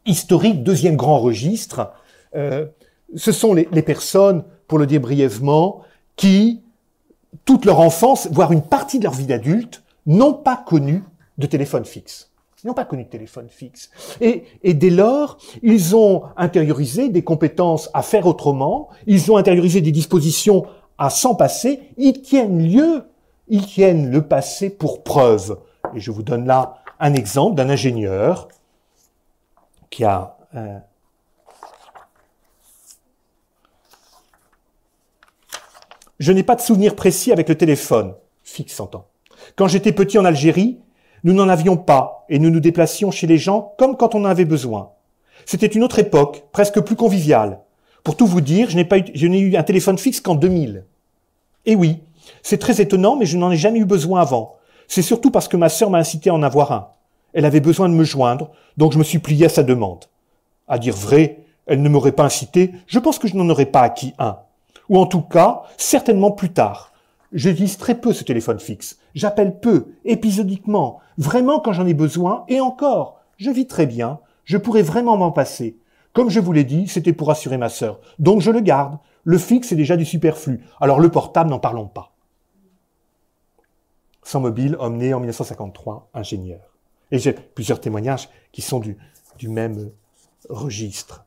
historique, 0.07 0.62
deuxième 0.62 0.97
grand 0.97 1.18
registre, 1.18 1.93
euh, 2.34 2.66
ce 3.14 3.32
sont 3.32 3.53
les, 3.55 3.66
personnes, 3.82 4.45
pour 4.66 4.78
le 4.78 4.86
dire 4.86 5.01
brièvement, 5.01 5.82
qui, 6.16 6.62
toute 7.45 7.64
leur 7.64 7.80
enfance, 7.80 8.28
voire 8.30 8.53
une 8.53 8.62
partie 8.62 8.99
de 8.99 9.05
leur 9.05 9.14
vie 9.14 9.26
d'adulte, 9.26 9.83
n'ont 10.07 10.35
pas 10.35 10.57
connu 10.57 11.03
de 11.39 11.47
téléphone 11.47 11.85
fixe. 11.85 12.30
Ils 12.62 12.68
n'ont 12.68 12.74
pas 12.74 12.85
connu 12.85 13.05
de 13.05 13.09
téléphone 13.09 13.49
fixe. 13.49 13.91
Et, 14.20 14.45
dès 14.74 14.91
lors, 14.91 15.39
ils 15.62 15.97
ont 15.97 16.22
intériorisé 16.37 17.09
des 17.09 17.22
compétences 17.22 17.91
à 17.93 18.03
faire 18.03 18.26
autrement, 18.26 18.89
ils 19.07 19.33
ont 19.33 19.37
intériorisé 19.37 19.80
des 19.80 19.91
dispositions 19.91 20.64
à 20.97 21.11
s'en 21.11 21.35
passer, 21.35 21.80
ils 21.97 22.22
tiennent 22.22 22.62
lieu, 22.62 23.05
ils 23.49 23.66
tiennent 23.66 24.11
le 24.11 24.22
passé 24.22 24.70
pour 24.70 25.03
preuve. 25.03 25.59
Et 25.95 26.01
je 26.01 26.12
vous 26.12 26.22
donne 26.22 26.47
là 26.47 26.76
un 27.01 27.14
exemple 27.14 27.57
d'un 27.57 27.68
ingénieur 27.68 28.47
qui 29.91 30.05
a 30.05 30.37
euh, 30.55 30.78
Je 36.23 36.31
n'ai 36.31 36.45
pas 36.45 36.55
de 36.55 36.61
souvenir 36.61 36.95
précis 36.95 37.33
avec 37.33 37.49
le 37.49 37.57
téléphone, 37.57 38.14
fixe 38.45 38.77
temps. 38.77 39.09
Quand 39.57 39.66
j'étais 39.66 39.91
petit 39.91 40.18
en 40.18 40.25
Algérie, 40.25 40.79
nous 41.25 41.33
n'en 41.33 41.49
avions 41.49 41.77
pas 41.77 42.27
et 42.29 42.39
nous 42.39 42.49
nous 42.49 42.61
déplacions 42.61 43.11
chez 43.11 43.27
les 43.27 43.39
gens 43.39 43.75
comme 43.77 43.97
quand 43.97 44.14
on 44.14 44.20
en 44.20 44.27
avait 44.27 44.45
besoin. 44.45 44.91
C'était 45.47 45.66
une 45.66 45.83
autre 45.83 45.99
époque, 45.99 46.45
presque 46.53 46.81
plus 46.81 46.95
conviviale. 46.95 47.59
Pour 48.05 48.16
tout 48.16 48.29
vous 48.29 48.41
dire, 48.41 48.70
je 48.70 48.77
n'ai 49.27 49.41
eu, 49.41 49.57
un 49.57 49.62
téléphone 49.64 49.99
fixe 49.99 50.20
qu'en 50.20 50.37
2000. 50.37 50.85
Et 51.66 51.75
oui, 51.75 51.99
c'est 52.45 52.59
très 52.59 52.81
étonnant, 52.81 53.16
mais 53.16 53.27
je 53.27 53.37
n'en 53.37 53.51
ai 53.51 53.57
jamais 53.57 53.81
eu 53.81 53.85
besoin 53.85 54.20
avant. 54.20 54.55
C'est 54.87 55.03
surtout 55.03 55.33
parce 55.33 55.49
que 55.49 55.57
ma 55.57 55.68
sœur 55.68 55.91
m'a 55.91 55.99
incité 55.99 56.31
à 56.31 56.35
en 56.35 56.45
avoir 56.45 56.70
un. 56.70 56.91
Elle 57.33 57.47
avait 57.47 57.59
besoin 57.59 57.89
de 57.89 57.95
me 57.95 58.05
joindre, 58.05 58.53
donc 58.77 58.93
je 58.93 58.99
me 58.99 59.03
suis 59.03 59.18
plié 59.18 59.47
à 59.47 59.49
sa 59.49 59.64
demande. 59.64 60.05
À 60.68 60.79
dire 60.79 60.95
vrai, 60.95 61.41
elle 61.66 61.83
ne 61.83 61.89
m'aurait 61.89 62.12
pas 62.12 62.23
incité, 62.23 62.70
je 62.87 63.01
pense 63.01 63.18
que 63.18 63.27
je 63.27 63.35
n'en 63.35 63.51
aurais 63.51 63.66
pas 63.66 63.81
acquis 63.81 64.14
un. 64.20 64.39
Ou 64.93 64.99
en 64.99 65.07
tout 65.07 65.22
cas, 65.22 65.62
certainement 65.78 66.32
plus 66.32 66.53
tard. 66.53 66.93
J'utilise 67.32 67.78
très 67.78 67.99
peu 67.99 68.12
ce 68.12 68.24
téléphone 68.24 68.61
fixe. 68.61 68.99
J'appelle 69.14 69.59
peu, 69.59 69.95
épisodiquement, 70.05 71.01
vraiment 71.16 71.61
quand 71.61 71.72
j'en 71.72 71.86
ai 71.86 71.95
besoin, 71.95 72.45
et 72.49 72.61
encore, 72.61 73.18
je 73.38 73.51
vis 73.51 73.66
très 73.66 73.86
bien, 73.86 74.20
je 74.45 74.59
pourrais 74.59 74.82
vraiment 74.82 75.16
m'en 75.16 75.32
passer. 75.32 75.78
Comme 76.12 76.28
je 76.28 76.40
vous 76.40 76.53
l'ai 76.53 76.64
dit, 76.64 76.88
c'était 76.88 77.14
pour 77.14 77.30
assurer 77.30 77.57
ma 77.57 77.70
sœur. 77.70 78.01
Donc 78.18 78.43
je 78.43 78.51
le 78.51 78.61
garde. 78.61 78.99
Le 79.24 79.38
fixe 79.38 79.72
est 79.72 79.76
déjà 79.76 79.97
du 79.97 80.05
superflu. 80.05 80.62
Alors 80.78 81.01
le 81.01 81.09
portable, 81.09 81.49
n'en 81.49 81.59
parlons 81.59 81.88
pas. 81.88 82.12
Sans 84.22 84.40
mobile, 84.40 84.76
homme 84.78 84.99
né 84.99 85.14
en 85.14 85.20
1953, 85.20 86.11
ingénieur. 86.12 86.61
Et 87.11 87.18
j'ai 87.18 87.32
plusieurs 87.32 87.80
témoignages 87.80 88.28
qui 88.53 88.61
sont 88.61 88.78
du, 88.78 88.99
du 89.38 89.49
même 89.49 89.90
registre, 90.51 91.24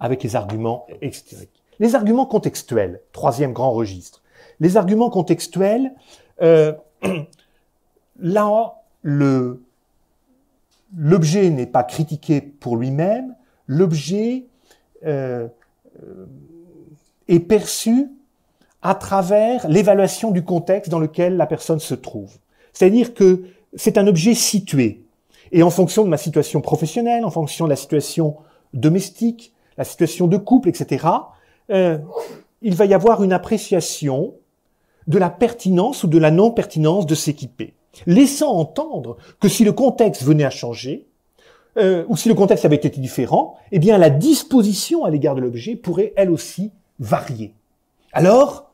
avec 0.00 0.24
les 0.24 0.34
arguments 0.34 0.88
extérieurs. 1.00 1.46
Les 1.80 1.94
arguments 1.94 2.26
contextuels, 2.26 3.00
troisième 3.12 3.52
grand 3.52 3.72
registre. 3.72 4.22
Les 4.60 4.76
arguments 4.76 5.10
contextuels, 5.10 5.92
euh, 6.42 6.72
là, 8.20 8.74
le, 9.02 9.62
l'objet 10.96 11.50
n'est 11.50 11.66
pas 11.66 11.82
critiqué 11.82 12.40
pour 12.40 12.76
lui-même, 12.76 13.34
l'objet 13.66 14.46
euh, 15.04 15.48
euh, 16.02 16.26
est 17.28 17.40
perçu 17.40 18.10
à 18.82 18.94
travers 18.94 19.66
l'évaluation 19.68 20.30
du 20.30 20.44
contexte 20.44 20.90
dans 20.90 20.98
lequel 20.98 21.36
la 21.36 21.46
personne 21.46 21.80
se 21.80 21.94
trouve. 21.94 22.32
C'est-à-dire 22.72 23.14
que 23.14 23.44
c'est 23.74 23.98
un 23.98 24.06
objet 24.06 24.34
situé. 24.34 25.04
Et 25.52 25.62
en 25.62 25.70
fonction 25.70 26.04
de 26.04 26.08
ma 26.08 26.16
situation 26.16 26.60
professionnelle, 26.60 27.24
en 27.24 27.30
fonction 27.30 27.64
de 27.64 27.70
la 27.70 27.76
situation 27.76 28.36
domestique, 28.72 29.54
la 29.78 29.84
situation 29.84 30.26
de 30.26 30.36
couple, 30.36 30.68
etc., 30.68 31.06
euh, 31.70 31.98
il 32.62 32.74
va 32.74 32.86
y 32.86 32.94
avoir 32.94 33.22
une 33.22 33.32
appréciation 33.32 34.34
de 35.06 35.18
la 35.18 35.30
pertinence 35.30 36.04
ou 36.04 36.08
de 36.08 36.18
la 36.18 36.30
non-pertinence 36.30 37.06
de 37.06 37.14
s'équiper, 37.14 37.74
laissant 38.06 38.52
entendre 38.52 39.16
que 39.40 39.48
si 39.48 39.64
le 39.64 39.72
contexte 39.72 40.22
venait 40.22 40.44
à 40.44 40.50
changer, 40.50 41.06
euh, 41.76 42.04
ou 42.08 42.16
si 42.16 42.28
le 42.28 42.34
contexte 42.34 42.64
avait 42.64 42.76
été 42.76 42.88
différent, 42.88 43.56
eh 43.72 43.78
bien 43.78 43.98
la 43.98 44.10
disposition 44.10 45.04
à 45.04 45.10
l'égard 45.10 45.34
de 45.34 45.40
l'objet 45.40 45.76
pourrait 45.76 46.12
elle 46.16 46.30
aussi 46.30 46.72
varier. 46.98 47.54
Alors, 48.12 48.72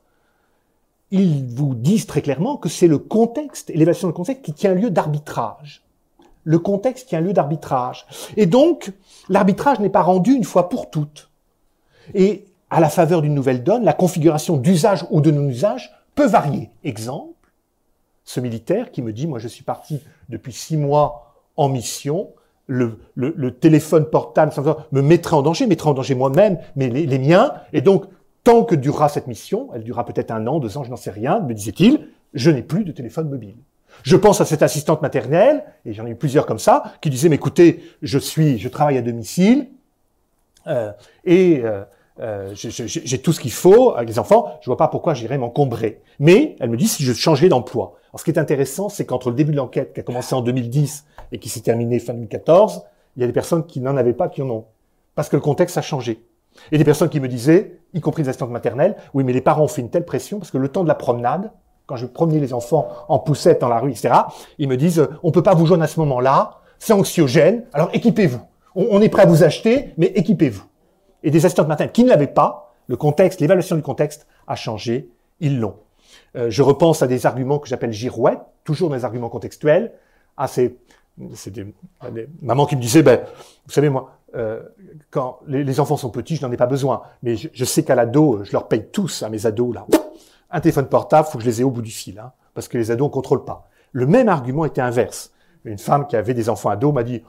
ils 1.11 1.45
vous 1.47 1.75
disent 1.75 2.07
très 2.07 2.23
clairement 2.23 2.57
que 2.57 2.69
c'est 2.69 2.87
le 2.87 2.99
contexte, 2.99 3.71
l'évaluation 3.71 4.09
du 4.09 4.15
contexte 4.15 4.45
qui 4.45 4.53
tient 4.53 4.75
lieu 4.75 4.91
d'arbitrage. 4.91 5.83
Le 6.45 6.59
contexte 6.59 7.09
tient 7.09 7.21
lieu 7.21 7.33
d'arbitrage. 7.33 8.07
Et 8.37 8.47
donc, 8.47 8.93
l'arbitrage 9.29 9.81
n'est 9.81 9.91
pas 9.91 10.03
rendu 10.03 10.33
une 10.33 10.45
fois 10.45 10.69
pour 10.69 10.91
toutes. 10.91 11.31
Et 12.15 12.47
à 12.71 12.81
la 12.81 12.89
faveur 12.89 13.23
d'une 13.23 13.35
nouvelle 13.35 13.63
donne, 13.63 13.85
la 13.85 13.93
configuration 13.93 14.57
d'usage 14.57 15.05
ou 15.11 15.21
de 15.21 15.31
non-usage 15.31 15.93
peut 16.15 16.27
varier. 16.27 16.71
Exemple, 16.85 17.35
ce 18.25 18.41
militaire 18.41 18.91
qui 18.93 19.03
me 19.03 19.13
dit, 19.13 19.27
moi 19.27 19.39
je 19.39 19.49
suis 19.49 19.65
parti 19.65 20.01
depuis 20.29 20.53
six 20.53 20.77
mois 20.77 21.35
en 21.57 21.69
mission, 21.69 22.31
le, 22.67 23.01
le, 23.17 23.51
téléphone 23.51 24.05
portable 24.05 24.53
me 24.93 25.03
mettrait 25.03 25.35
en 25.35 25.43
danger, 25.43 25.67
mettrait 25.67 25.91
en 25.91 25.95
danger 25.95 26.15
moi-même, 26.15 26.59
mais 26.77 26.89
les, 26.89 27.05
les 27.05 27.19
miens, 27.19 27.55
et 27.73 27.81
donc 27.81 28.05
tant 28.45 28.63
que 28.63 28.77
durera 28.77 29.09
cette 29.09 29.27
mission, 29.27 29.69
elle 29.75 29.83
durera 29.83 30.05
peut-être 30.05 30.31
un 30.31 30.47
an, 30.47 30.61
deux 30.61 30.79
ans, 30.79 30.85
je 30.85 30.91
n'en 30.91 30.97
sais 30.97 31.11
rien, 31.11 31.41
me 31.41 31.53
disait-il, 31.53 32.07
je 32.33 32.51
n'ai 32.51 32.63
plus 32.63 32.85
de 32.85 32.93
téléphone 32.93 33.29
mobile. 33.29 33.57
Je 34.05 34.17
pense 34.17 34.41
à 34.41 34.45
cette 34.45 34.63
assistante 34.63 35.03
maternelle, 35.03 35.65
et 35.85 35.93
j'en 35.93 36.07
ai 36.07 36.11
eu 36.11 36.15
plusieurs 36.15 36.47
comme 36.47 36.61
ça, 36.61 36.95
qui 37.01 37.11
disaient, 37.11 37.29
mais 37.29 37.37
écoutez, 37.37 37.83
je 38.03 38.19
suis, 38.19 38.59
je 38.59 38.69
travaille 38.69 38.99
à 38.99 39.03
domicile, 39.03 39.67
euh, 40.69 40.93
et 41.25 41.63
euh, 41.65 41.83
euh, 42.19 42.51
j'ai 42.55 43.23
tout 43.23 43.33
ce 43.33 43.41
qu'il 43.41 43.53
faut 43.53 43.95
avec 43.95 44.09
les 44.09 44.19
enfants, 44.19 44.59
je 44.61 44.67
vois 44.67 44.77
pas 44.77 44.89
pourquoi 44.89 45.15
j'irais 45.15 45.39
m'encombrer. 45.39 46.03
Mais 46.19 46.57
elle 46.61 46.71
me 46.71 46.77
dit 46.77 46.89
si 46.89 47.05
je 47.05 47.13
changeais 47.13 47.49
d'emploi. 47.49 47.95
Alors 48.11 48.21
ce 48.21 48.25
qui 48.25 48.31
est 48.31 48.39
intéressant, 48.39 48.89
c'est 48.89 49.07
qu'entre 49.07 49.31
le 49.31 49.37
début 49.37 49.53
de 49.53 49.57
l'enquête 49.57 49.93
qui 49.95 50.01
a 50.01 50.03
commencé 50.03 50.35
en 50.35 50.43
2010 50.43 51.05
et 51.33 51.39
qui 51.39 51.49
s'est 51.49 51.61
terminée 51.61 51.99
fin 51.99 52.13
2014, 52.13 52.83
il 53.17 53.21
y 53.21 53.25
a 53.25 53.27
des 53.27 53.33
personnes 53.33 53.65
qui 53.67 53.81
n'en 53.81 53.97
avaient 53.97 54.13
pas, 54.13 54.29
qui 54.29 54.43
en 54.43 54.51
ont. 54.51 54.65
Parce 55.15 55.29
que 55.29 55.37
le 55.37 55.43
contexte 55.43 55.79
a 55.79 55.83
changé. 55.83 56.25
Et 56.73 56.79
des 56.79 56.85
personnes 56.85 57.09
qui 57.09 57.21
me 57.21 57.29
disaient, 57.29 57.79
y 57.95 58.01
compris 58.01 58.23
des 58.23 58.29
assistantes 58.29 58.51
maternelles, 58.51 58.97
oui, 59.15 59.25
mais 59.25 59.33
les 59.33 59.41
parents 59.41 59.63
ont 59.63 59.69
fait 59.69 59.81
une 59.81 59.91
telle 59.91 60.05
pression 60.05 60.39
parce 60.39 60.51
que 60.51 60.59
le 60.59 60.69
temps 60.69 60.83
de 60.83 60.89
la 60.89 60.95
promenade, 60.95 61.53
quand 61.87 61.97
je 61.97 62.07
promenais 62.07 62.41
les 62.41 62.53
enfants 62.53 62.89
en 63.09 63.19
poussette 63.19 63.61
dans 63.61 63.69
la 63.69 63.79
rue, 63.79 63.91
etc., 63.91 64.15
ils 64.59 64.69
me 64.69 64.77
disent, 64.77 65.09
on 65.23 65.33
peut 65.33 65.43
pas 65.43 65.55
vous 65.55 65.67
joindre 65.67 65.83
à 65.83 65.89
ce 65.89 65.99
moment-là, 66.01 66.61
c'est 66.79 66.93
anxiogène, 66.93 67.65
alors 67.73 67.91
équipez-vous. 67.93 68.41
On, 68.77 69.01
est 69.01 69.09
prêt 69.09 69.23
à 69.23 69.27
vous 69.27 69.43
acheter, 69.43 69.93
mais 69.99 70.07
équipez-vous. 70.07 70.63
Et 71.23 71.31
des 71.31 71.45
assistantes 71.45 71.69
maternelles 71.69 71.93
qui 71.93 72.05
ne 72.05 72.09
l'avaient 72.09 72.27
pas, 72.27 72.75
le 72.87 72.97
contexte, 72.97 73.41
l'évaluation 73.41 73.77
du 73.77 73.83
contexte 73.83 74.27
a 74.47 74.57
changé, 74.57 75.11
ils 75.41 75.61
l'ont. 75.61 75.77
Euh, 76.37 76.51
je 76.51 76.63
repense 76.63 77.03
à 77.03 77.07
des 77.07 77.27
arguments 77.27 77.59
que 77.59 77.69
j'appelle 77.69 77.93
girouettes, 77.93 78.41
toujours 78.65 78.91
des 78.91 79.05
arguments 79.05 79.29
contextuels. 79.29 79.93
Ah, 80.37 80.49
c'est 80.49 80.77
c'est 81.35 81.51
des, 81.51 81.75
des, 82.13 82.29
mamans 82.41 82.67
qui 82.67 82.77
me 82.77 82.81
disaient, 82.81 83.03
ben, 83.03 83.21
vous 83.67 83.73
savez, 83.73 83.91
moi, 83.91 84.17
euh, 84.37 84.63
quand 85.11 85.41
les, 85.47 85.81
enfants 85.81 85.97
sont 85.97 86.11
petits, 86.11 86.37
je 86.37 86.47
n'en 86.47 86.53
ai 86.53 86.57
pas 86.57 86.67
besoin. 86.67 87.03
Mais 87.23 87.37
je, 87.37 87.65
sais 87.65 87.83
qu'à 87.85 87.95
l'ado, 87.95 88.43
je 88.45 88.53
leur 88.53 88.69
paye 88.69 88.87
tous 88.91 89.23
à 89.23 89.29
mes 89.29 89.47
ados 89.47 89.75
là. 89.75 89.87
Un 90.51 90.61
téléphone 90.61 90.87
portable, 90.87 91.29
faut 91.29 91.39
que 91.39 91.45
je 91.45 91.49
les 91.49 91.61
ai 91.61 91.65
au 91.65 91.71
bout 91.71 91.83
du 91.83 91.91
fil, 91.91 92.19
hein, 92.19 92.33
parce 92.55 92.69
que 92.69 92.79
les 92.79 92.91
ados 92.91 93.09
ne 93.09 93.13
contrôlent 93.13 93.45
pas. 93.45 93.69
Le 93.93 94.07
même 94.07 94.29
argument 94.29 94.65
était 94.65 94.81
inverse. 94.81 95.33
Une 95.65 95.79
femme 95.79 96.07
qui 96.07 96.17
avait 96.17 96.35
des 96.35 96.49
enfants 96.49 96.71
ados 96.71 96.93
m'a 96.93 97.03
dit, 97.03 97.23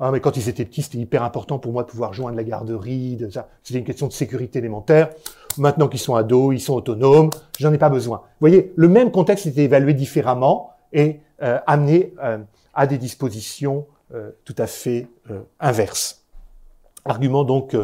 ah 0.00 0.10
mais 0.10 0.20
quand 0.20 0.36
ils 0.36 0.48
étaient 0.48 0.64
petits, 0.64 0.82
c'était 0.82 0.98
hyper 0.98 1.22
important 1.22 1.58
pour 1.58 1.72
moi 1.72 1.84
de 1.84 1.88
pouvoir 1.88 2.12
joindre 2.12 2.36
la 2.36 2.44
garderie, 2.44 3.16
de 3.16 3.30
ça. 3.30 3.48
C'était 3.62 3.78
une 3.78 3.84
question 3.84 4.08
de 4.08 4.12
sécurité 4.12 4.58
élémentaire. 4.58 5.10
Maintenant 5.56 5.86
qu'ils 5.86 6.00
sont 6.00 6.16
ados, 6.16 6.52
ils 6.54 6.60
sont 6.60 6.74
autonomes, 6.74 7.30
j'en 7.60 7.72
ai 7.72 7.78
pas 7.78 7.90
besoin. 7.90 8.18
Vous 8.18 8.48
voyez, 8.48 8.72
le 8.74 8.88
même 8.88 9.12
contexte 9.12 9.46
était 9.46 9.64
évalué 9.64 9.94
différemment 9.94 10.72
et 10.92 11.20
euh, 11.42 11.60
amené 11.66 12.12
euh, 12.22 12.38
à 12.74 12.88
des 12.88 12.98
dispositions 12.98 13.86
euh, 14.12 14.30
tout 14.44 14.54
à 14.58 14.66
fait 14.66 15.06
inverses. 15.60 16.24
Argument 17.04 17.44
donc 17.44 17.76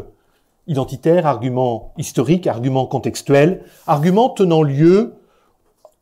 identitaire, 0.67 1.27
argument 1.27 1.93
historique, 1.97 2.47
argument 2.47 2.87
contextuel, 2.87 3.63
argument 3.87 4.31
tenant 4.31 4.63
lieu 4.63 5.15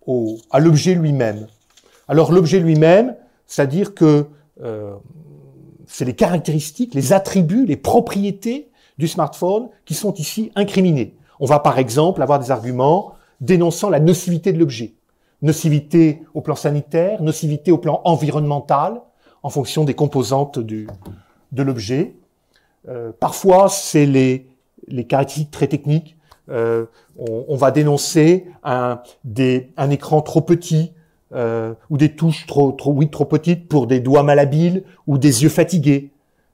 au, 0.07 0.39
à 0.51 0.59
l'objet 0.59 0.95
lui-même. 0.95 1.49
Alors 2.07 2.33
l'objet 2.33 2.61
lui-même, 2.61 3.15
c'est-à-dire 3.47 3.95
que 3.95 4.27
c'est 5.99 6.05
les 6.05 6.15
caractéristiques, 6.15 6.95
les 6.95 7.13
attributs, 7.13 7.67
les 7.67 7.77
propriétés 7.77 8.71
du 8.99 9.09
smartphone 9.09 9.69
qui 9.85 9.95
sont 9.95 10.15
ici 10.15 10.53
incriminés. 10.55 11.17
On 11.41 11.47
va 11.47 11.59
par 11.59 11.77
exemple 11.77 12.23
avoir 12.23 12.39
des 12.39 12.53
arguments 12.53 13.15
dénonçant 13.41 13.91
la 13.91 13.99
nocivité 13.99 14.53
de 14.53 14.61
l'objet 14.61 14.95
nocivité 15.43 16.23
au 16.35 16.41
plan 16.41 16.55
sanitaire, 16.55 17.21
nocivité 17.21 17.73
au 17.73 17.79
plan 17.79 18.01
environnemental, 18.05 19.01
en 19.43 19.51
fonction 19.51 19.85
des 19.85 19.95
composantes 19.95 20.61
du, 20.61 20.87
de 21.51 21.63
l'objet. 21.65 22.15
Euh, 22.89 23.11
parfois, 23.19 23.69
c'est 23.69 24.07
les, 24.07 24.47
les 24.87 25.05
caractéristiques 25.05 25.51
très 25.51 25.67
techniques. 25.67 26.17
Euh, 26.49 26.87
on, 27.19 27.45
on, 27.49 27.57
va 27.57 27.73
dénoncer 27.73 28.47
un, 28.63 29.01
des, 29.25 29.73
un 29.77 29.91
écran 29.91 30.23
trop 30.23 30.43
petit 30.43 30.93
euh, 31.35 31.75
ou 31.91 31.99
des 31.99 32.15
touches 32.15 32.47
trop, 32.47 32.73
trop, 32.73 32.93
oui, 32.93 33.11
trop 33.11 33.27
petites 33.27 33.69
pour 33.69 33.87
des 33.87 34.01
doigts 34.01 34.23
malhabiles 34.23 34.85
ou 35.07 35.19
des 35.19 35.43
yeux 35.43 35.51
fatigués. 35.51 36.11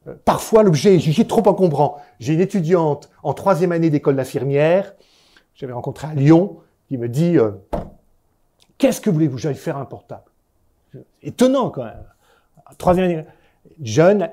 Euh, 0.08 0.14
parfois, 0.24 0.64
l'objet 0.64 0.96
est 0.96 0.98
jugé 0.98 1.26
trop 1.26 1.46
encombrant. 1.46 1.98
J'ai 2.18 2.34
une 2.34 2.40
étudiante 2.40 3.08
en 3.22 3.34
troisième 3.34 3.70
année 3.70 3.88
d'école 3.88 4.16
d'infirmière, 4.16 4.94
j'avais 5.54 5.72
rencontré 5.72 6.08
à 6.08 6.14
Lyon, 6.14 6.56
qui 6.88 6.98
me 6.98 7.08
dit 7.08 7.38
euh, 7.38 7.52
Qu'est-ce 8.76 9.00
que 9.00 9.10
voulez-vous 9.10 9.38
J'allais 9.38 9.54
faire 9.54 9.76
un 9.76 9.84
portable? 9.84 10.24
Étonnant 11.22 11.70
quand 11.70 11.84
même. 11.84 12.04
Troisième 12.76 13.04
année, 13.04 13.24
jeune. 13.80 14.28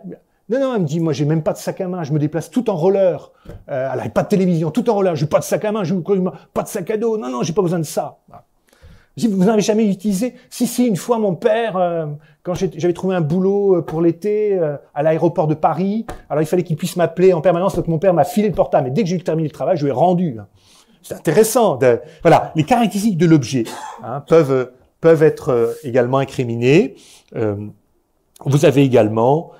Non, 0.49 0.59
non, 0.59 0.75
elle 0.75 0.81
me 0.81 0.87
dit, 0.87 0.99
moi, 0.99 1.13
j'ai 1.13 1.25
même 1.25 1.43
pas 1.43 1.53
de 1.53 1.57
sac 1.57 1.79
à 1.81 1.87
main, 1.87 2.03
je 2.03 2.11
me 2.11 2.19
déplace 2.19 2.49
tout 2.49 2.69
en 2.69 2.75
roller. 2.75 3.31
Elle 3.67 3.75
n'avait 3.95 4.09
pas 4.09 4.23
de 4.23 4.27
télévision, 4.27 4.71
tout 4.71 4.89
en 4.89 4.95
roller. 4.95 5.15
J'ai 5.15 5.27
pas 5.27 5.39
de 5.39 5.43
sac 5.43 5.63
à 5.65 5.71
main, 5.71 5.83
je 5.83 5.93
pas 6.53 6.63
de 6.63 6.67
sac 6.67 6.89
à 6.89 6.97
dos. 6.97 7.17
Non, 7.17 7.29
non, 7.29 7.43
j'ai 7.43 7.53
pas 7.53 7.61
besoin 7.61 7.79
de 7.79 7.85
ça. 7.85 8.17
Je 9.17 9.27
dis, 9.27 9.33
vous 9.33 9.43
n'avez 9.43 9.61
jamais 9.61 9.85
utilisé 9.85 10.35
Si, 10.49 10.67
si, 10.67 10.87
une 10.87 10.95
fois, 10.95 11.19
mon 11.19 11.35
père, 11.35 11.75
euh, 11.75 12.05
quand 12.43 12.53
j'avais 12.53 12.93
trouvé 12.93 13.15
un 13.15 13.21
boulot 13.21 13.77
euh, 13.77 13.81
pour 13.81 14.01
l'été 14.01 14.57
euh, 14.57 14.77
à 14.93 15.03
l'aéroport 15.03 15.47
de 15.47 15.53
Paris, 15.53 16.05
alors 16.29 16.41
il 16.41 16.45
fallait 16.45 16.63
qu'il 16.63 16.77
puisse 16.77 16.95
m'appeler 16.95 17.33
en 17.33 17.41
permanence, 17.41 17.75
donc 17.75 17.87
mon 17.87 17.99
père 17.99 18.13
m'a 18.13 18.23
filé 18.23 18.47
le 18.47 18.55
portable. 18.55 18.85
Mais 18.87 18.91
dès 18.91 19.03
que 19.03 19.09
j'ai 19.09 19.19
terminé 19.19 19.47
le 19.47 19.53
travail, 19.53 19.75
je 19.75 19.83
lui 19.83 19.89
ai 19.89 19.93
rendu. 19.93 20.37
C'est 21.01 21.15
intéressant. 21.15 21.77
Voilà, 22.21 22.53
les 22.55 22.63
caractéristiques 22.63 23.17
de 23.17 23.25
l'objet 23.25 23.63
hein, 24.03 24.23
peuvent 24.27 24.71
peuvent 25.01 25.23
être 25.23 25.75
également 25.83 26.19
incriminées. 26.19 26.93
Vous 27.33 28.65
avez 28.65 28.83
également, 28.83 29.51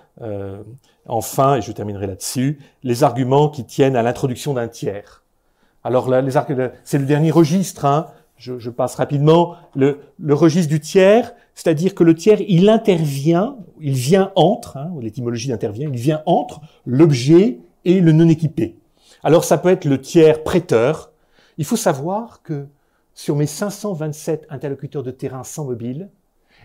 enfin, 1.07 1.55
et 1.55 1.61
je 1.61 1.71
terminerai 1.71 2.05
là-dessus, 2.05 2.59
les 2.83 3.03
arguments 3.03 3.49
qui 3.49 3.65
tiennent 3.65 3.95
à 3.95 4.03
l'introduction 4.03 4.53
d'un 4.53 4.67
tiers. 4.67 5.23
Alors 5.83 6.09
là, 6.09 6.21
les 6.21 6.33
c'est 6.83 6.99
le 6.99 7.05
dernier 7.05 7.31
registre. 7.31 7.85
Hein, 7.85 8.05
je, 8.41 8.57
je, 8.57 8.69
passe 8.71 8.95
rapidement. 8.95 9.55
Le, 9.75 9.99
registre 10.29 10.69
du 10.69 10.79
tiers, 10.79 11.33
c'est-à-dire 11.53 11.93
que 11.93 12.03
le 12.03 12.15
tiers, 12.15 12.41
il 12.47 12.69
intervient, 12.69 13.55
il 13.79 13.93
vient 13.93 14.31
entre, 14.35 14.77
hein, 14.77 14.91
l'étymologie 14.99 15.49
d'intervient, 15.49 15.89
il 15.93 15.99
vient 15.99 16.23
entre 16.25 16.61
l'objet 16.85 17.59
et 17.85 18.01
le 18.01 18.11
non 18.11 18.27
équipé. 18.27 18.77
Alors 19.23 19.43
ça 19.43 19.59
peut 19.59 19.69
être 19.69 19.85
le 19.85 20.01
tiers 20.01 20.43
prêteur, 20.43 21.11
il 21.59 21.65
faut 21.65 21.75
savoir 21.75 22.41
que 22.41 22.65
sur 23.13 23.35
mes 23.35 23.45
527 23.45 24.47
interlocuteurs 24.49 25.03
de 25.03 25.11
terrain 25.11 25.43
sans 25.43 25.65
mobile, 25.65 26.09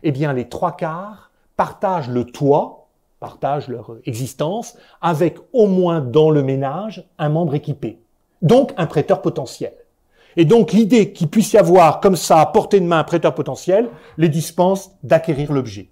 eh 0.03 0.13
bien, 0.13 0.33
les 0.33 0.49
trois 0.49 0.77
quarts 0.77 1.31
partagent 1.57 2.09
le 2.09 2.25
toit, 2.25 2.89
partagent 3.21 3.69
leur 3.69 3.97
existence, 4.07 4.79
avec 5.03 5.37
au 5.53 5.67
moins 5.67 6.01
dans 6.01 6.31
le 6.31 6.43
ménage 6.43 7.07
un 7.19 7.29
membre 7.29 7.55
équipé. 7.55 7.99
Donc, 8.41 8.73
un 8.79 8.87
prêteur 8.87 9.21
potentiel. 9.21 9.75
Et 10.37 10.45
donc, 10.45 10.73
l'idée 10.73 11.13
qu'il 11.13 11.29
puisse 11.29 11.53
y 11.53 11.59
avoir 11.59 12.01
comme 12.01 12.17
ça 12.17 12.41
à 12.41 12.47
portée 12.47 12.81
de 12.81 12.87
main 12.87 12.99
un 12.99 13.05
prêteur 13.05 13.35
potentiel 13.35 13.89
les 14.19 14.29
dispense 14.29 14.91
d'acquérir 15.03 15.53
l'objet. 15.53 15.89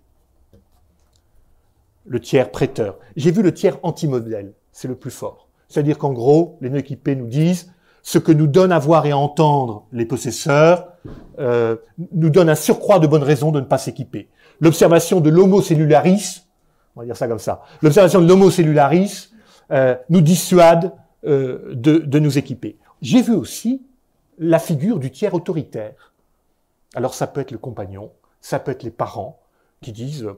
Le 2.06 2.20
tiers 2.20 2.50
prêteur. 2.50 2.98
J'ai 3.16 3.30
vu 3.30 3.42
le 3.42 3.54
tiers 3.54 3.78
anti-modèle. 3.82 4.52
C'est 4.72 4.88
le 4.88 4.94
plus 4.94 5.10
fort. 5.10 5.48
C'est-à-dire 5.68 5.96
qu'en 5.96 6.12
gros, 6.12 6.58
les 6.60 6.68
non 6.68 6.76
équipés 6.76 7.16
nous 7.16 7.26
disent, 7.26 7.72
ce 8.02 8.18
que 8.18 8.32
nous 8.32 8.46
donne 8.46 8.70
à 8.70 8.78
voir 8.78 9.06
et 9.06 9.12
à 9.12 9.18
entendre 9.18 9.86
les 9.92 10.04
possesseurs 10.04 10.88
euh, 11.38 11.76
nous 12.12 12.28
donne 12.28 12.50
un 12.50 12.54
surcroît 12.54 12.98
de 12.98 13.06
bonnes 13.06 13.22
raisons 13.22 13.50
de 13.50 13.60
ne 13.60 13.64
pas 13.64 13.78
s'équiper. 13.78 14.28
L'observation 14.60 15.20
de 15.20 15.30
l'homo 15.30 15.62
cellularis, 15.62 16.46
on 16.94 17.00
va 17.00 17.06
dire 17.06 17.16
ça 17.16 17.26
comme 17.26 17.38
ça, 17.38 17.62
l'observation 17.80 18.20
de 18.20 18.28
l'homo 18.28 18.50
cellularis 18.50 19.30
euh, 19.70 19.96
nous 20.10 20.20
dissuade 20.20 20.92
euh, 21.26 21.72
de, 21.72 21.96
de 21.96 22.18
nous 22.18 22.36
équiper. 22.36 22.76
J'ai 23.00 23.22
vu 23.22 23.32
aussi 23.32 23.82
la 24.38 24.58
figure 24.58 24.98
du 24.98 25.10
tiers 25.10 25.34
autoritaire. 25.34 26.12
Alors 26.94 27.14
ça 27.14 27.26
peut 27.26 27.40
être 27.40 27.50
le 27.50 27.58
compagnon, 27.58 28.12
ça 28.40 28.58
peut 28.58 28.70
être 28.70 28.82
les 28.82 28.90
parents 28.90 29.40
qui 29.80 29.92
disent 29.92 30.28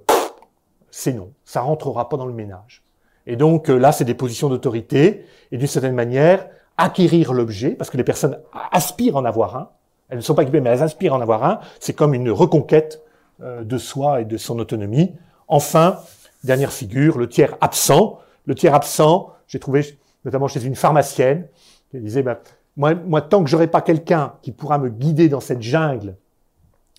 c'est 0.91 1.13
non, 1.13 1.33
ça 1.45 1.61
rentrera 1.61 2.09
pas 2.09 2.17
dans 2.17 2.27
le 2.27 2.33
ménage. 2.33 2.83
Et 3.27 3.37
donc 3.37 3.69
là, 3.69 3.93
c'est 3.93 4.05
des 4.05 4.15
positions 4.15 4.49
d'autorité, 4.49 5.27
et 5.51 5.59
d'une 5.59 5.67
certaine 5.67 5.95
manière, 5.95 6.49
acquérir 6.79 7.33
l'objet, 7.33 7.71
parce 7.71 7.91
que 7.91 7.97
les 7.97 8.05
personnes 8.05 8.39
aspirent 8.73 9.17
en 9.17 9.25
avoir 9.25 9.57
un. 9.57 9.71
Elles 10.09 10.19
ne 10.19 10.23
sont 10.23 10.35
pas 10.35 10.43
équipées, 10.43 10.61
mais 10.61 10.71
elles 10.71 10.83
aspirent 10.83 11.15
en 11.15 11.21
avoir 11.21 11.45
un. 11.45 11.61
C'est 11.81 11.93
comme 11.93 12.15
une 12.15 12.31
reconquête 12.31 13.03
euh, 13.43 13.65
de 13.65 13.79
soi 13.79 14.21
et 14.21 14.25
de 14.25 14.37
son 14.37 14.59
autonomie. 14.59 15.13
Enfin, 15.49 15.99
dernière 16.45 16.73
figure, 16.73 17.19
le 17.19 17.29
tiers 17.29 17.57
absent. 17.61 18.21
Le 18.47 18.55
tiers 18.55 18.75
absent, 18.75 19.33
j'ai 19.49 19.59
trouvé 19.59 19.99
notamment 20.25 20.47
chez 20.47 20.65
une 20.65 20.77
pharmacienne 20.77 21.49
qui 21.91 21.99
disait, 21.99 22.23
ben, 22.23 22.39
moi, 22.77 23.23
tant 23.23 23.43
que 23.43 23.51
j'aurai 23.51 23.69
pas 23.69 23.81
quelqu'un 23.81 24.35
qui 24.43 24.53
pourra 24.53 24.79
me 24.79 24.91
guider 24.91 25.29
dans 25.29 25.41
cette 25.41 25.63
jungle 25.63 26.17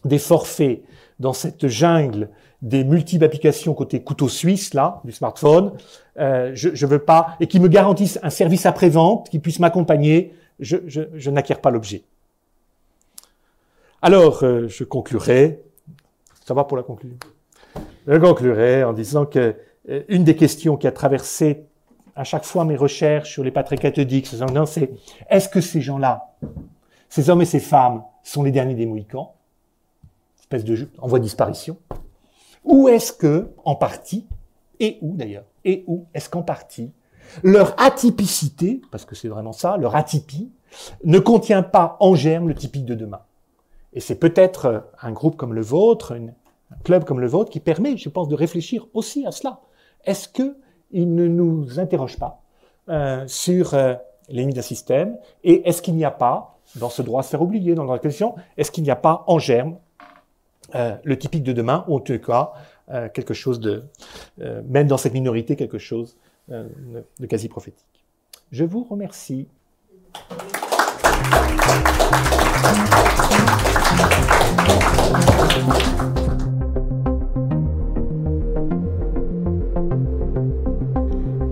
des 0.05 0.17
forfaits, 0.17 0.81
dans 1.19 1.33
cette 1.33 1.67
jungle 1.67 2.29
des 2.63 2.83
multiples 2.83 3.23
applications 3.23 3.75
côté 3.75 4.01
couteau 4.01 4.27
suisse 4.27 4.73
là 4.73 5.01
du 5.03 5.11
smartphone, 5.11 5.73
euh, 6.17 6.51
je, 6.55 6.69
je 6.73 6.85
veux 6.87 6.99
pas 6.99 7.37
et 7.39 7.47
qui 7.47 7.59
me 7.59 7.67
garantissent 7.67 8.19
un 8.23 8.31
service 8.31 8.65
après 8.65 8.89
vente 8.89 9.29
qui 9.29 9.37
puisse 9.37 9.59
m'accompagner, 9.59 10.33
je, 10.59 10.77
je, 10.87 11.01
je 11.13 11.29
n'acquiers 11.29 11.55
pas 11.55 11.69
l'objet. 11.69 12.03
Alors, 14.01 14.43
euh, 14.43 14.67
je 14.67 14.83
conclurai. 14.83 15.61
Ça 16.45 16.53
va 16.53 16.63
pour 16.63 16.77
la 16.77 16.83
conclusion? 16.83 17.17
Je 18.07 18.17
conclurai 18.17 18.83
en 18.83 18.93
disant 18.93 19.25
que 19.25 19.55
euh, 19.89 20.03
une 20.07 20.23
des 20.23 20.35
questions 20.35 20.77
qui 20.77 20.87
a 20.87 20.91
traversé 20.91 21.66
à 22.17 22.23
chaque 22.23 22.43
fois 22.43 22.65
mes 22.65 22.75
recherches 22.75 23.31
sur 23.31 23.43
les 23.43 23.51
patriarches 23.51 23.83
cathodiques, 23.83 24.27
c'est 24.27 24.91
est-ce 25.29 25.47
que 25.47 25.61
ces 25.61 25.81
gens-là, 25.81 26.33
ces 27.09 27.29
hommes 27.29 27.43
et 27.43 27.45
ces 27.45 27.59
femmes, 27.59 28.03
sont 28.23 28.43
les 28.43 28.51
derniers 28.51 28.73
des 28.73 28.85
Mohicans? 28.85 29.33
Espèce 30.39 30.65
de 30.65 30.89
en 30.97 31.07
voie 31.07 31.19
de 31.19 31.23
disparition. 31.23 31.77
Ou 32.63 32.89
est-ce 32.89 33.13
que, 33.13 33.51
en 33.63 33.75
partie, 33.75 34.27
et 34.79 34.97
où 35.01 35.15
d'ailleurs, 35.15 35.45
et 35.63 35.83
où 35.87 36.05
est-ce 36.13 36.29
qu'en 36.29 36.41
partie, 36.41 36.91
Leur 37.43 37.79
atypicité, 37.79 38.81
parce 38.91 39.05
que 39.05 39.15
c'est 39.15 39.27
vraiment 39.27 39.53
ça, 39.53 39.77
leur 39.77 39.95
atypie, 39.95 40.51
ne 41.03 41.19
contient 41.19 41.63
pas 41.63 41.97
en 41.99 42.15
germe 42.15 42.47
le 42.47 42.55
typique 42.55 42.85
de 42.85 42.95
demain? 42.95 43.21
Et 43.93 43.99
c'est 43.99 44.19
peut-être 44.19 44.89
un 45.01 45.11
groupe 45.11 45.37
comme 45.37 45.53
le 45.53 45.61
vôtre, 45.61 46.13
un 46.13 46.33
club 46.83 47.05
comme 47.05 47.19
le 47.19 47.27
vôtre, 47.27 47.51
qui 47.51 47.59
permet, 47.59 47.95
je 47.95 48.09
pense, 48.09 48.27
de 48.27 48.35
réfléchir 48.35 48.87
aussi 48.93 49.25
à 49.25 49.31
cela. 49.31 49.61
Est-ce 50.05 50.27
qu'il 50.91 51.13
ne 51.13 51.27
nous 51.27 51.79
interroge 51.79 52.17
pas 52.17 52.41
euh, 52.89 53.23
sur 53.27 53.73
euh, 53.73 53.95
les 54.29 54.41
limites 54.41 54.55
d'un 54.55 54.61
système 54.61 55.17
Et 55.43 55.67
est-ce 55.67 55.81
qu'il 55.81 55.95
n'y 55.95 56.05
a 56.05 56.11
pas, 56.11 56.59
dans 56.75 56.89
ce 56.89 57.01
droit 57.01 57.21
à 57.21 57.23
se 57.23 57.29
faire 57.29 57.41
oublier, 57.41 57.75
dans 57.75 57.83
la 57.85 57.99
question, 57.99 58.35
est-ce 58.57 58.71
qu'il 58.71 58.83
n'y 58.83 58.91
a 58.91 58.95
pas 58.95 59.23
en 59.27 59.39
germe 59.39 59.77
euh, 60.75 60.95
le 61.03 61.17
typique 61.17 61.43
de 61.43 61.53
demain, 61.53 61.85
ou 61.87 61.95
en 61.95 61.99
tout 61.99 62.17
cas 62.19 62.51
euh, 62.89 63.07
quelque 63.09 63.33
chose 63.33 63.59
de, 63.59 63.85
même 64.37 64.87
dans 64.87 64.97
cette 64.97 65.13
minorité, 65.13 65.55
quelque 65.55 65.77
chose 65.77 66.17
de 66.49 67.25
quasi 67.27 67.49
prophétique. 67.49 68.05
Je 68.51 68.63
vous 68.63 68.83
remercie. 68.83 69.47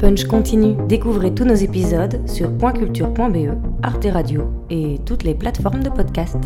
Punch 0.05 0.25
continue. 0.25 0.75
Découvrez 0.87 1.33
tous 1.33 1.45
nos 1.45 1.55
épisodes 1.55 2.21
sur 2.29 2.55
pointculture.be, 2.59 3.57
Arte 3.81 4.05
Radio 4.05 4.43
et 4.69 4.99
toutes 5.03 5.23
les 5.23 5.33
plateformes 5.33 5.81
de 5.81 5.89
podcast. 5.89 6.37